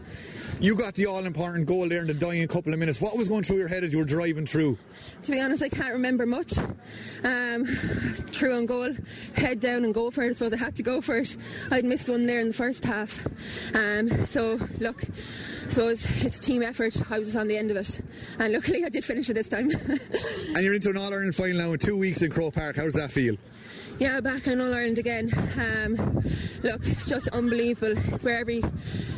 You 0.60 0.74
got 0.74 0.94
the 0.94 1.06
all 1.06 1.24
important 1.24 1.66
goal 1.66 1.88
there 1.88 2.00
in 2.00 2.06
the 2.06 2.14
dying 2.14 2.46
couple 2.48 2.72
of 2.72 2.78
minutes. 2.78 3.00
What 3.00 3.16
was 3.16 3.28
going 3.28 3.44
through 3.44 3.58
your 3.58 3.68
head 3.68 3.84
as 3.84 3.92
you 3.92 3.98
were 3.98 4.04
driving 4.04 4.46
through? 4.46 4.76
To 5.22 5.30
be 5.30 5.40
honest, 5.40 5.62
I 5.62 5.68
can't 5.68 5.92
remember 5.92 6.26
much. 6.26 6.58
Um, 7.22 7.64
through 7.64 8.56
on 8.56 8.66
goal, 8.66 8.92
head 9.34 9.60
down 9.60 9.84
and 9.84 9.94
go 9.94 10.10
for 10.10 10.22
it. 10.22 10.30
I 10.30 10.32
suppose 10.32 10.52
I 10.52 10.56
had 10.56 10.76
to 10.76 10.82
go 10.82 11.00
for 11.00 11.18
it. 11.18 11.36
I'd 11.70 11.84
missed 11.84 12.08
one 12.08 12.26
there 12.26 12.40
in 12.40 12.48
the 12.48 12.54
first 12.54 12.84
half. 12.84 13.26
Um, 13.74 14.08
so, 14.08 14.58
look, 14.78 15.02
so 15.68 15.88
it's, 15.88 16.24
it's 16.24 16.38
team 16.38 16.62
effort. 16.62 17.10
I 17.10 17.18
was 17.18 17.28
just 17.28 17.36
on 17.36 17.48
the 17.48 17.56
end 17.56 17.70
of 17.70 17.76
it. 17.76 18.00
And 18.38 18.52
luckily, 18.52 18.84
I 18.84 18.88
did 18.88 19.04
finish 19.04 19.30
it 19.30 19.34
this 19.34 19.48
time. 19.48 19.70
and 20.54 20.64
you're 20.64 20.74
into 20.74 20.90
an 20.90 20.96
All 20.96 21.12
Ireland 21.12 21.34
final 21.34 21.58
now 21.58 21.72
in 21.72 21.78
two 21.78 21.96
weeks 21.96 22.22
in 22.22 22.30
Croke 22.30 22.54
Park. 22.54 22.76
How 22.76 22.84
does 22.84 22.94
that 22.94 23.12
feel? 23.12 23.36
Yeah, 23.98 24.20
back 24.20 24.46
in 24.46 24.60
All 24.60 24.72
Ireland 24.72 24.98
again. 24.98 25.30
Um, 25.58 25.94
look, 26.62 26.86
it's 26.86 27.08
just 27.08 27.28
unbelievable. 27.28 27.94
It's 28.14 28.24
where 28.24 28.38
every 28.38 28.62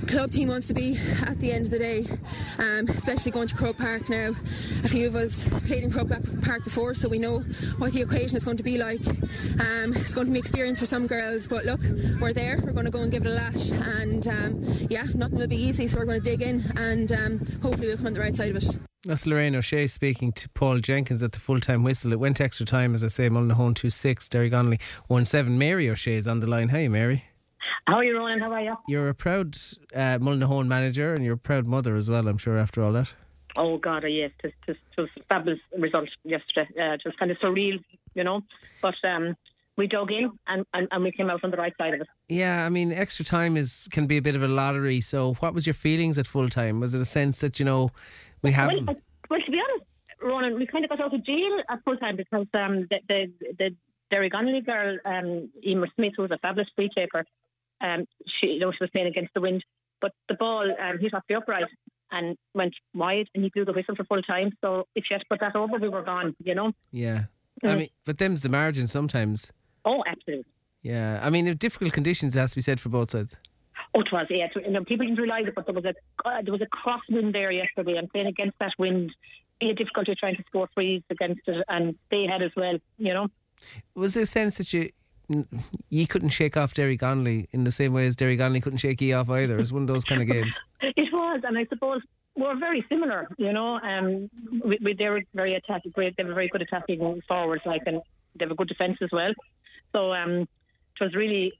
club 0.06 0.30
team 0.30 0.48
wants 0.48 0.68
to 0.68 0.74
be 0.74 0.98
at 1.26 1.38
the 1.38 1.52
end 1.52 1.66
of 1.66 1.70
the 1.70 1.78
day, 1.78 2.06
um, 2.58 2.88
especially 2.88 3.30
going 3.30 3.46
to 3.48 3.54
Croke 3.54 3.76
Park 3.76 4.08
now. 4.08 4.30
A 4.82 4.88
few 4.88 5.06
of 5.06 5.14
us 5.14 5.48
played 5.66 5.84
in 5.84 5.90
Croke 5.90 6.08
Park 6.42 6.64
before, 6.64 6.94
so 6.94 7.08
we 7.08 7.18
know 7.18 7.40
what 7.78 7.92
the 7.92 8.02
occasion 8.02 8.36
is 8.36 8.44
going 8.44 8.56
to 8.56 8.62
be 8.62 8.78
like. 8.78 9.06
Um, 9.60 9.92
it's 9.94 10.14
going 10.14 10.26
to 10.26 10.32
be 10.32 10.38
experience 10.38 10.78
for 10.78 10.86
some 10.86 11.06
girls, 11.06 11.46
but 11.46 11.64
look, 11.64 11.80
we're 12.20 12.32
there. 12.32 12.58
We're 12.62 12.72
going 12.72 12.86
to 12.86 12.90
go 12.90 13.00
and 13.00 13.10
give 13.10 13.26
it 13.26 13.28
a 13.28 13.34
lash, 13.34 13.70
and 13.72 14.26
um, 14.28 14.62
yeah, 14.88 15.04
nothing 15.14 15.38
will 15.38 15.46
be 15.46 15.56
easy. 15.56 15.86
So 15.88 15.98
we're 15.98 16.06
going 16.06 16.22
to 16.22 16.24
dig 16.24 16.42
in, 16.42 16.64
and 16.76 17.12
um, 17.12 17.38
hopefully 17.62 17.88
we'll 17.88 17.96
come 17.96 18.06
on 18.06 18.14
the 18.14 18.20
right 18.20 18.34
side 18.34 18.50
of 18.50 18.56
it. 18.56 18.89
That's 19.04 19.26
Lorraine 19.26 19.56
O'Shea 19.56 19.86
speaking 19.86 20.30
to 20.32 20.48
Paul 20.50 20.80
Jenkins 20.80 21.22
at 21.22 21.32
the 21.32 21.40
full 21.40 21.58
time 21.58 21.82
whistle. 21.82 22.12
It 22.12 22.20
went 22.20 22.38
extra 22.38 22.66
time, 22.66 22.92
as 22.92 23.02
I 23.02 23.06
say, 23.06 23.30
Mullinahone 23.30 23.74
2 23.74 23.88
6, 23.88 24.28
Derry 24.28 24.50
Derrygonnelly 24.50 24.78
1 25.06 25.24
7. 25.24 25.56
Mary 25.56 25.88
O'Shea 25.88 26.16
is 26.16 26.28
on 26.28 26.40
the 26.40 26.46
line. 26.46 26.68
Hey, 26.68 26.86
Mary. 26.86 27.24
How 27.86 27.94
are 27.94 28.04
you, 28.04 28.14
Ronan? 28.14 28.40
How 28.40 28.52
are 28.52 28.60
you? 28.60 28.76
You're 28.88 29.08
a 29.08 29.14
proud 29.14 29.56
uh, 29.94 30.18
Mullinahone 30.18 30.66
manager 30.66 31.14
and 31.14 31.24
you're 31.24 31.34
a 31.34 31.38
proud 31.38 31.66
mother 31.66 31.96
as 31.96 32.10
well, 32.10 32.28
I'm 32.28 32.36
sure, 32.36 32.58
after 32.58 32.82
all 32.82 32.92
that. 32.92 33.14
Oh, 33.56 33.78
God, 33.78 34.04
uh, 34.04 34.08
yes. 34.08 34.32
It 34.44 34.54
was 34.98 35.08
a 35.18 35.22
fabulous 35.30 35.60
result 35.78 36.10
yesterday. 36.24 36.68
Uh, 36.78 36.98
just 37.02 37.18
kind 37.18 37.30
of 37.30 37.38
surreal, 37.38 37.82
you 38.14 38.22
know. 38.22 38.42
But 38.82 38.96
um, 39.02 39.34
we 39.76 39.86
dug 39.86 40.12
in 40.12 40.30
and, 40.46 40.66
and, 40.74 40.88
and 40.90 41.02
we 41.02 41.10
came 41.10 41.30
out 41.30 41.42
on 41.42 41.50
the 41.50 41.56
right 41.56 41.72
side 41.78 41.94
of 41.94 42.02
it. 42.02 42.06
Yeah, 42.28 42.66
I 42.66 42.68
mean, 42.68 42.92
extra 42.92 43.24
time 43.24 43.56
is 43.56 43.88
can 43.90 44.06
be 44.06 44.18
a 44.18 44.22
bit 44.22 44.36
of 44.36 44.42
a 44.42 44.48
lottery. 44.48 45.00
So, 45.00 45.34
what 45.40 45.54
was 45.54 45.66
your 45.66 45.74
feelings 45.74 46.18
at 46.18 46.26
full 46.26 46.50
time? 46.50 46.80
Was 46.80 46.94
it 46.94 47.00
a 47.00 47.06
sense 47.06 47.40
that, 47.40 47.58
you 47.58 47.64
know, 47.64 47.90
we 48.42 48.52
have. 48.52 48.68
Well, 48.68 48.96
well, 49.28 49.40
to 49.44 49.50
be 49.50 49.58
honest, 49.58 49.86
Ronan, 50.22 50.54
we 50.56 50.66
kind 50.66 50.84
of 50.84 50.90
got 50.90 51.00
out 51.00 51.14
of 51.14 51.24
jail 51.24 51.60
at 51.68 51.82
full 51.84 51.96
time 51.96 52.16
because 52.16 52.46
um, 52.54 52.86
the 52.90 52.98
the, 53.08 53.32
the 53.58 53.76
Derrygonnelly 54.12 54.64
girl, 54.64 54.98
um, 55.04 55.50
Emer 55.64 55.88
Smith, 55.94 56.14
who 56.16 56.22
was 56.22 56.30
a 56.30 56.38
fabulous 56.38 56.68
free 56.74 56.90
taker, 56.94 57.24
um, 57.80 58.06
she 58.40 58.48
you 58.48 58.60
know 58.60 58.72
she 58.72 58.78
was 58.80 58.90
playing 58.90 59.08
against 59.08 59.32
the 59.34 59.40
wind, 59.40 59.64
but 60.00 60.12
the 60.28 60.34
ball 60.34 60.68
um, 60.70 60.98
hit 60.98 61.14
off 61.14 61.22
the 61.28 61.36
upright 61.36 61.64
and 62.10 62.36
went 62.54 62.74
wide, 62.94 63.28
and 63.34 63.44
he 63.44 63.50
blew 63.50 63.64
the 63.64 63.72
whistle 63.72 63.94
for 63.94 64.04
full 64.04 64.22
time. 64.22 64.52
So 64.60 64.86
if 64.94 65.04
she 65.06 65.14
had 65.14 65.22
put 65.30 65.40
that 65.40 65.54
over, 65.56 65.78
we 65.78 65.88
were 65.88 66.02
gone. 66.02 66.34
You 66.42 66.54
know. 66.54 66.72
Yeah, 66.90 67.24
mm. 67.62 67.70
I 67.70 67.76
mean, 67.76 67.88
but 68.04 68.18
them's 68.18 68.42
the 68.42 68.48
margin 68.48 68.86
sometimes. 68.86 69.52
Oh, 69.84 70.02
absolutely. 70.06 70.46
Yeah, 70.82 71.20
I 71.22 71.30
mean, 71.30 71.54
difficult 71.56 71.92
conditions 71.92 72.34
has 72.34 72.50
to 72.50 72.56
be 72.56 72.62
said 72.62 72.80
for 72.80 72.88
both 72.88 73.10
sides. 73.10 73.36
Oh, 73.94 74.00
it 74.00 74.12
was, 74.12 74.26
yeah. 74.30 74.46
You 74.54 74.70
know, 74.70 74.84
people 74.84 75.06
didn't 75.06 75.20
realise 75.20 75.46
it, 75.48 75.54
but 75.54 75.66
there 75.66 75.74
was 75.74 75.84
a 75.84 75.94
uh, 76.24 76.42
there 76.42 76.52
was 76.52 76.62
a 76.62 76.66
crosswind 76.66 77.32
there 77.32 77.50
yesterday, 77.50 77.96
and 77.96 78.08
playing 78.08 78.28
against 78.28 78.58
that 78.60 78.72
wind, 78.78 79.10
be 79.60 79.70
a 79.70 79.74
difficulty 79.74 80.14
trying 80.14 80.36
to 80.36 80.44
score 80.46 80.68
frees 80.74 81.02
against 81.10 81.40
it, 81.46 81.64
and 81.68 81.96
they 82.10 82.24
had 82.24 82.42
as 82.42 82.52
well. 82.56 82.78
You 82.98 83.14
know, 83.14 83.28
was 83.94 84.14
there 84.14 84.22
a 84.22 84.26
sense 84.26 84.58
that 84.58 84.72
you 84.72 84.90
ye 85.88 86.06
couldn't 86.06 86.30
shake 86.30 86.56
off 86.56 86.74
Derrygonnelly 86.74 87.46
in 87.52 87.64
the 87.64 87.70
same 87.70 87.92
way 87.92 88.06
as 88.06 88.16
Derrygonnelly 88.16 88.62
couldn't 88.62 88.78
shake 88.78 89.00
you 89.00 89.14
off 89.14 89.30
either. 89.30 89.58
It's 89.58 89.72
one 89.72 89.82
of 89.82 89.88
those 89.88 90.04
kind 90.04 90.22
of 90.22 90.28
games. 90.28 90.58
It 90.82 91.12
was, 91.12 91.42
and 91.44 91.58
I 91.58 91.66
suppose 91.66 92.00
we're 92.34 92.58
very 92.58 92.84
similar. 92.88 93.28
You 93.36 93.52
know, 93.52 93.78
um, 93.80 94.30
we, 94.64 94.78
we, 94.82 94.94
they 94.94 95.08
were 95.08 95.22
very 95.34 95.54
attacking, 95.54 95.92
great. 95.92 96.16
They 96.16 96.24
were 96.24 96.34
very 96.34 96.48
good 96.48 96.62
attacking 96.62 97.22
forwards, 97.28 97.62
like, 97.66 97.82
and 97.86 98.00
they 98.36 98.44
have 98.44 98.50
a 98.50 98.54
good 98.54 98.68
defence 98.68 98.98
as 99.02 99.10
well. 99.12 99.32
So 99.92 100.12
um, 100.12 100.30
it 100.30 101.00
was 101.00 101.14
really, 101.14 101.52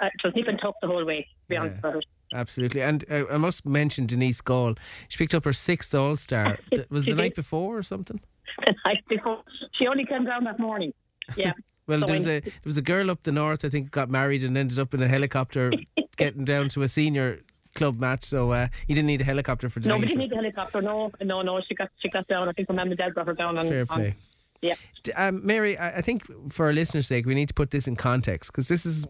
it 0.00 0.12
was 0.24 0.34
nip 0.34 0.46
and 0.48 0.58
tuck 0.60 0.74
the 0.80 0.86
whole 0.88 1.04
way. 1.04 1.22
To 1.22 1.48
be 1.48 1.56
honest 1.56 1.78
about 1.78 1.96
it. 1.96 2.04
Absolutely. 2.32 2.82
And 2.82 3.04
uh, 3.10 3.24
I 3.30 3.36
must 3.36 3.64
mention 3.66 4.06
Denise 4.06 4.40
Gall. 4.40 4.74
She 5.08 5.18
picked 5.18 5.34
up 5.34 5.44
her 5.44 5.52
sixth 5.52 5.94
All 5.94 6.16
Star. 6.16 6.58
Was 6.90 7.04
the 7.04 7.12
did. 7.12 7.18
night 7.18 7.34
before 7.36 7.76
or 7.78 7.82
something? 7.82 8.20
The 8.66 8.74
night 8.84 9.04
before, 9.08 9.42
she 9.78 9.86
only 9.86 10.04
came 10.04 10.24
down 10.24 10.44
that 10.44 10.58
morning. 10.58 10.92
Yeah. 11.36 11.52
Well, 11.86 12.00
So 12.00 12.06
there 12.06 12.16
was 12.16 12.26
I- 12.26 12.30
a 12.32 12.40
there 12.40 12.52
was 12.64 12.78
a 12.78 12.82
girl 12.82 13.10
up 13.10 13.24
the 13.24 13.32
north. 13.32 13.62
I 13.62 13.68
think 13.68 13.90
got 13.90 14.08
married 14.08 14.42
and 14.42 14.56
ended 14.56 14.78
up 14.78 14.94
in 14.94 15.02
a 15.02 15.06
helicopter 15.06 15.70
getting 16.16 16.42
down 16.46 16.70
to 16.70 16.82
a 16.82 16.88
senior 16.88 17.40
club 17.74 18.00
match. 18.00 18.24
So 18.24 18.52
uh, 18.52 18.68
you 18.88 18.94
didn't 18.94 19.08
need 19.08 19.20
a 19.20 19.24
helicopter 19.24 19.68
for 19.68 19.80
Denise. 19.80 19.88
No, 19.90 19.98
we 19.98 20.06
didn't 20.06 20.20
need 20.20 20.30
the 20.30 20.36
helicopter. 20.36 20.80
No, 20.80 21.10
no, 21.22 21.42
no. 21.42 21.60
She 21.68 21.74
got 21.74 21.90
she 21.98 22.08
got 22.08 22.26
down. 22.26 22.48
I 22.48 22.52
think 22.52 22.68
her 22.68 22.74
mum 22.74 22.88
and 22.88 22.96
dad 22.96 23.12
brought 23.12 23.26
her 23.26 23.34
down. 23.34 23.58
On, 23.58 23.68
Fair 23.68 23.80
on- 23.90 23.98
play. 24.00 24.14
yeah. 24.62 24.76
Um, 25.14 25.44
Mary, 25.44 25.76
I, 25.76 25.98
I 25.98 26.00
think 26.00 26.22
for 26.50 26.64
our 26.64 26.72
listeners' 26.72 27.06
sake, 27.06 27.26
we 27.26 27.34
need 27.34 27.48
to 27.48 27.54
put 27.54 27.70
this 27.70 27.86
in 27.86 27.96
context 27.96 28.50
because 28.50 28.68
this 28.68 28.86
is 28.86 29.06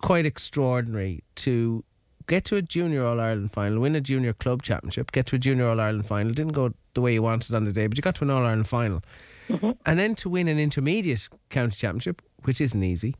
quite 0.00 0.26
extraordinary 0.26 1.22
to 1.36 1.84
get 2.26 2.44
to 2.46 2.56
a 2.56 2.62
junior 2.62 3.04
All 3.04 3.20
Ireland 3.20 3.52
final, 3.52 3.80
win 3.80 3.94
a 3.94 4.00
junior 4.00 4.32
club 4.32 4.62
championship, 4.62 5.12
get 5.12 5.26
to 5.26 5.36
a 5.36 5.38
junior 5.38 5.66
All 5.66 5.80
Ireland 5.80 6.06
final. 6.06 6.32
Didn't 6.32 6.52
go 6.52 6.72
the 6.94 7.00
way 7.00 7.14
you 7.14 7.22
wanted 7.22 7.54
on 7.54 7.64
the 7.64 7.72
day, 7.72 7.86
but 7.86 7.96
you 7.96 8.02
got 8.02 8.16
to 8.16 8.24
an 8.24 8.30
All 8.30 8.44
Ireland 8.44 8.68
final, 8.68 9.02
mm-hmm. 9.48 9.70
and 9.84 9.98
then 9.98 10.14
to 10.16 10.28
win 10.28 10.48
an 10.48 10.58
intermediate 10.58 11.28
county 11.50 11.76
championship, 11.76 12.22
which 12.44 12.60
isn't 12.60 12.82
easy. 12.82 13.14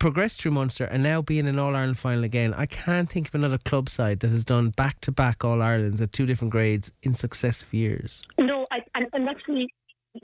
Progress 0.00 0.34
through 0.34 0.50
Munster 0.50 0.84
and 0.84 1.00
now 1.00 1.22
be 1.22 1.38
in 1.38 1.46
an 1.46 1.60
All 1.60 1.76
Ireland 1.76 1.96
final 1.96 2.24
again. 2.24 2.52
I 2.54 2.66
can't 2.66 3.08
think 3.08 3.28
of 3.28 3.36
another 3.36 3.56
club 3.56 3.88
side 3.88 4.18
that 4.20 4.30
has 4.30 4.44
done 4.44 4.70
back 4.70 5.00
to 5.02 5.12
back 5.12 5.44
All 5.44 5.62
Irelands 5.62 6.00
at 6.00 6.12
two 6.12 6.26
different 6.26 6.50
grades 6.50 6.90
in 7.04 7.14
successive 7.14 7.72
years. 7.72 8.24
No, 8.36 8.66
I, 8.72 8.78
and, 8.96 9.06
and 9.12 9.28
actually, 9.28 9.68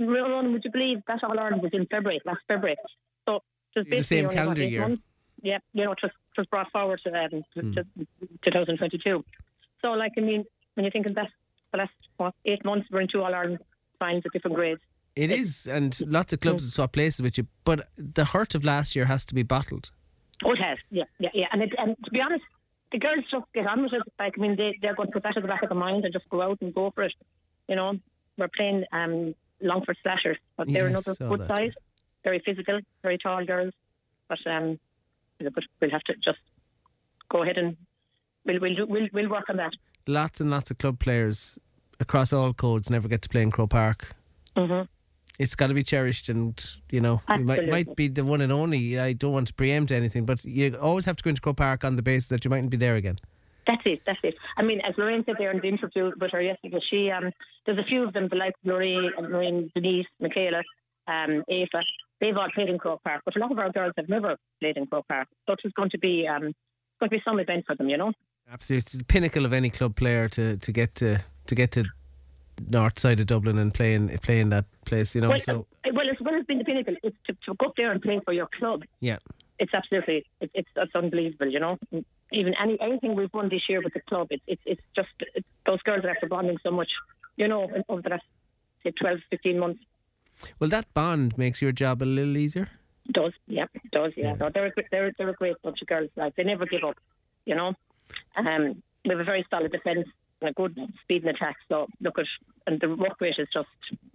Ronan, 0.00 0.52
would 0.52 0.62
you 0.64 0.70
believe 0.72 0.98
that 1.06 1.22
All 1.22 1.38
Ireland 1.38 1.62
was 1.62 1.70
in 1.72 1.86
February, 1.86 2.20
last 2.24 2.40
February? 2.48 2.76
So 3.28 3.44
was 3.76 3.86
The 3.88 4.02
same 4.02 4.28
calendar 4.30 4.64
year. 4.64 4.80
months? 4.82 5.02
Yeah, 5.42 5.58
you 5.72 5.84
know, 5.84 5.92
it 5.92 5.98
was, 6.02 6.10
it 6.12 6.38
was 6.40 6.46
brought 6.46 6.70
forward 6.70 7.00
to, 7.04 7.10
um, 7.12 7.42
to, 7.54 7.60
Hmm. 7.60 7.72
to 7.72 7.84
2022. 8.44 9.24
So, 9.80 9.88
like, 9.88 10.12
I 10.16 10.20
mean, 10.20 10.44
when 10.74 10.84
you 10.84 10.90
think 10.90 11.06
of 11.06 11.14
that, 11.16 11.28
the 11.72 11.78
last 11.78 11.90
what, 12.16 12.34
eight 12.44 12.64
months, 12.64 12.88
we're 12.90 13.00
in 13.00 13.08
two 13.08 13.22
All 13.22 13.34
Ireland 13.34 13.58
finals 13.98 14.22
at 14.26 14.32
different 14.32 14.56
grades. 14.56 14.80
It 15.16 15.30
is, 15.30 15.66
and 15.66 15.98
lots 16.06 16.32
of 16.32 16.40
clubs 16.40 16.64
have 16.64 16.72
swapped 16.72 16.94
places 16.94 17.20
with 17.20 17.36
you. 17.36 17.46
But 17.64 17.88
the 17.98 18.24
hurt 18.26 18.54
of 18.54 18.64
last 18.64 18.94
year 18.96 19.06
has 19.06 19.24
to 19.26 19.34
be 19.34 19.42
bottled. 19.42 19.90
Oh, 20.44 20.52
it 20.52 20.58
has. 20.58 20.78
Yeah, 20.90 21.04
yeah, 21.18 21.28
yeah. 21.34 21.46
And, 21.52 21.62
it, 21.62 21.72
and 21.76 21.96
to 22.04 22.10
be 22.10 22.20
honest, 22.20 22.44
the 22.92 22.98
girls 22.98 23.24
just 23.30 23.44
get 23.54 23.66
on 23.66 23.82
with 23.82 23.92
it. 23.92 24.02
Like, 24.18 24.34
I 24.38 24.40
mean, 24.40 24.56
they, 24.56 24.78
they're 24.80 24.94
going 24.94 25.08
to 25.08 25.12
put 25.12 25.22
that 25.24 25.36
at 25.36 25.42
the 25.42 25.48
back 25.48 25.62
of 25.62 25.68
their 25.70 25.78
mind 25.78 26.04
and 26.04 26.12
just 26.12 26.28
go 26.30 26.40
out 26.40 26.58
and 26.62 26.72
go 26.74 26.90
for 26.94 27.02
it. 27.04 27.12
You 27.68 27.76
know, 27.76 27.94
we're 28.38 28.48
playing 28.56 28.84
um, 28.92 29.34
Longford 29.60 29.96
Slashers, 30.02 30.38
but 30.56 30.68
they're 30.72 30.86
I 30.86 30.90
another 30.90 31.14
good 31.14 31.40
that. 31.40 31.48
side. 31.48 31.74
Very 32.24 32.40
physical, 32.44 32.80
very 33.02 33.18
tall 33.18 33.44
girls. 33.44 33.74
But 34.28 34.38
um, 34.46 34.78
but 35.38 35.64
we'll 35.80 35.90
have 35.90 36.04
to 36.04 36.14
just 36.16 36.38
go 37.28 37.42
ahead 37.42 37.58
and 37.58 37.76
we'll 38.44 38.60
we'll 38.60 38.74
do, 38.74 38.86
we'll, 38.86 39.08
we'll 39.12 39.30
work 39.30 39.48
on 39.48 39.56
that. 39.56 39.72
Lots 40.06 40.40
and 40.40 40.50
lots 40.50 40.70
of 40.70 40.78
club 40.78 40.98
players 40.98 41.58
across 42.00 42.32
all 42.32 42.52
codes 42.52 42.90
never 42.90 43.08
get 43.08 43.22
to 43.22 43.28
play 43.28 43.42
in 43.42 43.50
Croke 43.50 43.70
Park. 43.70 44.14
Mm-hmm. 44.56 44.82
It's 45.38 45.54
got 45.54 45.68
to 45.68 45.74
be 45.74 45.82
cherished, 45.82 46.28
and 46.28 46.62
you 46.90 47.00
know, 47.00 47.22
it 47.28 47.40
might, 47.40 47.68
might 47.68 47.96
be 47.96 48.08
the 48.08 48.24
one 48.24 48.42
and 48.42 48.52
only. 48.52 48.98
I 49.00 49.14
don't 49.14 49.32
want 49.32 49.48
to 49.48 49.54
preempt 49.54 49.90
anything, 49.90 50.24
but 50.26 50.44
you 50.44 50.76
always 50.80 51.04
have 51.06 51.16
to 51.16 51.22
go 51.24 51.30
into 51.30 51.40
Croke 51.40 51.56
Park 51.56 51.84
on 51.84 51.96
the 51.96 52.02
basis 52.02 52.28
that 52.28 52.44
you 52.44 52.50
mightn't 52.50 52.70
be 52.70 52.76
there 52.76 52.96
again. 52.96 53.18
That's 53.66 53.82
it. 53.86 54.00
That's 54.04 54.18
it. 54.22 54.34
I 54.56 54.62
mean, 54.62 54.80
as 54.80 54.94
Lorraine 54.98 55.24
said 55.24 55.36
there 55.38 55.50
in 55.50 55.60
the 55.60 55.68
interview 55.68 56.12
with 56.20 56.32
her 56.32 56.42
yesterday, 56.42 56.80
she 56.90 57.10
um, 57.10 57.30
there's 57.64 57.78
a 57.78 57.84
few 57.84 58.02
of 58.02 58.12
them, 58.12 58.28
the 58.28 58.36
likes 58.36 58.58
of 58.64 58.72
Lorraine, 58.72 59.10
Lorraine, 59.18 59.70
Denise, 59.74 60.06
Michaela, 60.20 60.62
um, 61.06 61.44
Ava. 61.48 61.82
They've 62.22 62.36
all 62.36 62.48
played 62.54 62.68
in 62.68 62.78
Croke 62.78 63.02
Park, 63.02 63.22
but 63.24 63.34
a 63.34 63.40
lot 63.40 63.50
of 63.50 63.58
our 63.58 63.70
girls 63.70 63.94
have 63.96 64.08
never 64.08 64.36
played 64.60 64.76
in 64.76 64.86
Croke 64.86 65.08
Park. 65.08 65.26
So 65.44 65.56
it's 65.64 65.74
going 65.74 65.90
to 65.90 65.98
be 65.98 66.28
um, 66.28 66.42
going 66.42 66.54
to 67.00 67.08
be 67.08 67.20
some 67.24 67.40
event 67.40 67.64
for 67.66 67.74
them, 67.74 67.88
you 67.88 67.96
know. 67.96 68.12
Absolutely, 68.50 68.82
it's 68.86 68.92
the 68.92 69.04
pinnacle 69.04 69.44
of 69.44 69.52
any 69.52 69.70
club 69.70 69.96
player 69.96 70.28
to, 70.28 70.56
to 70.56 70.72
get 70.72 70.94
to 70.96 71.18
to 71.48 71.54
get 71.56 71.72
to 71.72 71.84
north 72.68 73.00
side 73.00 73.18
of 73.18 73.26
Dublin 73.26 73.58
and 73.58 73.74
play 73.74 73.94
in 73.94 74.16
play 74.18 74.38
in 74.38 74.50
that 74.50 74.66
place. 74.84 75.16
You 75.16 75.20
know, 75.20 75.30
well, 75.30 75.40
so 75.40 75.66
uh, 75.84 75.90
well, 75.94 76.08
as 76.08 76.16
well 76.20 76.36
as 76.36 76.46
being 76.46 76.60
the 76.60 76.64
pinnacle, 76.64 76.94
it's 77.02 77.16
to, 77.26 77.32
to 77.44 77.54
go 77.54 77.66
up 77.66 77.74
there 77.76 77.90
and 77.90 78.00
play 78.00 78.20
for 78.24 78.32
your 78.32 78.48
club. 78.58 78.84
yeah. 79.00 79.18
It's 79.58 79.74
absolutely, 79.74 80.24
it, 80.40 80.50
it's 80.54 80.68
it's 80.74 80.94
unbelievable, 80.94 81.48
you 81.48 81.58
know. 81.58 81.78
Even 82.30 82.54
any 82.60 82.80
anything 82.80 83.16
we've 83.16 83.32
won 83.34 83.48
this 83.48 83.68
year 83.68 83.80
with 83.80 83.94
the 83.94 84.00
club, 84.00 84.28
it's 84.30 84.42
it's 84.46 84.62
it's 84.64 84.82
just 84.94 85.08
it's, 85.34 85.46
those 85.66 85.82
girls 85.82 86.04
are 86.04 86.10
after 86.10 86.26
bonding 86.26 86.58
so 86.62 86.70
much, 86.70 86.92
you 87.36 87.48
know, 87.48 87.68
over 87.88 88.02
the 88.02 88.10
last 88.10 88.24
say 88.84 88.92
12, 88.92 89.18
15 89.30 89.58
months. 89.58 89.80
Well, 90.58 90.70
that 90.70 90.92
bond 90.94 91.36
makes 91.38 91.62
your 91.62 91.72
job 91.72 92.02
a 92.02 92.04
little 92.04 92.36
easier. 92.36 92.68
Does 93.12 93.32
yeah, 93.46 93.66
does 93.90 94.12
yeah. 94.16 94.34
No, 94.34 94.50
they're 94.52 94.66
a, 94.66 94.72
they're 94.90 95.12
they're 95.18 95.28
a 95.30 95.34
great 95.34 95.56
bunch 95.62 95.82
of 95.82 95.88
girls. 95.88 96.10
Like 96.16 96.36
they 96.36 96.44
never 96.44 96.66
give 96.66 96.84
up, 96.84 96.96
you 97.46 97.54
know. 97.54 97.74
Um, 98.36 98.82
we 99.04 99.10
have 99.10 99.20
a 99.20 99.24
very 99.24 99.44
solid 99.50 99.72
defence 99.72 100.06
and 100.40 100.50
a 100.50 100.52
good 100.52 100.78
speed 101.02 101.24
and 101.24 101.34
attack. 101.34 101.56
So 101.68 101.88
look 102.00 102.18
at 102.18 102.26
and 102.66 102.80
the 102.80 102.94
work 102.94 103.20
rate 103.20 103.34
is 103.38 103.48
just 103.52 103.68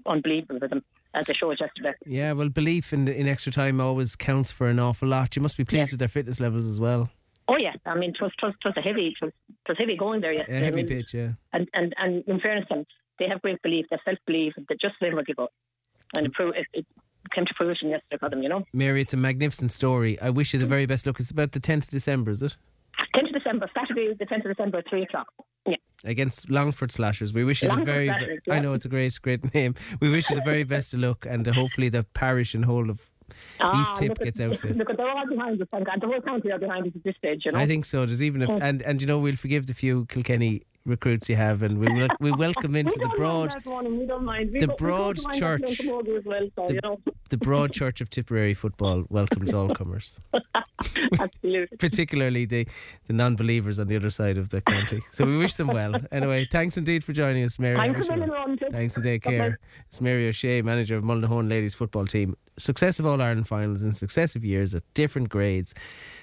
unbelievable 0.05 0.59
with 0.61 0.69
them 0.69 0.83
as 1.13 1.25
they 1.25 1.33
showed 1.33 1.59
yesterday. 1.59 1.93
Yeah, 2.05 2.31
well, 2.33 2.49
belief 2.49 2.93
in 2.93 3.07
in 3.07 3.27
extra 3.27 3.51
time 3.51 3.81
always 3.81 4.15
counts 4.15 4.51
for 4.51 4.67
an 4.67 4.79
awful 4.79 5.09
lot. 5.09 5.35
You 5.35 5.41
must 5.41 5.57
be 5.57 5.65
pleased 5.65 5.91
with 5.91 5.99
their 5.99 6.07
fitness 6.07 6.39
levels 6.39 6.65
as 6.65 6.79
well. 6.79 7.09
Oh 7.49 7.57
yeah, 7.57 7.73
I 7.85 7.95
mean, 7.95 8.09
it 8.11 8.17
was, 8.21 8.31
it 8.41 8.45
was, 8.45 8.53
it 8.63 8.67
was 8.67 8.77
a 8.77 8.81
heavy, 8.81 9.07
it 9.07 9.25
was, 9.25 9.31
it 9.49 9.69
was 9.69 9.77
heavy 9.77 9.95
going 9.95 10.19
there 10.19 10.31
A 10.31 10.35
yesterday. 10.35 10.59
heavy 10.59 10.79
I 10.81 10.83
mean, 10.83 10.87
pitch, 10.87 11.13
yeah. 11.13 11.31
And, 11.53 11.69
and 11.73 11.93
and 11.97 12.23
in 12.27 12.39
fairness, 12.41 12.67
them, 12.69 12.85
they 13.19 13.27
have 13.29 13.41
great 13.41 13.61
belief, 13.61 13.85
they 13.89 13.97
self 14.03 14.17
belief, 14.25 14.53
they 14.67 14.75
just 14.81 14.95
never 15.01 15.23
give 15.23 15.39
up, 15.39 15.53
and 16.15 16.27
it, 16.27 16.31
it, 16.39 16.65
it 16.73 16.85
came 17.33 17.45
to 17.45 17.53
fruition 17.55 17.89
yesterday 17.89 18.17
for 18.19 18.29
them. 18.29 18.43
You 18.43 18.49
know, 18.49 18.65
Mary, 18.73 19.01
it's 19.01 19.13
a 19.13 19.17
magnificent 19.17 19.71
story. 19.71 20.19
I 20.21 20.29
wish 20.29 20.53
you 20.53 20.59
the 20.59 20.65
very 20.65 20.85
best 20.85 21.05
luck. 21.05 21.19
It's 21.19 21.31
about 21.31 21.51
the 21.51 21.59
10th 21.59 21.83
of 21.83 21.89
December, 21.89 22.31
is 22.31 22.41
it? 22.41 22.55
10th 23.15 23.27
of 23.27 23.33
December, 23.33 23.69
Saturday, 23.73 24.13
the 24.17 24.25
10th 24.25 24.45
of 24.45 24.55
December, 24.55 24.77
at 24.79 24.89
three 24.89 25.03
o'clock. 25.03 25.27
Yeah. 25.65 25.75
Against 26.03 26.49
Longford 26.49 26.91
Slashers. 26.91 27.33
We 27.33 27.43
wish 27.43 27.63
you 27.63 27.69
the 27.69 27.83
very. 27.83 28.07
Slashers, 28.07 28.39
I 28.49 28.59
know 28.59 28.73
it's 28.73 28.85
a 28.85 28.89
great, 28.89 29.19
great 29.21 29.53
name. 29.53 29.75
We 29.99 30.09
wish 30.09 30.29
you 30.29 30.35
the 30.35 30.41
very 30.41 30.63
best 30.63 30.93
of 30.93 30.99
luck, 30.99 31.25
and 31.27 31.47
uh, 31.47 31.53
hopefully 31.53 31.89
the 31.89 32.03
parish 32.03 32.53
and 32.53 32.65
whole 32.65 32.89
of 32.89 33.09
East 33.79 33.97
Tip 33.97 34.17
gets 34.19 34.39
out 34.39 34.57
for 34.57 34.67
you. 34.67 34.73
Look, 34.75 34.95
they're 34.95 35.09
all 35.09 35.27
behind 35.27 35.61
us, 35.61 35.67
thank 35.71 35.87
God. 35.87 35.99
The 36.01 36.07
whole 36.07 36.21
county 36.21 36.51
are 36.51 36.59
behind 36.59 36.87
us 36.87 36.93
at 36.95 37.03
this 37.03 37.15
stage. 37.17 37.43
You 37.45 37.51
know, 37.51 37.59
I 37.59 37.65
think 37.65 37.85
so. 37.85 38.05
There's 38.05 38.23
even 38.23 38.41
if 38.41 38.49
and 38.49 38.81
and 38.81 39.01
you 39.01 39.07
know 39.07 39.19
we'll 39.19 39.35
forgive 39.35 39.65
the 39.67 39.73
few 39.73 40.05
Kilkenny 40.05 40.63
recruits 40.87 41.29
you 41.29 41.35
have, 41.35 41.61
and 41.61 41.77
we 41.77 41.87
will 41.93 42.09
we 42.19 42.31
welcome 42.31 42.75
into 42.81 42.95
we 42.99 43.05
the 43.05 43.13
broad 43.15 43.53
mind 43.53 43.63
that 43.63 43.69
one, 43.69 43.99
we 43.99 44.05
don't 44.05 44.25
mind. 44.25 44.51
We 44.51 44.59
the 44.59 44.67
broad 44.69 45.17
don't 45.17 45.25
mind 45.25 45.35
that 45.35 45.39
church. 45.39 45.77
playing 45.77 46.03
camogie 46.03 46.17
as 46.17 46.25
well, 46.25 46.49
so, 46.55 46.67
the, 46.67 46.73
you 46.73 46.79
know, 46.83 46.99
the 47.29 47.37
broad 47.37 47.73
church 47.73 48.01
of 48.01 48.09
Tipperary 48.09 48.53
football 48.53 49.03
welcomes 49.09 49.53
all 49.53 49.69
comers, 49.69 50.19
absolutely. 51.19 51.77
particularly 51.77 52.45
the 52.45 52.67
the 53.05 53.13
non-believers 53.13 53.79
on 53.79 53.87
the 53.87 53.95
other 53.95 54.09
side 54.09 54.37
of 54.37 54.49
the 54.49 54.61
county. 54.61 55.01
So 55.11 55.25
we 55.25 55.37
wish 55.37 55.55
them 55.55 55.67
well. 55.67 55.93
Anyway, 56.11 56.47
thanks 56.51 56.77
indeed 56.77 57.03
for 57.03 57.13
joining 57.13 57.43
us, 57.43 57.59
Mary. 57.59 57.77
Thanks 57.77 58.07
well. 58.07 58.55
Thanks 58.71 58.95
and 58.95 59.03
take 59.03 59.23
care. 59.23 59.59
It's 59.87 60.01
Mary 60.01 60.27
O'Shea, 60.27 60.61
manager 60.61 60.95
of 60.95 61.03
Mullinahone 61.03 61.49
ladies 61.49 61.75
football 61.75 62.05
team. 62.05 62.35
Successive 62.59 63.05
All 63.05 63.21
Ireland 63.21 63.47
finals 63.47 63.83
in 63.83 63.91
successive 63.91 64.43
years 64.43 64.73
at 64.73 64.81
different 64.93 65.29
grades. 65.29 65.75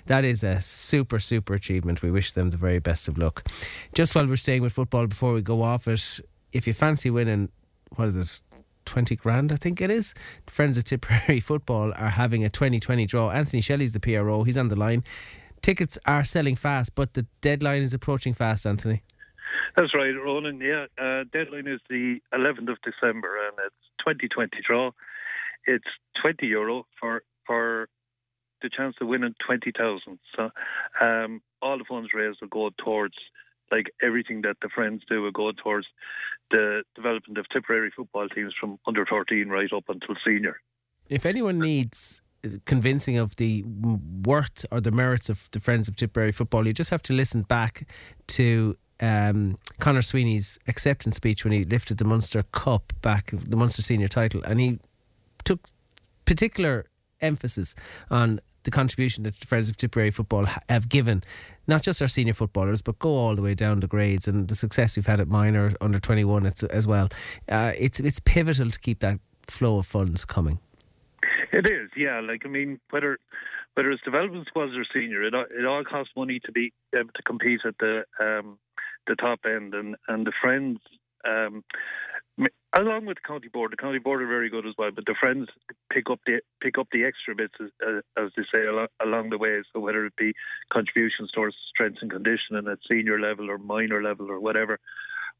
That 0.06 0.24
is 0.24 0.42
a 0.42 0.60
super, 0.60 1.18
super 1.18 1.54
achievement. 1.54 2.02
We 2.02 2.10
wish 2.10 2.32
them 2.32 2.50
the 2.50 2.56
very 2.56 2.78
best 2.78 3.08
of 3.08 3.16
luck. 3.16 3.46
Just 3.94 4.14
while 4.14 4.26
we're 4.26 4.36
staying 4.36 4.53
with 4.60 4.72
football, 4.72 5.06
before 5.06 5.32
we 5.32 5.42
go 5.42 5.62
off 5.62 5.88
it, 5.88 6.20
if 6.52 6.66
you 6.66 6.72
fancy 6.72 7.10
winning, 7.10 7.50
what 7.96 8.08
is 8.08 8.16
it? 8.16 8.40
20 8.84 9.16
grand, 9.16 9.50
I 9.52 9.56
think 9.56 9.80
it 9.80 9.90
is. 9.90 10.14
Friends 10.46 10.76
of 10.78 10.84
Tipperary 10.84 11.40
Football 11.50 11.92
are 11.96 12.10
having 12.10 12.44
a 12.44 12.50
2020 12.50 13.06
draw. 13.06 13.30
Anthony 13.30 13.60
Shelley's 13.60 13.92
the 13.92 14.00
PRO. 14.00 14.44
He's 14.44 14.56
on 14.56 14.68
the 14.68 14.76
line. 14.76 15.04
Tickets 15.62 15.98
are 16.06 16.24
selling 16.24 16.56
fast, 16.56 16.94
but 16.94 17.14
the 17.14 17.26
deadline 17.40 17.82
is 17.82 17.94
approaching 17.94 18.34
fast, 18.34 18.66
Anthony. 18.66 19.02
That's 19.76 19.94
right, 19.94 20.10
Ronan. 20.10 20.60
Yeah, 20.60 20.86
uh, 20.98 21.24
deadline 21.32 21.66
is 21.66 21.80
the 21.88 22.20
11th 22.34 22.70
of 22.70 22.78
December, 22.82 23.46
and 23.46 23.56
it's 23.64 23.74
2020 24.00 24.50
draw. 24.66 24.90
It's 25.66 25.88
20 26.20 26.46
euro 26.46 26.86
for 27.00 27.22
for 27.46 27.88
the 28.62 28.70
chance 28.70 28.94
to 28.98 29.06
win 29.06 29.24
in 29.24 29.34
20,000. 29.46 30.18
So 30.34 30.50
um, 31.00 31.42
all 31.60 31.78
the 31.78 31.84
funds 31.84 32.10
raised 32.14 32.38
will 32.40 32.48
go 32.48 32.70
towards 32.82 33.14
like 33.74 33.86
everything 34.02 34.42
that 34.42 34.56
the 34.62 34.68
friends 34.68 35.02
do 35.08 35.22
will 35.22 35.32
go 35.32 35.50
towards 35.52 35.86
the 36.50 36.82
development 36.94 37.38
of 37.38 37.48
Tipperary 37.48 37.90
football 37.96 38.28
teams 38.28 38.54
from 38.58 38.78
under 38.86 39.04
13 39.04 39.48
right 39.48 39.72
up 39.72 39.84
until 39.88 40.14
senior. 40.24 40.60
If 41.08 41.26
anyone 41.26 41.58
needs 41.58 42.20
convincing 42.66 43.16
of 43.16 43.36
the 43.36 43.64
worth 44.24 44.64
or 44.70 44.80
the 44.80 44.90
merits 44.90 45.28
of 45.28 45.48
the 45.52 45.60
Friends 45.60 45.88
of 45.88 45.96
Tipperary 45.96 46.32
football, 46.32 46.66
you 46.66 46.72
just 46.72 46.90
have 46.90 47.02
to 47.04 47.12
listen 47.12 47.42
back 47.42 47.88
to 48.28 48.76
um, 49.00 49.58
Conor 49.80 50.02
Sweeney's 50.02 50.58
acceptance 50.68 51.16
speech 51.16 51.44
when 51.44 51.52
he 51.52 51.64
lifted 51.64 51.98
the 51.98 52.04
Munster 52.04 52.42
Cup 52.52 52.92
back, 53.02 53.30
the 53.32 53.56
Munster 53.56 53.82
Senior 53.82 54.08
title, 54.08 54.42
and 54.44 54.60
he 54.60 54.78
took 55.44 55.60
particular 56.24 56.86
emphasis 57.20 57.74
on 58.10 58.40
the 58.64 58.70
contribution 58.70 59.24
that 59.24 59.38
the 59.40 59.46
Friends 59.46 59.68
of 59.68 59.76
Tipperary 59.76 60.10
football 60.10 60.46
have 60.68 60.88
given, 60.88 61.22
not 61.66 61.82
just 61.82 62.00
our 62.02 62.08
senior 62.08 62.34
footballers, 62.34 62.82
but 62.82 62.98
go 62.98 63.10
all 63.10 63.34
the 63.34 63.42
way 63.42 63.54
down 63.54 63.80
the 63.80 63.86
grades 63.86 64.28
and 64.28 64.48
the 64.48 64.54
success 64.54 64.96
we've 64.96 65.06
had 65.06 65.20
at 65.20 65.28
minor 65.28 65.72
under 65.80 65.98
21 65.98 66.46
it's, 66.46 66.62
as 66.64 66.86
well. 66.86 67.08
Uh, 67.48 67.72
it's 67.78 68.00
it's 68.00 68.20
pivotal 68.20 68.70
to 68.70 68.78
keep 68.78 69.00
that 69.00 69.18
flow 69.46 69.78
of 69.78 69.86
funds 69.86 70.24
coming. 70.24 70.58
It 71.52 71.70
is, 71.70 71.90
yeah. 71.96 72.20
Like 72.20 72.42
I 72.44 72.48
mean, 72.48 72.80
whether 72.90 73.18
whether 73.74 73.90
it's 73.90 74.02
development 74.02 74.46
squads 74.46 74.72
or 74.76 74.84
senior, 74.92 75.22
it 75.22 75.34
all- 75.34 75.46
it 75.50 75.64
all 75.64 75.84
costs 75.84 76.12
money 76.16 76.40
to 76.44 76.52
be 76.52 76.72
to 76.92 77.22
compete 77.24 77.60
at 77.64 77.76
the 77.78 78.04
um, 78.20 78.58
the 79.06 79.14
top 79.16 79.40
end, 79.44 79.74
and 79.74 79.96
and 80.08 80.26
the 80.26 80.32
friends. 80.40 80.78
Um, 81.26 81.64
Along 82.76 83.06
with 83.06 83.18
the 83.18 83.28
county 83.28 83.46
board, 83.46 83.70
the 83.70 83.76
county 83.76 84.00
board 84.00 84.20
are 84.20 84.26
very 84.26 84.50
good 84.50 84.66
as 84.66 84.74
well. 84.76 84.90
But 84.90 85.06
the 85.06 85.14
friends 85.18 85.48
pick 85.92 86.10
up 86.10 86.18
the 86.26 86.40
pick 86.60 86.76
up 86.76 86.88
the 86.90 87.04
extra 87.04 87.32
bits, 87.36 87.54
as, 87.62 87.70
uh, 87.86 88.00
as 88.20 88.32
they 88.36 88.42
say, 88.52 88.66
along, 88.66 88.88
along 89.00 89.30
the 89.30 89.38
way. 89.38 89.62
So 89.72 89.78
whether 89.78 90.04
it 90.06 90.16
be 90.16 90.34
contributions 90.72 91.30
towards 91.30 91.54
strength 91.68 91.98
and 92.02 92.10
conditioning 92.10 92.66
at 92.66 92.78
senior 92.90 93.20
level 93.20 93.48
or 93.48 93.58
minor 93.58 94.02
level 94.02 94.28
or 94.28 94.40
whatever, 94.40 94.80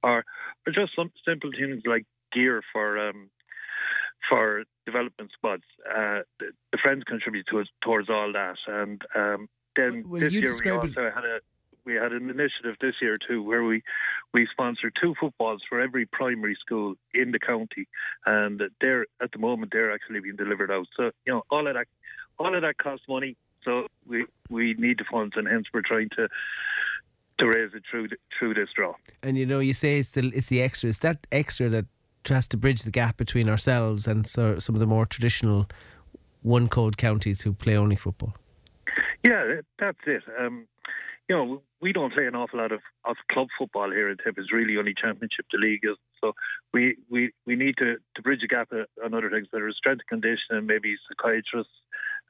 or 0.04 0.24
or 0.64 0.72
just 0.72 0.94
some 0.94 1.10
simple 1.26 1.50
things 1.50 1.82
like 1.84 2.06
gear 2.32 2.62
for 2.72 3.08
um, 3.08 3.30
for 4.28 4.62
development 4.86 5.32
squads. 5.32 5.64
Uh, 5.90 6.20
the, 6.38 6.52
the 6.70 6.78
friends 6.80 7.02
contribute 7.04 7.46
to, 7.50 7.64
towards 7.82 8.08
all 8.08 8.32
that, 8.32 8.56
and 8.68 9.02
um, 9.16 9.48
then 9.74 10.04
this 10.12 10.32
year 10.32 10.42
we 10.42 10.46
describe 10.46 10.84
it- 10.84 10.96
also 10.96 11.10
had 11.12 11.24
a 11.24 11.40
we 11.84 11.94
had 11.94 12.12
an 12.12 12.30
initiative 12.30 12.76
this 12.80 12.94
year 13.00 13.18
too, 13.18 13.42
where 13.42 13.64
we 13.64 13.82
we 14.32 14.46
sponsored 14.50 14.96
two 15.00 15.14
footballs 15.20 15.62
for 15.68 15.80
every 15.80 16.06
primary 16.06 16.56
school 16.60 16.94
in 17.12 17.32
the 17.32 17.38
county, 17.38 17.86
and 18.26 18.62
they're 18.80 19.06
at 19.22 19.32
the 19.32 19.38
moment 19.38 19.72
they're 19.72 19.92
actually 19.92 20.20
being 20.20 20.36
delivered 20.36 20.70
out. 20.70 20.86
So 20.96 21.10
you 21.26 21.32
know 21.32 21.42
all 21.50 21.66
of 21.66 21.74
that 21.74 21.86
all 22.38 22.54
of 22.54 22.62
that 22.62 22.78
costs 22.78 23.06
money. 23.08 23.36
So 23.64 23.86
we 24.06 24.26
we 24.50 24.74
need 24.74 24.98
the 24.98 25.04
funds, 25.10 25.34
and 25.36 25.46
hence 25.46 25.66
we're 25.72 25.82
trying 25.82 26.10
to 26.16 26.28
to 27.38 27.46
raise 27.46 27.74
it 27.74 27.82
through 27.90 28.08
the, 28.08 28.16
through 28.38 28.54
this 28.54 28.68
draw. 28.74 28.94
And 29.22 29.36
you 29.36 29.46
know, 29.46 29.58
you 29.58 29.74
say 29.74 29.98
it's 29.98 30.12
the 30.12 30.30
it's 30.34 30.48
the 30.48 30.62
extra. 30.62 30.88
It's 30.88 30.98
that 31.00 31.26
extra 31.32 31.68
that 31.68 31.86
has 32.26 32.48
to 32.48 32.56
bridge 32.56 32.82
the 32.82 32.90
gap 32.90 33.16
between 33.16 33.48
ourselves 33.48 34.06
and 34.06 34.26
so, 34.26 34.58
some 34.58 34.74
of 34.74 34.80
the 34.80 34.86
more 34.86 35.04
traditional 35.04 35.66
one 36.42 36.68
code 36.68 36.96
counties 36.96 37.42
who 37.42 37.52
play 37.52 37.76
only 37.76 37.96
football. 37.96 38.34
Yeah, 39.24 39.60
that's 39.78 39.98
it. 40.06 40.22
Um, 40.38 40.66
you 41.28 41.36
know, 41.36 41.62
we 41.80 41.92
don't 41.92 42.12
play 42.12 42.26
an 42.26 42.34
awful 42.34 42.58
lot 42.58 42.72
of, 42.72 42.80
of 43.04 43.16
club 43.30 43.48
football 43.58 43.90
here 43.90 44.10
in 44.10 44.16
Tip. 44.18 44.34
It's 44.36 44.52
really 44.52 44.76
only 44.76 44.94
championship 44.94 45.46
the 45.52 45.58
league 45.58 45.80
is. 45.82 45.96
So 46.20 46.34
we, 46.72 46.96
we, 47.10 47.32
we 47.46 47.56
need 47.56 47.76
to, 47.78 47.96
to 48.16 48.22
bridge 48.22 48.40
the 48.40 48.48
gap 48.48 48.68
uh, 48.72 48.84
on 49.04 49.14
other 49.14 49.30
things 49.30 49.48
that 49.52 49.62
are 49.62 49.72
strength 49.72 50.02
and 50.10 50.22
conditioning, 50.22 50.66
maybe 50.66 50.96
psychiatrists. 51.08 51.72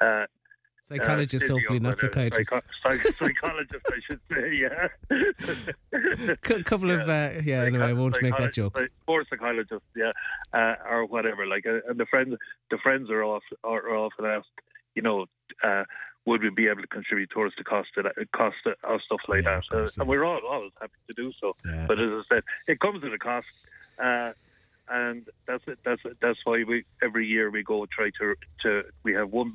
Uh, 0.00 0.26
Psychologists, 0.86 1.48
physio, 1.48 1.56
hopefully, 1.56 1.78
not 1.78 1.96
whether- 1.96 2.12
psychiatrists. 2.12 2.52
psycho- 2.52 2.66
psych- 3.02 3.16
psychologists, 3.18 3.86
I 3.88 4.00
should 4.06 4.20
say, 4.30 4.52
yeah. 4.52 6.28
A 6.58 6.62
couple 6.62 6.90
of, 6.90 7.08
uh, 7.08 7.30
yeah, 7.42 7.62
anyway, 7.62 7.86
I 7.86 7.92
won't 7.94 8.20
make 8.20 8.36
that 8.36 8.52
joke. 8.52 8.78
Or 9.06 9.24
psychologists, 9.30 9.86
yeah, 9.96 10.12
uh, 10.52 10.74
or 10.90 11.06
whatever. 11.06 11.46
Like, 11.46 11.64
uh, 11.66 11.78
and 11.88 11.98
the 11.98 12.04
friends, 12.04 12.36
the 12.70 12.76
friends 12.82 13.08
are 13.08 13.24
off 13.24 13.42
are, 13.64 13.88
are 13.88 13.96
often 13.96 14.26
asked, 14.26 14.48
you 14.94 15.00
know, 15.00 15.24
uh, 15.62 15.84
would 16.26 16.42
we 16.42 16.50
be 16.50 16.68
able 16.68 16.80
to 16.80 16.86
contribute 16.88 17.30
towards 17.30 17.54
the 17.56 17.64
cost 17.64 17.88
of 17.96 18.04
that, 18.04 18.32
cost 18.32 18.56
of 18.66 19.00
stuff 19.02 19.20
like 19.28 19.44
that? 19.44 19.62
Uh, 19.72 19.86
and 19.98 20.08
we're 20.08 20.24
all 20.24 20.40
always 20.48 20.72
happy 20.80 20.92
to 21.08 21.14
do 21.14 21.32
so. 21.40 21.54
But 21.86 22.00
as 22.00 22.10
I 22.10 22.22
said, 22.28 22.42
it 22.66 22.80
comes 22.80 23.04
at 23.04 23.12
a 23.12 23.18
cost. 23.18 23.46
Uh, 24.02 24.32
and 24.88 25.26
that's 25.46 25.64
it. 25.66 25.78
That's 25.84 26.02
it. 26.04 26.18
That's 26.20 26.38
why 26.44 26.62
we 26.66 26.84
every 27.02 27.26
year 27.26 27.50
we 27.50 27.62
go 27.62 27.86
try 27.86 28.10
to 28.20 28.34
to 28.62 28.82
we 29.02 29.14
have 29.14 29.30
one 29.30 29.54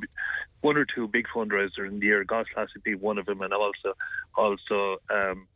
one 0.62 0.78
or 0.78 0.86
two 0.86 1.08
big 1.08 1.28
fundraisers 1.34 1.88
in 1.88 2.00
the 2.00 2.06
year. 2.06 2.24
Golf 2.24 2.48
Classic 2.54 2.84
being 2.84 3.00
one 3.00 3.18
of 3.18 3.26
them, 3.26 3.42
and 3.42 3.54
also 3.54 3.94
also 4.36 4.98
um, 5.10 5.48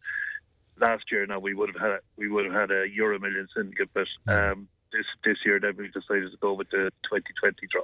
last 0.80 1.05
year 1.11 1.26
now 1.26 1.39
we 1.39 1.53
would 1.53 1.70
have 1.74 1.82
had 1.82 1.99
we 2.18 2.30
would 2.30 2.45
have 2.45 2.53
had 2.53 2.72
a 2.72 2.88
Euro 2.95 3.20
Million 3.20 3.47
syndicate, 3.55 3.89
but 3.93 4.07
um, 4.32 4.68
this 4.91 5.05
this 5.24 5.38
year 5.45 5.59
then 5.59 5.76
we 5.78 5.88
decided 5.88 6.32
to 6.32 6.38
go 6.39 6.53
with 6.53 6.70
the 6.70 6.91
2020 7.09 7.68
draw. 7.72 7.84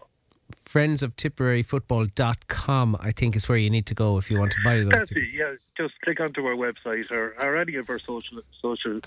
Friends 0.66 1.02
of 1.02 1.16
Tipperary.football.com, 1.16 2.98
I 3.00 3.12
think, 3.12 3.36
is 3.36 3.50
where 3.50 3.58
you 3.58 3.70
need 3.70 3.86
to 3.88 3.96
go 3.96 4.18
if 4.18 4.30
you 4.30 4.38
want 4.40 4.52
to 4.52 4.58
buy 4.64 4.78
those 4.78 4.90
That's 4.90 5.10
tickets. 5.10 5.34
it. 5.34 5.38
Yeah, 5.38 5.54
just 5.78 6.00
click 6.02 6.20
onto 6.20 6.46
our 6.46 6.56
website 6.56 7.10
or, 7.12 7.36
or 7.42 7.58
any 7.58 7.76
of 7.76 7.90
our 7.90 8.00
social 8.00 8.42
social 8.62 9.00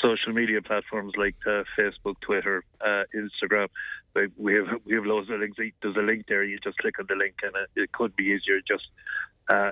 social 0.00 0.32
media 0.32 0.62
platforms 0.62 1.12
like 1.16 1.34
uh, 1.46 1.64
Facebook, 1.76 2.20
Twitter, 2.20 2.62
uh, 2.80 3.02
Instagram. 3.14 3.68
Like, 4.14 4.30
We 4.36 4.54
have 4.54 4.68
we 4.84 4.94
have 4.94 5.04
loads 5.06 5.30
of 5.30 5.40
links. 5.40 5.58
There's 5.82 5.96
a 5.96 6.00
link 6.00 6.26
there. 6.28 6.42
You 6.44 6.58
just 6.58 6.78
click 6.78 6.98
on 6.98 7.06
the 7.08 7.14
link, 7.16 7.34
and 7.42 7.52
it, 7.56 7.82
it 7.82 7.92
could 7.92 8.14
be 8.16 8.24
easier. 8.24 8.60
Just 8.66 8.86
uh, 9.48 9.70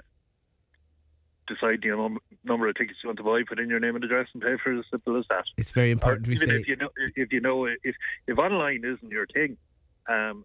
decide 1.49 1.81
the 1.83 1.89
num- 1.91 2.19
number 2.45 2.69
of 2.69 2.75
tickets 2.77 2.99
you 3.03 3.09
want 3.09 3.19
to 3.19 3.23
buy, 3.25 3.43
put 3.49 3.59
in 3.59 3.69
your 3.69 3.81
name 3.81 3.95
and 3.95 4.05
address, 4.05 4.29
and 4.35 4.43
pay 4.43 4.57
for 4.63 4.73
it. 4.73 4.79
As 4.79 4.85
simple 4.91 5.17
as 5.17 5.25
that. 5.31 5.45
It's 5.57 5.71
very 5.71 5.89
Or 5.91 5.93
important 5.93 6.27
we 6.29 6.35
even 6.35 6.49
say 6.49 6.57
if 6.57 6.69
you 6.69 6.77
know 6.77 6.89
if 7.17 7.33
you 7.33 7.41
know 7.41 7.65
if 7.67 7.95
if 8.27 8.39
online 8.39 8.85
isn't 8.85 9.11
your 9.11 9.27
thing. 9.27 9.57
Um, 10.09 10.45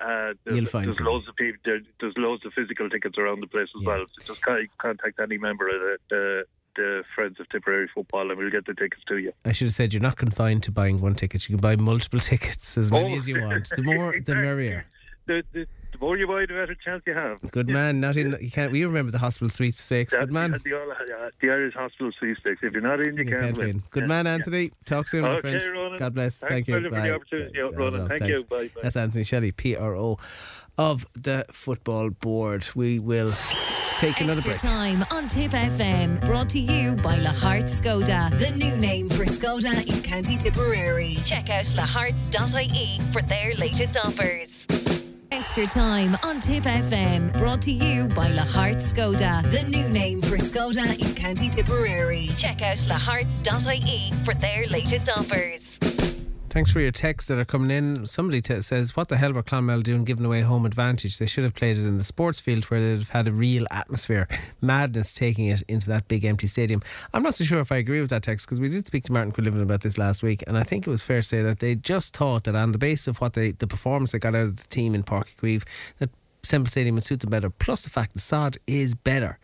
uh, 0.00 0.34
there's, 0.44 0.70
there's 0.72 1.00
loads 1.00 1.28
of 1.28 1.36
people. 1.36 1.60
There, 1.64 1.80
there's 2.00 2.14
loads 2.16 2.44
of 2.44 2.52
physical 2.52 2.88
tickets 2.90 3.16
around 3.18 3.40
the 3.40 3.46
place 3.46 3.68
as 3.78 3.84
well. 3.86 4.04
So 4.12 4.32
just 4.34 4.42
con- 4.42 4.68
contact 4.78 5.20
any 5.20 5.38
member 5.38 5.68
of 5.68 5.74
the, 5.80 5.96
the 6.10 6.44
the 6.76 7.04
Friends 7.14 7.38
of 7.38 7.48
Tipperary 7.50 7.86
Football, 7.94 8.30
and 8.30 8.38
we'll 8.38 8.50
get 8.50 8.66
the 8.66 8.74
tickets 8.74 9.02
to 9.06 9.18
you. 9.18 9.32
I 9.44 9.52
should 9.52 9.66
have 9.66 9.74
said 9.74 9.92
you're 9.94 10.02
not 10.02 10.16
confined 10.16 10.64
to 10.64 10.72
buying 10.72 11.00
one 11.00 11.14
ticket. 11.14 11.48
You 11.48 11.54
can 11.56 11.60
buy 11.62 11.76
multiple 11.76 12.18
tickets, 12.32 12.76
as 12.76 12.90
many 12.90 13.12
Oh. 13.12 13.16
as 13.16 13.28
you 13.28 13.40
want. 13.40 13.68
The 13.76 13.82
more, 13.82 14.18
the 14.20 14.34
merrier. 14.46 14.84
The, 15.26 15.44
the, 15.52 15.66
the 15.94 15.98
more 16.04 16.16
you 16.16 16.26
buy, 16.26 16.40
the 16.42 16.48
better 16.54 16.74
chance 16.74 17.02
you 17.06 17.14
have. 17.14 17.40
Good 17.50 17.68
man. 17.68 18.00
Not 18.00 18.16
in. 18.16 18.36
You 18.40 18.50
can't. 18.50 18.70
We 18.72 18.84
remember 18.84 19.10
the 19.12 19.18
hospital 19.18 19.48
sweepstakes. 19.48 20.12
Good 20.14 20.32
man. 20.32 20.50
The, 20.52 20.58
the, 20.58 20.76
uh, 20.76 21.30
the 21.40 21.50
Irish 21.50 21.74
Hospital 21.74 22.10
sweepstakes. 22.18 22.60
If 22.62 22.72
you're 22.72 22.82
not 22.82 23.00
in, 23.00 23.16
you, 23.16 23.24
You 23.24 23.30
can't, 23.30 23.40
can't 23.42 23.56
win. 23.56 23.66
win. 23.68 23.82
Good 23.90 24.08
man, 24.08 24.26
Anthony. 24.26 24.72
Talk 24.84 25.08
soon, 25.08 25.22
my 25.22 25.30
Okay, 25.36 25.58
friend. 25.58 25.64
Ronan. 25.72 25.98
God 25.98 26.14
bless. 26.14 26.38
Thanks 26.40 26.52
Thank 26.52 26.68
you. 26.68 26.74
million 26.74 26.92
for 26.92 27.00
the 27.00 27.14
opportunity, 27.14 27.62
Bye. 27.62 27.68
Ronan. 27.78 28.08
Thank 28.08 28.20
thanks. 28.20 28.38
you. 28.38 28.44
Bye, 28.44 28.68
bye. 28.74 28.80
That's 28.82 28.96
Anthony 28.96 29.24
Shelley, 29.24 29.52
PRO 29.52 30.18
of 30.76 31.06
the 31.14 31.44
football 31.52 32.10
board. 32.10 32.66
We 32.74 32.98
will 32.98 33.32
take 33.98 34.20
another 34.20 34.38
Extra 34.50 34.50
break. 34.52 34.60
time 34.60 35.04
on 35.12 35.28
Tip 35.28 35.52
FM. 35.52 36.20
Brought 36.26 36.48
to 36.50 36.58
you 36.58 36.96
by 36.96 37.16
Lahart 37.18 37.64
Skoda, 37.70 38.36
the 38.40 38.50
new 38.50 38.76
name 38.76 39.08
for 39.08 39.24
Skoda 39.24 39.86
in 39.86 40.02
County 40.02 40.36
Tipperary. 40.36 41.16
Check 41.26 41.48
out 41.50 41.64
laharts.ie 41.76 42.98
for 43.12 43.22
their 43.22 43.54
latest 43.54 43.96
offers. 43.96 44.48
Extra 45.44 45.66
time 45.66 46.16
on 46.24 46.40
Tip 46.40 46.64
FM. 46.64 47.30
Brought 47.34 47.60
to 47.62 47.70
you 47.70 48.08
by 48.08 48.30
Lahart 48.30 48.76
Skoda, 48.76 49.42
the 49.50 49.62
new 49.62 49.90
name 49.90 50.22
for 50.22 50.38
Skoda 50.38 50.98
in 50.98 51.14
County 51.14 51.50
Tipperary. 51.50 52.30
Check 52.38 52.62
out 52.62 52.78
laharts.ie 52.88 54.10
for 54.24 54.32
their 54.32 54.66
latest 54.68 55.06
offers. 55.14 55.60
Thanks 56.54 56.70
for 56.70 56.78
your 56.78 56.92
texts 56.92 57.26
that 57.26 57.38
are 57.40 57.44
coming 57.44 57.72
in. 57.72 58.06
Somebody 58.06 58.40
t- 58.40 58.60
says, 58.60 58.94
What 58.94 59.08
the 59.08 59.16
hell 59.16 59.32
were 59.32 59.42
Clonmel 59.42 59.82
doing 59.82 60.04
giving 60.04 60.24
away 60.24 60.42
home 60.42 60.64
advantage? 60.64 61.18
They 61.18 61.26
should 61.26 61.42
have 61.42 61.56
played 61.56 61.76
it 61.76 61.84
in 61.84 61.98
the 61.98 62.04
sports 62.04 62.38
field 62.38 62.62
where 62.66 62.80
they'd 62.80 63.00
have 63.00 63.08
had 63.08 63.26
a 63.26 63.32
real 63.32 63.66
atmosphere. 63.72 64.28
Madness 64.60 65.12
taking 65.12 65.46
it 65.46 65.62
into 65.62 65.88
that 65.88 66.06
big 66.06 66.24
empty 66.24 66.46
stadium. 66.46 66.80
I'm 67.12 67.24
not 67.24 67.34
so 67.34 67.42
sure 67.42 67.58
if 67.58 67.72
I 67.72 67.78
agree 67.78 68.00
with 68.00 68.10
that 68.10 68.22
text 68.22 68.46
because 68.46 68.60
we 68.60 68.68
did 68.68 68.86
speak 68.86 69.02
to 69.02 69.12
Martin 69.12 69.32
Quinlivan 69.32 69.62
about 69.62 69.80
this 69.80 69.98
last 69.98 70.22
week, 70.22 70.44
and 70.46 70.56
I 70.56 70.62
think 70.62 70.86
it 70.86 70.90
was 70.90 71.02
fair 71.02 71.22
to 71.22 71.26
say 71.26 71.42
that 71.42 71.58
they 71.58 71.74
just 71.74 72.16
thought 72.16 72.44
that 72.44 72.54
on 72.54 72.70
the 72.70 72.78
basis 72.78 73.08
of 73.08 73.20
what 73.20 73.32
they, 73.32 73.50
the 73.50 73.66
performance 73.66 74.12
they 74.12 74.20
got 74.20 74.36
out 74.36 74.44
of 74.44 74.56
the 74.58 74.68
team 74.68 74.94
in 74.94 75.02
Park 75.02 75.30
that 75.40 76.10
Semple 76.44 76.70
Stadium 76.70 76.94
would 76.94 77.04
suit 77.04 77.18
them 77.18 77.30
better, 77.30 77.50
plus 77.50 77.82
the 77.82 77.90
fact 77.90 78.14
the 78.14 78.20
sod 78.20 78.58
is 78.68 78.94
better 78.94 79.40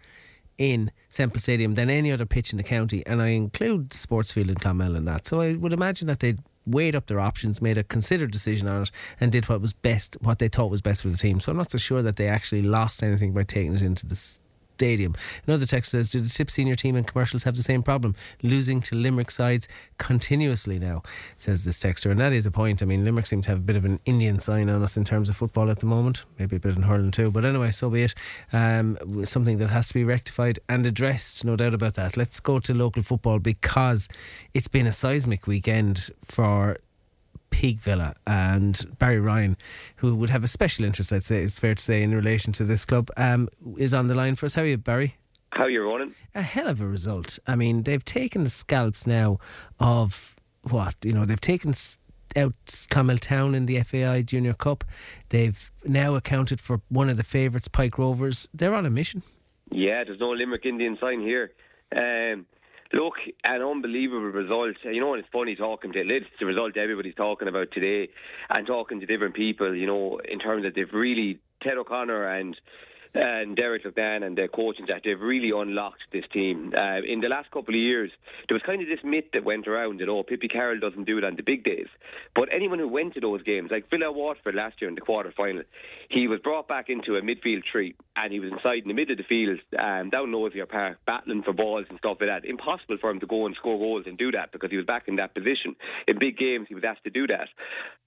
in 0.59 0.93
Semple 1.09 1.41
Stadium 1.41 1.75
than 1.75 1.91
any 1.91 2.13
other 2.13 2.27
pitch 2.27 2.53
in 2.53 2.57
the 2.57 2.63
county, 2.63 3.05
and 3.05 3.21
I 3.21 3.31
include 3.31 3.91
the 3.91 3.99
sports 3.99 4.31
field 4.31 4.49
in 4.49 4.55
Clonmel 4.55 4.95
in 4.95 5.07
that. 5.07 5.27
So 5.27 5.41
I 5.41 5.55
would 5.55 5.73
imagine 5.73 6.07
that 6.07 6.21
they'd 6.21 6.39
weighed 6.71 6.95
up 6.95 7.07
their 7.07 7.21
options, 7.21 7.61
made 7.61 7.79
a 7.79 7.85
considered 7.85 8.31
decision 8.31 8.69
on 8.69 8.83
it, 8.83 8.91
and 9.21 9.33
did 9.33 9.49
what 9.49 9.61
was 9.61 9.73
best, 9.73 10.17
what 10.21 10.39
they 10.39 10.49
thought 10.49 10.71
was 10.71 10.83
best 10.83 11.03
for 11.03 11.09
the 11.09 11.17
team. 11.17 11.41
So 11.41 11.51
I'm 11.51 11.59
not 11.59 11.71
so 11.71 11.79
sure 11.79 12.03
that 12.03 12.17
they 12.17 12.29
actually 12.29 12.63
lost 12.63 13.03
anything 13.03 13.33
by 13.33 13.45
taking 13.45 13.75
it 13.75 13.83
into 13.83 14.07
the 14.07 14.21
stadium. 14.81 15.15
Another 15.47 15.67
text 15.67 15.91
says, 15.91 16.09
"Do 16.09 16.21
the 16.21 16.29
Tip 16.31 16.51
senior 16.51 16.75
team 16.75 16.97
and 16.97 17.07
commercials 17.07 17.43
have 17.45 17.55
the 17.55 17.63
same 17.63 17.83
problem, 17.83 18.15
losing 18.43 18.81
to 18.83 18.95
Limerick 18.95 19.31
sides 19.31 19.69
continuously 19.99 20.79
now?" 20.79 21.03
Says 21.37 21.65
this 21.65 21.79
texter, 21.79 22.11
and 22.11 22.19
that 22.19 22.33
is 22.33 22.47
a 22.47 22.51
point. 22.51 22.83
I 22.83 22.87
mean, 22.87 23.05
Limerick 23.05 23.27
seem 23.27 23.43
to 23.43 23.51
have 23.51 23.59
a 23.59 23.69
bit 23.71 23.77
of 23.77 23.85
an 23.85 24.01
Indian 24.07 24.41
sign 24.41 24.71
on 24.71 24.83
us 24.83 24.97
in 24.97 25.05
terms 25.05 25.29
of 25.29 25.37
football 25.37 25.71
at 25.71 25.81
the 25.81 25.87
moment, 25.87 26.25
maybe 26.39 26.57
a 26.57 26.61
bit 26.61 26.77
in 26.77 26.83
hurling 26.83 27.11
too. 27.11 27.31
But 27.31 27.45
anyway, 27.45 27.73
so 27.73 27.91
be 27.91 28.05
it. 28.05 28.15
Um, 28.55 28.97
something 29.25 29.59
that 29.59 29.69
has 29.69 29.89
to 29.89 29.95
be 29.95 30.05
rectified 30.05 30.59
and 30.67 30.87
addressed, 30.87 31.45
no 31.45 31.57
doubt 31.57 31.75
about 31.75 31.95
that. 31.95 32.17
Let's 32.17 32.41
go 32.41 32.59
to 32.59 32.73
local 32.73 33.03
football 33.03 33.39
because 33.39 34.09
it's 34.55 34.69
been 34.69 34.87
a 34.87 34.93
seismic 34.93 35.47
weekend 35.47 36.11
for 36.25 36.79
Peake 37.51 37.81
Villa 37.81 38.15
and 38.27 38.97
Barry 38.99 39.21
Ryan, 39.21 39.57
who 39.97 40.15
would 40.15 40.31
have 40.31 40.45
a 40.45 40.49
special 40.49 40.85
interest, 40.85 41.13
I'd 41.13 41.23
say, 41.23 41.43
it's 41.43 41.59
fair 41.59 41.75
to 41.75 41.83
say, 41.83 42.03
in 42.03 42.15
relation 42.15 42.53
to 42.55 42.65
this 42.65 42.85
club, 42.85 43.11
um, 43.17 43.49
is 43.77 43.93
on 43.93 44.07
the 44.07 44.15
line 44.15 44.37
for 44.37 44.47
us. 44.47 44.55
How 44.55 44.63
are 44.63 44.67
you, 44.67 44.79
Barry? 44.79 45.17
How 45.53 45.65
are 45.65 45.71
you 45.71 45.83
Ronan? 45.83 46.15
A 46.35 46.43
hell 46.43 46.69
of 46.69 46.81
a 46.81 46.87
result. 46.87 47.39
I 47.47 47.57
mean, 47.57 47.83
they've 47.83 48.05
taken 48.05 48.45
the 48.45 48.51
scalps 48.51 49.07
now 49.07 49.39
of 49.79 50.37
what? 50.63 50.95
You 51.03 51.13
know, 51.13 51.25
they've 51.25 51.41
taken 51.41 51.75
out 52.37 52.55
Clonmel 52.91 53.19
Town 53.19 53.55
in 53.55 53.67
the 53.67 53.83
FAI 53.83 54.23
Junior 54.23 54.55
Cup. 54.55 54.85
They've 55.31 55.71
now 55.85 56.15
accounted 56.15 56.61
for 56.61 56.83
one 56.89 57.09
of 57.09 57.17
the 57.17 57.25
favourites, 57.25 57.69
Pike 57.69 57.99
Rovers. 57.99 58.49
They're 58.55 58.75
on 58.75 58.87
a 58.87 58.91
mission. 58.91 59.23
Yeah, 59.71 60.05
there's 60.05 60.21
no 60.21 60.31
Limerick 60.31 60.67
Indian 60.67 60.97
sign 61.01 61.21
here. 61.21 61.53
Um, 61.95 62.47
look, 62.93 63.15
an 63.45 63.63
unbelievable 63.63 64.21
result. 64.21 64.77
You 64.85 65.01
know, 65.01 65.15
and 65.15 65.21
it's 65.21 65.33
funny 65.33 65.57
talking 65.57 65.93
to 65.93 66.01
it's 66.01 66.27
the 66.39 66.47
result 66.47 66.77
everybody's 66.77 67.15
talking 67.15 67.49
about 67.49 67.69
today, 67.73 68.11
and 68.51 68.67
talking 68.67 69.01
to 69.01 69.07
different 69.07 69.35
people. 69.35 69.75
You 69.75 69.87
know, 69.87 70.21
in 70.31 70.39
terms 70.39 70.65
of 70.65 70.75
they've 70.75 70.93
really 70.93 71.39
Ted 71.63 71.79
O'Connor 71.79 72.29
and 72.29 72.57
and 73.15 73.57
Derek 73.57 73.85
McMahon 73.85 74.23
and 74.25 74.37
the 74.37 74.49
coaching 74.49 74.85
staff, 74.85 75.01
they've 75.05 75.21
really 75.21 75.51
unlocked 75.51 76.03
this 76.13 76.25
team. 76.33 76.73
Uh, 76.77 77.03
in 77.07 77.21
the 77.21 77.29
last 77.29 77.51
couple 77.51 77.75
of 77.75 77.81
years, 77.81 78.11
there 78.49 78.55
was 78.55 78.63
kind 78.65 78.81
of 78.81 78.89
this 78.89 79.01
myth 79.03 79.25
that 79.33 79.45
went 79.45 79.67
around 79.67 80.01
that, 80.01 80.09
oh, 80.09 80.23
Pippi 80.23 80.49
Carroll 80.49 80.79
doesn't 80.79 81.05
do 81.05 81.19
it 81.19 81.25
on 81.25 81.37
the 81.37 81.43
big 81.43 81.65
days. 81.65 81.89
But 82.35 82.49
anyone 82.53 82.79
who 82.79 82.89
went 82.89 83.15
to 83.15 83.21
those 83.21 83.43
games, 83.43 83.71
like 83.71 83.91
Villa 83.91 84.13
Waterford 84.13 84.55
last 84.55 84.81
year 84.81 84.89
in 84.89 84.95
the 84.95 85.01
quarter 85.01 85.33
final, 85.37 85.63
he 86.09 86.29
was 86.29 86.41
brought 86.41 86.69
back 86.69 86.89
into 86.89 87.17
a 87.17 87.23
midfield 87.23 87.65
tree 87.65 87.95
and 88.17 88.33
he 88.33 88.39
was 88.39 88.53
inside 88.53 88.83
in 88.83 88.89
the 88.89 88.95
middle 88.95 89.13
of 89.13 89.19
the 89.19 89.25
field, 89.25 89.59
um, 89.79 90.11
down 90.11 90.31
Nosier 90.31 90.67
Park, 90.67 90.99
battling 91.07 91.43
for 91.43 91.53
balls 91.53 91.87
and 91.91 91.99
stuff 91.99 92.19
like 92.21 92.29
that. 92.29 92.49
Impossible 92.49 92.99
for 93.01 93.11
him 93.11 93.21
to 93.21 93.27
go 93.27 93.47
and 93.47 93.57
score 93.57 93.79
goals 93.79 94.05
and 94.07 94.19
do 94.19 94.31
that 94.33 94.53
because 94.53 94.71
he 94.71 94.77
was 94.77 94.87
back 94.87 95.09
in 95.09 95.17
that 95.17 95.35
position. 95.35 95.75
In 96.07 96.19
big 96.19 96.39
games, 96.39 96.67
he 96.69 96.75
was 96.75 96.85
asked 96.85 97.05
to 97.05 97.11
do 97.11 97.27
that. 97.27 97.49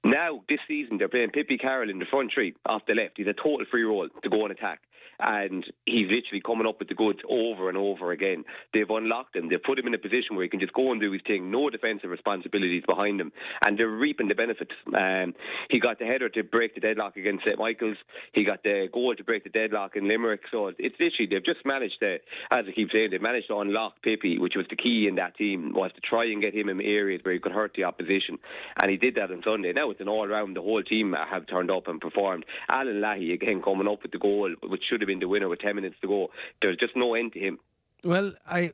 Now, 0.06 0.44
this 0.48 0.60
season, 0.68 0.98
they're 0.98 1.10
playing 1.10 1.32
Pippi 1.32 1.58
Carroll 1.58 1.90
in 1.90 2.00
the 2.00 2.06
front 2.06 2.32
tree 2.32 2.56
off 2.66 2.84
the 2.88 2.94
left. 2.94 3.14
He's 3.18 3.28
a 3.28 3.34
total 3.34 3.66
free 3.70 3.84
role 3.84 4.08
to 4.24 4.30
go 4.30 4.44
and 4.44 4.52
attack 4.52 4.80
and 5.20 5.66
he's 5.86 6.10
literally 6.10 6.42
coming 6.46 6.68
up 6.68 6.80
with 6.80 6.90
the 6.90 6.96
goods 6.96 7.20
over 7.30 7.70
and 7.70 7.78
over 7.78 8.12
again. 8.12 8.44
They've 8.74 8.90
unlocked 8.90 9.36
him. 9.36 9.50
They've 9.50 9.62
put 9.62 9.80
him 9.80 9.88
in 9.88 9.94
a 9.94 9.98
position 9.98 10.36
where 10.36 10.44
he 10.44 10.50
can 10.50 10.60
just 10.60 10.74
go 10.74 10.92
and 10.92 11.00
do 11.00 11.12
his 11.12 11.22
thing. 11.26 11.52
No 11.52 11.70
defensive 11.70 12.10
responsibilities 12.10 12.84
behind 12.88 13.22
him, 13.22 13.32
and 13.66 13.78
they're 13.78 13.88
reaping 13.88 14.28
the 14.28 14.36
benefits. 14.36 14.72
Um, 14.94 15.34
he 15.70 15.80
got 15.80 16.00
the 16.00 16.06
header 16.06 16.30
to 16.30 16.44
break 16.44 16.76
the 16.76 16.82
deadlock 16.82 17.18
against 17.18 17.46
St 17.46 17.60
Michael's. 17.60 17.98
He 18.34 18.44
got 18.44 18.64
the 18.64 18.88
goal 18.92 19.16
to 19.16 19.24
break 19.24 19.44
the 19.44 19.50
deadlock 19.50 19.96
in 19.96 20.08
Limerick. 20.08 20.42
So 20.52 20.68
it's 20.68 20.96
literally 21.00 21.28
they've 21.30 21.46
just 21.46 21.66
managed 21.66 22.00
to, 22.00 22.16
as 22.52 22.66
I 22.68 22.72
keep 22.74 22.92
saying, 22.92 23.10
they've 23.12 23.22
managed 23.22 23.48
to 23.48 23.58
unlock 23.60 24.02
Pippi, 24.02 24.40
which 24.40 24.54
was 24.56 24.66
the 24.70 24.76
key 24.76 25.08
in 25.08 25.16
that 25.16 25.38
team, 25.38 25.74
was 25.74 25.92
to 25.96 26.02
try 26.02 26.26
and 26.26 26.42
get 26.42 26.54
him 26.54 26.70
in 26.70 26.82
areas 26.82 27.22
where 27.24 27.34
he 27.34 27.40
could 27.40 27.52
hurt 27.52 27.74
the 27.76 27.84
opposition, 27.84 28.40
and 28.82 28.90
he 28.90 28.98
did 28.98 29.16
that 29.16 29.32
on 29.32 29.42
Sunday. 29.44 29.74
Now 29.74 29.92
it's 29.92 30.02
an 30.02 30.08
all-round. 30.10 30.56
The 30.56 30.62
whole 30.62 30.84
team 30.84 31.14
have 31.14 31.48
turned 31.48 31.72
up 31.72 31.88
and 31.88 32.02
performed. 32.02 32.46
Alan 32.70 33.02
Lahey 33.02 33.34
again 33.34 33.62
coming 33.62 33.88
up 33.88 34.04
with 34.04 34.12
the 34.12 34.20
goal, 34.20 34.54
which 34.64 34.83
should 34.88 35.02
have 35.02 35.08
been 35.08 35.20
the 35.20 35.28
winner 35.28 35.50
with 35.50 35.60
10 35.60 35.76
minutes 35.76 35.96
to 36.02 36.08
go. 36.08 36.30
There's 36.62 36.78
just 36.78 36.96
no 36.96 37.16
end 37.16 37.34
to 37.34 37.40
him. 37.40 37.60
Well, 38.04 38.34
I 38.48 38.72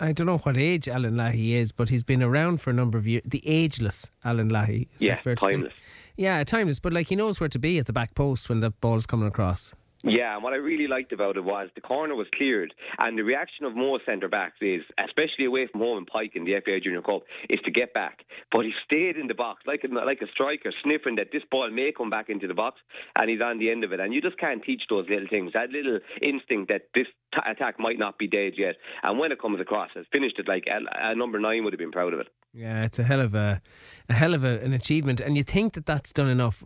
I 0.00 0.12
don't 0.12 0.26
know 0.26 0.38
what 0.38 0.56
age 0.56 0.88
Alan 0.88 1.14
Lahey 1.14 1.52
is, 1.52 1.70
but 1.70 1.88
he's 1.88 2.02
been 2.02 2.22
around 2.22 2.60
for 2.60 2.70
a 2.70 2.72
number 2.72 2.98
of 2.98 3.06
years. 3.06 3.22
The 3.24 3.46
ageless 3.46 4.10
Alan 4.24 4.50
Lahey. 4.50 4.88
Is 4.96 5.02
yeah, 5.02 5.16
timeless. 5.16 5.72
Yeah, 6.16 6.42
timeless. 6.42 6.80
But 6.80 6.92
like 6.92 7.08
he 7.08 7.16
knows 7.16 7.38
where 7.38 7.48
to 7.48 7.58
be 7.58 7.78
at 7.78 7.86
the 7.86 7.92
back 7.92 8.14
post 8.14 8.48
when 8.48 8.60
the 8.60 8.70
ball's 8.70 9.06
coming 9.06 9.28
across. 9.28 9.72
Yeah, 10.04 10.34
and 10.34 10.42
what 10.42 10.52
I 10.52 10.56
really 10.56 10.88
liked 10.88 11.12
about 11.12 11.36
it 11.36 11.44
was 11.44 11.68
the 11.74 11.80
corner 11.80 12.16
was 12.16 12.26
cleared, 12.34 12.74
and 12.98 13.16
the 13.16 13.22
reaction 13.22 13.64
of 13.64 13.76
most 13.76 14.04
centre 14.04 14.28
backs 14.28 14.56
is, 14.60 14.82
especially 14.98 15.44
away 15.44 15.68
from 15.70 15.80
home 15.80 15.98
in 15.98 16.06
Pike 16.06 16.32
in 16.34 16.44
the 16.44 16.54
FA 16.64 16.80
Junior 16.80 17.02
Cup, 17.02 17.22
is 17.48 17.60
to 17.64 17.70
get 17.70 17.94
back. 17.94 18.24
But 18.50 18.64
he 18.64 18.72
stayed 18.84 19.16
in 19.16 19.28
the 19.28 19.34
box 19.34 19.62
like 19.64 19.84
a, 19.84 19.94
like 19.94 20.20
a 20.20 20.26
striker, 20.32 20.72
sniffing 20.82 21.16
that 21.16 21.28
this 21.32 21.42
ball 21.50 21.70
may 21.70 21.92
come 21.96 22.10
back 22.10 22.28
into 22.28 22.48
the 22.48 22.54
box, 22.54 22.80
and 23.14 23.30
he's 23.30 23.40
on 23.40 23.58
the 23.58 23.70
end 23.70 23.84
of 23.84 23.92
it. 23.92 24.00
And 24.00 24.12
you 24.12 24.20
just 24.20 24.38
can't 24.38 24.62
teach 24.64 24.82
those 24.90 25.06
little 25.08 25.28
things, 25.30 25.52
that 25.52 25.70
little 25.70 26.00
instinct 26.20 26.68
that 26.68 26.88
this 26.94 27.06
t- 27.32 27.40
attack 27.48 27.78
might 27.78 27.98
not 27.98 28.18
be 28.18 28.26
dead 28.26 28.54
yet. 28.58 28.76
And 29.04 29.20
when 29.20 29.30
it 29.30 29.40
comes 29.40 29.60
across, 29.60 29.90
has 29.94 30.06
finished 30.10 30.38
it 30.38 30.48
like 30.48 30.64
a, 30.66 31.10
a 31.10 31.14
number 31.14 31.38
nine 31.38 31.62
would 31.62 31.72
have 31.72 31.78
been 31.78 31.92
proud 31.92 32.12
of 32.12 32.18
it. 32.18 32.28
Yeah, 32.52 32.84
it's 32.84 32.98
a 32.98 33.04
hell 33.04 33.20
of 33.20 33.34
a, 33.34 33.62
a 34.08 34.14
hell 34.14 34.34
of 34.34 34.44
a, 34.44 34.58
an 34.60 34.72
achievement, 34.72 35.20
and 35.20 35.36
you 35.36 35.44
think 35.44 35.74
that 35.74 35.86
that's 35.86 36.12
done 36.12 36.28
enough. 36.28 36.62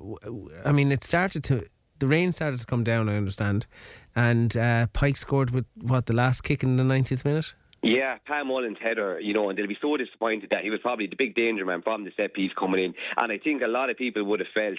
I 0.64 0.72
mean, 0.72 0.90
it 0.90 1.04
started 1.04 1.44
to 1.44 1.66
the 1.98 2.06
rain 2.06 2.32
started 2.32 2.60
to 2.60 2.66
come 2.66 2.84
down. 2.84 3.08
I 3.08 3.16
understand, 3.16 3.66
and 4.14 4.56
uh, 4.56 4.86
Pike 4.92 5.16
scored 5.16 5.50
with 5.50 5.66
what 5.80 6.06
the 6.06 6.14
last 6.14 6.42
kick 6.42 6.62
in 6.62 6.76
the 6.76 6.82
90th 6.82 7.24
minute. 7.24 7.54
Yeah, 7.82 8.16
Pam 8.26 8.48
Mullen's 8.48 8.78
header, 8.82 9.20
you 9.20 9.32
know, 9.32 9.48
and 9.48 9.56
they'll 9.56 9.68
be 9.68 9.78
so 9.80 9.96
disappointed 9.96 10.50
that 10.50 10.64
he 10.64 10.70
was 10.70 10.80
probably 10.80 11.06
the 11.06 11.16
big 11.16 11.36
danger 11.36 11.64
man 11.64 11.82
from 11.82 12.04
the 12.04 12.10
set 12.16 12.34
piece 12.34 12.50
coming 12.58 12.82
in. 12.82 12.94
And 13.16 13.30
I 13.30 13.38
think 13.38 13.62
a 13.62 13.68
lot 13.68 13.90
of 13.90 13.96
people 13.96 14.24
would 14.24 14.40
have 14.40 14.48
felt 14.52 14.78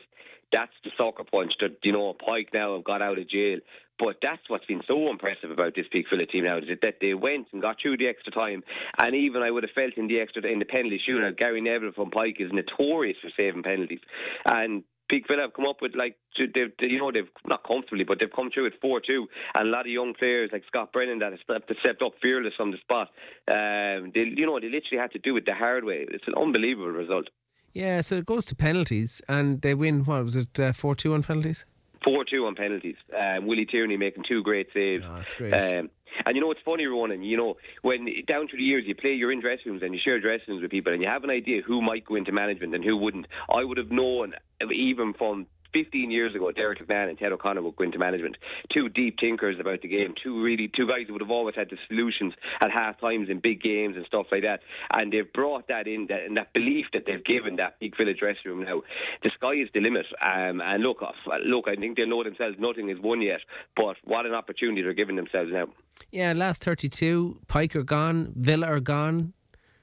that's 0.51 0.73
the 0.83 0.91
soccer 0.97 1.23
punch 1.23 1.53
that, 1.61 1.77
you 1.83 1.93
know, 1.93 2.13
Pike 2.13 2.49
now 2.53 2.75
have 2.75 2.83
got 2.83 3.01
out 3.01 3.17
of 3.17 3.29
jail. 3.29 3.59
But 3.99 4.17
that's 4.21 4.41
what's 4.47 4.65
been 4.65 4.83
so 4.87 5.09
impressive 5.09 5.51
about 5.51 5.73
this 5.75 5.85
Peak 5.91 6.05
Villa 6.09 6.25
team 6.25 6.43
now 6.43 6.57
is 6.57 6.65
that 6.81 6.95
they 7.01 7.13
went 7.13 7.47
and 7.51 7.61
got 7.61 7.77
through 7.81 7.97
the 7.97 8.07
extra 8.07 8.31
time. 8.31 8.63
And 9.01 9.15
even 9.15 9.41
I 9.41 9.51
would 9.51 9.63
have 9.63 9.71
felt 9.71 9.97
in 9.97 10.07
the 10.07 10.19
extra 10.19 10.45
in 10.45 10.59
the 10.59 10.65
penalty 10.65 10.99
shootout, 11.01 11.37
Gary 11.37 11.61
Neville 11.61 11.93
from 11.93 12.11
Pike 12.11 12.37
is 12.39 12.51
notorious 12.51 13.17
for 13.21 13.31
saving 13.35 13.63
penalties. 13.63 14.01
And 14.45 14.83
Peak 15.09 15.25
Villa 15.27 15.43
have 15.43 15.53
come 15.53 15.65
up 15.65 15.77
with 15.81 15.93
like 15.95 16.17
they've 16.37 16.71
you 16.79 16.99
know 16.99 17.11
they've 17.11 17.29
not 17.45 17.63
comfortably 17.65 18.03
but 18.03 18.17
they've 18.19 18.31
come 18.35 18.49
through 18.53 18.65
with 18.65 18.73
four 18.81 18.99
two 18.99 19.27
and 19.55 19.67
a 19.67 19.71
lot 19.71 19.81
of 19.81 19.91
young 19.91 20.13
players 20.13 20.49
like 20.51 20.63
Scott 20.67 20.91
Brennan 20.93 21.19
that 21.19 21.31
have 21.31 21.41
stepped, 21.43 22.01
up 22.01 22.13
fearless 22.21 22.53
from 22.55 22.71
the 22.71 22.77
spot. 22.77 23.09
Um, 23.47 24.11
they 24.13 24.25
you 24.35 24.45
know 24.45 24.59
they 24.59 24.69
literally 24.69 24.99
had 24.99 25.11
to 25.11 25.19
do 25.19 25.35
it 25.37 25.45
the 25.45 25.53
hard 25.53 25.83
way. 25.83 26.05
It's 26.09 26.27
an 26.27 26.33
unbelievable 26.35 26.89
result. 26.89 27.29
Yeah, 27.73 28.01
so 28.01 28.15
it 28.17 28.25
goes 28.25 28.45
to 28.45 28.55
penalties 28.55 29.21
and 29.27 29.61
they 29.61 29.73
win. 29.73 30.03
What 30.05 30.23
was 30.23 30.35
it? 30.35 30.59
uh, 30.59 30.73
Four 30.73 30.95
two 30.95 31.13
on 31.13 31.23
penalties. 31.23 31.65
Four 32.07 32.23
two 32.23 32.45
on 32.45 32.55
penalties. 32.55 32.95
Um, 33.13 33.47
Willie 33.47 33.65
Tierney 33.65 33.97
making 33.97 34.23
two 34.27 34.41
great 34.41 34.67
saves. 34.73 35.03
Oh, 35.05 35.15
that's 35.15 35.33
great. 35.33 35.53
Um, 35.53 35.89
and 36.25 36.35
you 36.35 36.41
know 36.41 36.51
it's 36.51 36.61
funny, 36.63 36.85
Ronan. 36.85 37.21
You 37.21 37.35
know 37.35 37.57
when 37.81 38.07
down 38.25 38.47
through 38.47 38.59
the 38.59 38.63
years 38.63 38.85
you 38.87 38.95
play, 38.95 39.11
you're 39.11 39.31
in 39.31 39.41
dressing 39.41 39.71
rooms 39.71 39.83
and 39.83 39.93
you 39.93 39.99
share 39.99 40.19
dressing 40.19 40.45
rooms 40.47 40.61
with 40.61 40.71
people, 40.71 40.93
and 40.93 41.01
you 41.01 41.07
have 41.09 41.25
an 41.25 41.29
idea 41.29 41.61
who 41.61 41.81
might 41.81 42.05
go 42.05 42.15
into 42.15 42.31
management 42.31 42.73
and 42.73 42.83
who 42.83 42.95
wouldn't. 42.95 43.27
I 43.53 43.63
would 43.63 43.77
have 43.77 43.91
known 43.91 44.33
even 44.73 45.13
from 45.13 45.47
15 45.73 46.11
years 46.11 46.35
ago, 46.35 46.51
Derek 46.51 46.79
McMahon 46.79 47.09
and 47.09 47.17
Ted 47.17 47.31
O'Connor 47.31 47.61
would 47.61 47.75
go 47.75 47.83
into 47.83 47.97
management. 47.97 48.37
Two 48.73 48.89
deep 48.89 49.17
thinkers 49.19 49.59
about 49.59 49.81
the 49.81 49.87
game. 49.87 50.13
Two 50.21 50.41
really, 50.41 50.69
two 50.75 50.87
guys 50.87 51.05
who 51.07 51.13
would 51.13 51.21
have 51.21 51.31
always 51.31 51.55
had 51.55 51.69
the 51.69 51.77
solutions 51.87 52.33
at 52.61 52.71
half 52.71 52.99
times 52.99 53.29
in 53.29 53.39
big 53.39 53.61
games 53.61 53.95
and 53.95 54.05
stuff 54.05 54.27
like 54.31 54.43
that. 54.43 54.61
And 54.93 55.11
they've 55.11 55.31
brought 55.31 55.67
that 55.67 55.87
in, 55.87 56.07
that, 56.09 56.23
and 56.23 56.37
that 56.37 56.53
belief 56.53 56.85
that 56.93 57.03
they've 57.05 57.23
given 57.23 57.57
that 57.57 57.79
big 57.79 57.95
village 57.97 58.19
dressing 58.19 58.41
room 58.45 58.63
now. 58.63 58.81
The 59.23 59.31
sky 59.35 59.53
is 59.53 59.69
the 59.73 59.79
limit. 59.79 60.05
Um, 60.21 60.61
and 60.61 60.83
look, 60.83 61.01
uh, 61.01 61.11
look, 61.45 61.65
I 61.67 61.75
think 61.75 61.97
they 61.97 62.05
know 62.05 62.23
themselves 62.23 62.57
nothing 62.59 62.89
is 62.89 62.97
won 62.99 63.21
yet, 63.21 63.41
but 63.75 63.97
what 64.03 64.25
an 64.25 64.33
opportunity 64.33 64.81
they're 64.81 64.93
giving 64.93 65.15
themselves 65.15 65.51
now. 65.51 65.67
Yeah, 66.11 66.33
last 66.35 66.63
32, 66.63 67.39
Pike 67.47 67.75
are 67.75 67.83
gone, 67.83 68.33
Villa 68.35 68.67
are 68.67 68.79
gone, 68.79 69.33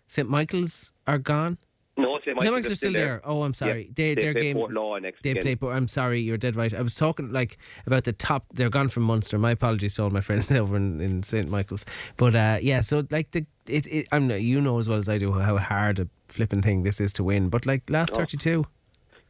St 0.06 0.28
Michael's 0.28 0.92
are 1.06 1.18
gone. 1.18 1.58
No, 1.96 2.18
St. 2.18 2.34
Michael's, 2.36 2.52
Michael's 2.52 2.72
are 2.72 2.76
still 2.76 2.92
there. 2.92 3.20
Oh, 3.24 3.42
I'm 3.44 3.54
sorry. 3.54 3.84
Yeah, 3.84 3.92
they, 3.94 4.14
they 4.16 4.22
their 4.22 4.32
play 4.32 4.42
game. 4.42 4.56
Portlaw 4.56 5.00
next 5.00 5.22
They 5.22 5.30
weekend. 5.30 5.44
play. 5.44 5.56
Port- 5.56 5.76
I'm 5.76 5.86
sorry, 5.86 6.18
you're 6.20 6.36
dead 6.36 6.56
right. 6.56 6.74
I 6.74 6.82
was 6.82 6.94
talking 6.96 7.30
like 7.32 7.56
about 7.86 8.02
the 8.04 8.12
top. 8.12 8.46
They're 8.52 8.68
gone 8.70 8.88
from 8.88 9.04
Munster. 9.04 9.38
My 9.38 9.52
apologies 9.52 9.94
to 9.94 10.02
all 10.02 10.10
my 10.10 10.20
friends 10.20 10.50
over 10.62 10.76
in, 10.76 11.00
in 11.00 11.22
St 11.22 11.48
Michael's. 11.48 11.86
But 12.16 12.34
uh, 12.34 12.58
yeah, 12.60 12.80
so 12.80 13.06
like 13.10 13.30
the 13.30 13.46
it, 13.68 13.86
it. 13.86 14.08
I'm 14.10 14.28
you 14.30 14.60
know 14.60 14.78
as 14.80 14.88
well 14.88 14.98
as 14.98 15.08
I 15.08 15.18
do 15.18 15.32
how 15.32 15.56
hard 15.56 16.00
a 16.00 16.08
flipping 16.26 16.62
thing 16.62 16.82
this 16.82 17.00
is 17.00 17.12
to 17.14 17.22
win. 17.24 17.48
But 17.48 17.64
like 17.64 17.88
last 17.88 18.12
Oh. 18.14 18.16
32. 18.16 18.64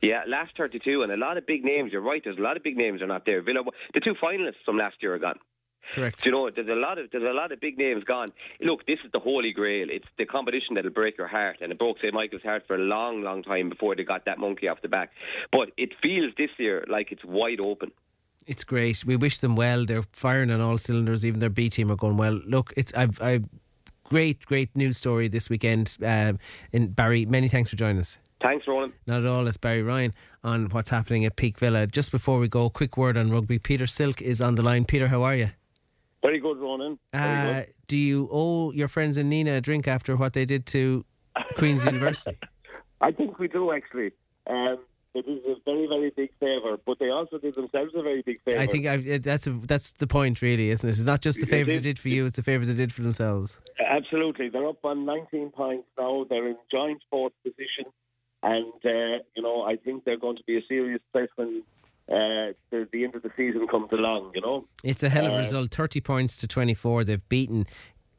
Yeah, 0.02 0.22
last 0.26 0.54
32, 0.58 1.02
and 1.02 1.10
a 1.12 1.16
lot 1.16 1.38
of 1.38 1.46
big 1.46 1.64
names. 1.64 1.90
You're 1.92 2.02
right. 2.02 2.20
There's 2.22 2.36
a 2.36 2.42
lot 2.42 2.58
of 2.58 2.62
big 2.62 2.76
names 2.76 3.00
are 3.00 3.06
not 3.06 3.24
there. 3.24 3.40
Villa, 3.40 3.62
the 3.94 4.00
two 4.00 4.12
finalists 4.22 4.56
from 4.64 4.76
last 4.76 4.96
year 5.00 5.14
are 5.14 5.18
gone. 5.18 5.38
Correct. 5.92 6.24
You 6.24 6.32
know, 6.32 6.50
there's 6.50 6.68
a 6.68 6.74
lot 6.74 6.98
of 6.98 7.10
there's 7.10 7.24
a 7.24 7.34
lot 7.34 7.52
of 7.52 7.60
big 7.60 7.78
names 7.78 8.04
gone. 8.04 8.32
Look, 8.60 8.86
this 8.86 8.98
is 9.04 9.12
the 9.12 9.20
holy 9.20 9.52
grail. 9.52 9.88
It's 9.90 10.06
the 10.18 10.26
competition 10.26 10.74
that'll 10.74 10.90
break 10.90 11.18
your 11.18 11.28
heart, 11.28 11.58
and 11.60 11.70
it 11.72 11.78
broke 11.78 11.98
St 11.98 12.14
Michael's 12.14 12.42
heart 12.42 12.64
for 12.66 12.76
a 12.76 12.78
long, 12.78 13.22
long 13.22 13.42
time 13.42 13.68
before 13.68 13.94
they 13.94 14.04
got 14.04 14.24
that 14.24 14.38
monkey 14.38 14.68
off 14.68 14.82
the 14.82 14.88
back. 14.88 15.10
But 15.52 15.70
it 15.76 15.90
feels 16.02 16.32
this 16.36 16.50
year 16.58 16.84
like 16.88 17.12
it's 17.12 17.24
wide 17.24 17.60
open. 17.60 17.92
It's 18.46 18.64
great. 18.64 19.04
We 19.04 19.16
wish 19.16 19.38
them 19.38 19.56
well. 19.56 19.86
They're 19.86 20.04
firing 20.12 20.50
on 20.50 20.60
all 20.60 20.78
cylinders. 20.78 21.24
Even 21.24 21.40
their 21.40 21.50
B 21.50 21.70
team 21.70 21.90
are 21.90 21.96
going 21.96 22.16
well. 22.16 22.40
Look, 22.46 22.72
it's 22.76 22.92
I've 22.94 23.20
I've 23.22 23.44
great 24.04 24.44
great 24.46 24.74
news 24.76 24.98
story 24.98 25.28
this 25.28 25.48
weekend. 25.48 25.96
Um, 26.04 26.38
in 26.72 26.88
Barry, 26.88 27.24
many 27.26 27.48
thanks 27.48 27.70
for 27.70 27.76
joining 27.76 28.00
us. 28.00 28.18
Thanks, 28.42 28.68
Roland. 28.68 28.92
Not 29.06 29.20
at 29.20 29.26
all. 29.26 29.46
It's 29.46 29.56
Barry 29.56 29.82
Ryan 29.82 30.12
on 30.42 30.66
what's 30.66 30.90
happening 30.90 31.24
at 31.24 31.36
Peak 31.36 31.58
Villa. 31.58 31.86
Just 31.86 32.10
before 32.10 32.38
we 32.38 32.46
go, 32.46 32.68
quick 32.68 32.98
word 32.98 33.16
on 33.16 33.30
rugby. 33.30 33.58
Peter 33.58 33.86
Silk 33.86 34.20
is 34.20 34.42
on 34.42 34.56
the 34.56 34.62
line. 34.62 34.84
Peter, 34.84 35.08
how 35.08 35.22
are 35.22 35.34
you? 35.34 35.50
Very 36.24 36.40
good, 36.40 36.58
Ronan. 36.58 36.98
Very 37.12 37.24
Uh, 37.24 37.52
good. 37.64 37.74
do 37.86 37.96
you 37.98 38.28
owe 38.32 38.72
your 38.72 38.88
friends 38.88 39.18
in 39.18 39.28
Nenagh 39.30 39.58
a 39.58 39.60
drink 39.60 39.86
after 39.86 40.16
what 40.16 40.32
they 40.32 40.46
did 40.46 40.64
to 40.74 41.04
Queen's 41.56 41.84
University? 41.92 42.38
I 43.02 43.12
think 43.12 43.38
we 43.38 43.46
do 43.48 43.72
actually. 43.72 44.12
Um, 44.46 44.78
it 45.14 45.26
is 45.28 45.42
a 45.46 45.54
very, 45.66 45.86
very 45.86 46.10
big 46.16 46.30
favour, 46.40 46.76
but 46.86 46.98
they 46.98 47.10
also 47.10 47.36
did 47.38 47.54
themselves 47.54 47.92
a 47.94 48.02
very 48.02 48.22
big 48.22 48.40
favour. 48.42 48.58
I 48.58 48.66
think 48.66 48.86
I've, 48.86 49.22
that's 49.22 49.46
a, 49.46 49.50
that's 49.50 49.92
the 49.92 50.06
point, 50.06 50.40
really, 50.42 50.70
isn't 50.70 50.88
it? 50.88 50.92
It's 50.92 51.04
not 51.04 51.20
just 51.20 51.40
the 51.40 51.46
favour 51.46 51.70
they 51.70 51.78
did 51.80 51.98
for 51.98 52.08
you; 52.08 52.26
it's 52.26 52.36
the 52.36 52.42
favour 52.42 52.64
they 52.64 52.74
did 52.74 52.92
for 52.92 53.02
themselves. 53.02 53.60
Absolutely, 53.78 54.48
they're 54.48 54.66
up 54.66 54.84
on 54.84 55.04
19 55.04 55.50
points 55.50 55.86
now. 55.98 56.24
They're 56.28 56.48
in 56.48 56.56
joint 56.70 57.00
fourth 57.10 57.32
position, 57.44 57.84
and 58.42 58.72
uh, 58.84 59.22
you 59.36 59.42
know 59.42 59.62
I 59.62 59.76
think 59.76 60.04
they're 60.04 60.18
going 60.18 60.36
to 60.38 60.44
be 60.46 60.56
a 60.56 60.62
serious 60.66 61.00
threat 61.12 61.28
when 61.36 61.62
uh, 62.10 62.52
the, 62.70 62.88
the 62.92 63.04
end 63.04 63.14
of 63.14 63.22
the 63.22 63.30
season 63.36 63.66
comes 63.68 63.88
along. 63.92 64.32
You 64.34 64.40
know, 64.42 64.66
It's 64.82 65.02
a 65.02 65.08
hell 65.08 65.26
of 65.26 65.32
a 65.32 65.36
Uh, 65.36 65.38
result. 65.38 65.70
Thirty 65.70 66.00
points 66.00 66.36
to 66.38 66.46
twenty-four. 66.46 67.04
They've 67.04 67.28
beaten 67.28 67.66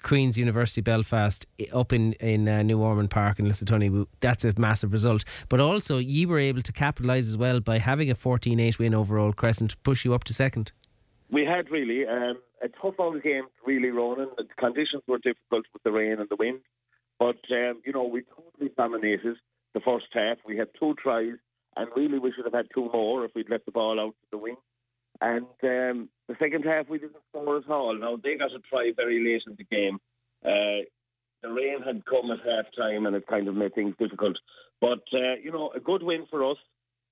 Queen's 0.03 0.37
University 0.37 0.81
Belfast 0.81 1.45
up 1.73 1.91
in 1.93 2.13
in 2.13 2.47
uh, 2.47 2.61
New 2.63 2.81
Ormond 2.81 3.09
Park 3.11 3.39
in 3.39 3.45
Lisatunny. 3.47 4.05
That's 4.19 4.43
a 4.45 4.53
massive 4.57 4.91
result. 4.93 5.23
But 5.49 5.59
also, 5.59 5.97
you 5.97 6.27
were 6.27 6.39
able 6.39 6.61
to 6.61 6.71
capitalise 6.71 7.27
as 7.27 7.37
well 7.37 7.59
by 7.59 7.77
having 7.79 8.09
a 8.11 8.15
14-8 8.15 8.77
win 8.79 8.93
over 8.93 9.17
Old 9.17 9.35
Crescent 9.35 9.71
to 9.71 9.77
push 9.77 10.05
you 10.05 10.13
up 10.13 10.23
to 10.25 10.33
second. 10.33 10.71
We 11.31 11.43
had 11.43 11.71
really 11.71 12.05
um, 12.05 12.37
a 12.63 12.67
tough 12.81 12.95
old 12.99 13.21
game, 13.23 13.45
really, 13.65 13.89
Ronan. 13.89 14.29
The 14.37 14.45
conditions 14.59 15.01
were 15.07 15.17
difficult 15.17 15.65
with 15.73 15.81
the 15.83 15.91
rain 15.91 16.19
and 16.19 16.29
the 16.29 16.35
wind, 16.35 16.59
but 17.19 17.37
um, 17.51 17.81
you 17.85 17.91
know 17.93 18.03
we 18.03 18.21
totally 18.35 18.71
dominated 18.77 19.37
the 19.73 19.79
first 19.79 20.05
half. 20.13 20.37
We 20.45 20.55
had 20.57 20.67
two 20.79 20.93
tries, 21.01 21.33
and 21.75 21.89
really 21.95 22.19
we 22.19 22.31
should 22.31 22.45
have 22.45 22.53
had 22.53 22.67
two 22.73 22.89
more 22.91 23.25
if 23.25 23.31
we'd 23.35 23.49
left 23.49 23.65
the 23.65 23.71
ball 23.71 23.99
out 23.99 24.15
to 24.21 24.27
the 24.31 24.37
wing. 24.37 24.55
And 25.21 25.45
um, 25.63 26.09
the 26.27 26.35
second 26.39 26.63
half 26.63 26.89
we 26.89 26.99
didn't 26.99 27.15
score 27.29 27.57
at 27.57 27.69
all. 27.69 27.97
Now 27.97 28.17
they 28.21 28.35
got 28.35 28.51
a 28.51 28.59
try 28.59 28.91
very 28.95 29.23
late 29.23 29.43
in 29.47 29.55
the 29.57 29.63
game. 29.63 29.99
Uh, 30.43 30.85
the 31.41 31.49
rain 31.49 31.81
had 31.85 32.05
come 32.05 32.31
at 32.31 32.39
half 32.39 32.65
time, 32.77 33.05
and 33.05 33.15
it 33.15 33.27
kind 33.27 33.47
of 33.47 33.55
made 33.55 33.75
things 33.75 33.95
difficult. 33.99 34.37
But 34.81 35.03
uh, 35.13 35.35
you 35.41 35.51
know, 35.51 35.71
a 35.75 35.79
good 35.79 36.03
win 36.03 36.25
for 36.29 36.51
us. 36.51 36.57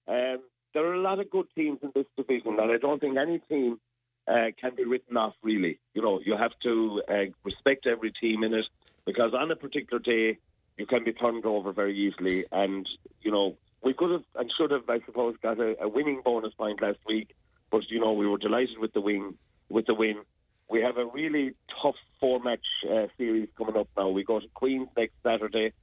Um, 0.07 0.39
there 0.74 0.86
are 0.86 0.95
a 0.95 1.01
lot 1.01 1.20
of 1.20 1.30
good 1.30 1.45
teams 1.55 1.80
in 1.84 1.91
this 1.93 2.05
division, 2.18 2.57
and 2.59 2.72
I 2.72 2.78
don't 2.78 2.99
think 2.99 3.18
any 3.18 3.39
team 3.39 3.80
uh, 4.28 4.47
can 4.59 4.76
be 4.76 4.86
written 4.86 5.18
off, 5.18 5.34
really. 5.43 5.80
You 5.93 6.01
know, 6.01 6.20
you 6.26 6.36
have 6.38 6.51
to 6.64 7.01
uh, 7.07 7.32
respect 7.43 7.86
every 7.86 8.11
team 8.11 8.43
in 8.43 8.53
it 8.53 8.66
because 9.05 9.34
on 9.34 9.51
a 9.51 9.55
particular 9.55 9.99
day, 9.99 10.39
you 10.78 10.86
can 10.86 11.03
be 11.03 11.14
turned 11.14 11.45
over 11.45 11.72
very 11.72 11.95
easily. 11.97 12.45
And, 12.51 12.88
you 13.22 13.32
know, 13.32 13.55
we 13.84 13.93
could 13.93 14.11
have 14.11 14.23
and 14.36 14.51
should 14.57 14.71
have, 14.71 14.89
I 14.89 14.99
suppose, 15.05 15.36
got 15.41 15.59
a, 15.59 15.75
a 15.81 15.88
winning 15.88 16.21
bonus 16.23 16.53
point 16.53 16.81
last 16.81 16.99
week, 17.05 17.36
but, 17.71 17.89
you 17.89 17.99
know, 17.99 18.13
we 18.13 18.27
were 18.27 18.38
delighted 18.38 18.79
with 18.79 18.93
the 18.93 19.01
win. 19.01 19.36
With 19.69 19.86
the 19.86 19.93
win. 19.93 20.21
We 20.69 20.81
have 20.81 20.97
a 20.97 21.05
really 21.05 21.53
tough 21.81 21.95
four 22.19 22.39
match 22.39 22.65
uh, 22.89 23.07
series 23.17 23.49
coming 23.57 23.77
up 23.77 23.88
now. 23.97 24.09
We 24.09 24.23
go 24.23 24.39
to 24.39 24.47
Queen's 24.53 24.88
next 24.95 25.13
Saturday, 25.21 25.73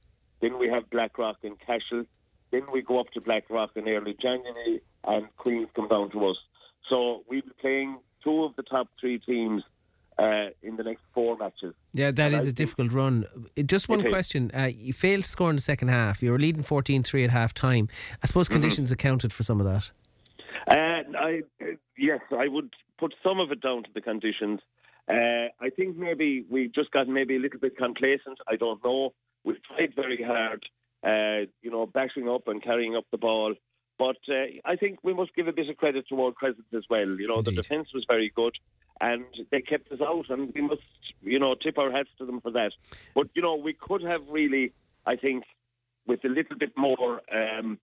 then 0.41 0.57
we 0.57 0.67
have 0.69 0.89
Blackrock 0.89 1.37
and 1.43 1.57
Cashel, 1.59 2.05
then 2.51 2.63
we 2.73 2.81
go 2.81 2.99
up 2.99 3.11
to 3.11 3.21
Blackrock 3.21 3.71
in 3.75 3.87
early 3.87 4.15
January, 4.19 4.81
and 5.05 5.27
Queen's 5.37 5.69
come 5.75 5.87
down 5.87 6.11
to 6.11 6.27
us. 6.27 6.37
So 6.89 7.23
we'll 7.29 7.41
be 7.41 7.51
playing 7.61 7.99
two 8.23 8.43
of 8.43 8.55
the 8.55 8.63
top 8.63 8.87
three 8.99 9.19
teams 9.19 9.63
uh, 10.21 10.49
in 10.61 10.75
the 10.75 10.83
next 10.83 11.01
four 11.13 11.35
matches. 11.37 11.73
Yeah, 11.93 12.11
that 12.11 12.27
And 12.27 12.35
is 12.35 12.45
I 12.45 12.49
a 12.49 12.51
difficult 12.51 12.91
run. 12.93 13.25
Uh, 13.57 13.61
Just 13.63 13.89
one 13.89 14.01
question. 14.07 14.51
Uh, 14.55 14.69
you 14.73 14.93
failed 14.93 15.23
to 15.23 15.29
score 15.29 15.49
in 15.49 15.55
the 15.55 15.61
second 15.61 15.87
half. 15.87 16.21
You 16.21 16.31
were 16.31 16.39
leading 16.39 16.63
14 16.63 17.03
3 17.03 17.23
at 17.23 17.29
half 17.31 17.53
time. 17.53 17.87
I 18.23 18.27
suppose 18.27 18.47
Mhm. 18.47 18.51
conditions 18.53 18.91
accounted 18.91 19.33
for 19.33 19.43
some 19.43 19.59
of 19.59 19.65
that. 19.65 19.89
Uh, 20.67 21.03
I, 21.17 21.41
uh, 21.61 21.65
yes, 21.97 22.21
I 22.31 22.47
would 22.47 22.71
put 22.99 23.15
some 23.23 23.39
of 23.39 23.51
it 23.51 23.61
down 23.61 23.83
to 23.83 23.89
the 23.93 24.01
conditions. 24.01 24.59
Uh, 25.07 25.47
I 25.59 25.69
think 25.75 25.97
maybe 25.97 26.45
we 26.49 26.67
just 26.67 26.91
got 26.91 27.07
maybe 27.07 27.35
a 27.35 27.39
little 27.39 27.59
bit 27.59 27.75
complacent. 27.75 28.37
I 28.47 28.55
don't 28.57 28.83
know. 28.83 29.13
We've 29.43 29.61
tried 29.63 29.95
very 29.95 30.21
hard, 30.21 30.63
uh, 31.03 31.47
you 31.63 31.71
know, 31.71 31.87
bashing 31.87 32.29
up 32.29 32.47
and 32.47 32.61
carrying 32.61 32.95
up 32.95 33.05
the 33.11 33.17
ball. 33.17 33.55
But 33.97 34.17
uh, 34.29 34.45
I 34.65 34.75
think 34.75 34.99
we 35.03 35.13
must 35.13 35.33
give 35.35 35.47
a 35.47 35.51
bit 35.53 35.67
of 35.69 35.77
credit 35.77 36.07
to 36.09 36.21
Old 36.21 36.35
Crescent 36.35 36.65
as 36.73 36.83
well. 36.89 37.09
You 37.19 37.27
know, 37.27 37.41
the 37.41 37.51
defence 37.51 37.89
was 37.93 38.05
very 38.07 38.31
good, 38.35 38.55
and 39.01 39.25
they 39.49 39.61
kept 39.61 39.91
us 39.91 39.99
out, 39.99 40.29
and 40.29 40.53
we 40.53 40.61
must, 40.61 40.81
you 41.21 41.39
know, 41.39 41.55
tip 41.55 41.77
our 41.77 41.91
hats 41.91 42.09
to 42.19 42.25
them 42.25 42.39
for 42.39 42.51
that. 42.51 42.71
But 43.15 43.27
you 43.33 43.41
know, 43.41 43.55
we 43.55 43.73
could 43.73 44.03
have 44.03 44.21
really, 44.29 44.73
I 45.05 45.15
think, 45.15 45.43
with 46.07 46.23
a 46.23 46.29
little 46.29 46.57
bit 46.57 46.71
more 46.77 47.21
um, 47.33 47.79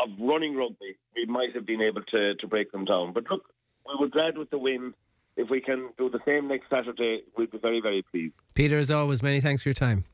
of 0.00 0.10
running 0.20 0.54
rugby, 0.54 0.96
we 1.16 1.24
might 1.26 1.54
have 1.54 1.66
been 1.66 1.80
able 1.80 2.02
to, 2.02 2.34
to 2.34 2.46
break 2.46 2.70
them 2.70 2.84
down. 2.84 3.12
But 3.12 3.24
look, 3.30 3.44
we 3.86 3.94
were 3.98 4.08
glad 4.08 4.36
with 4.38 4.50
the 4.50 4.58
win. 4.58 4.94
If 5.36 5.50
we 5.50 5.60
can 5.60 5.90
do 5.96 6.10
the 6.10 6.18
same 6.26 6.48
next 6.48 6.68
Saturday, 6.68 7.22
we'll 7.36 7.46
be 7.46 7.58
very, 7.58 7.80
very 7.80 8.02
pleased. 8.02 8.34
Peter, 8.54 8.78
as 8.78 8.90
always, 8.90 9.22
many 9.22 9.40
thanks 9.40 9.62
for 9.62 9.68
your 9.68 9.74
time. 9.74 10.04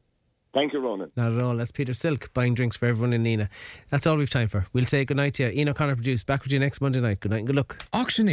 Thank 0.53 0.73
you, 0.73 0.79
Ronan. 0.79 1.11
Not 1.17 1.33
at 1.33 1.43
all. 1.43 1.57
That's 1.57 1.73
Peter 1.73 1.93
Silk 1.93 2.33
buying 2.33 2.55
drinks 2.55 2.77
for 2.77 2.87
everyone 2.87 3.13
in 3.13 3.25
Nenagh. 3.25 3.49
That's 3.91 4.07
all 4.07 4.17
we've 4.17 4.31
time 4.31 4.47
for. 4.47 4.67
We'll 4.73 4.87
say 4.87 5.05
good 5.05 5.17
night 5.17 5.35
to 5.35 5.45
you. 5.45 5.49
Ian 5.51 5.71
O'Connor 5.71 5.97
produced. 5.97 6.27
Back 6.27 6.45
with 6.45 6.53
you 6.53 6.61
next 6.61 6.81
Monday 6.81 7.01
night. 7.01 7.19
Good 7.19 7.33
night 7.33 7.39
and 7.39 7.47
good 7.49 7.57
luck. 7.57 7.85
Auctioneer. 7.93 8.33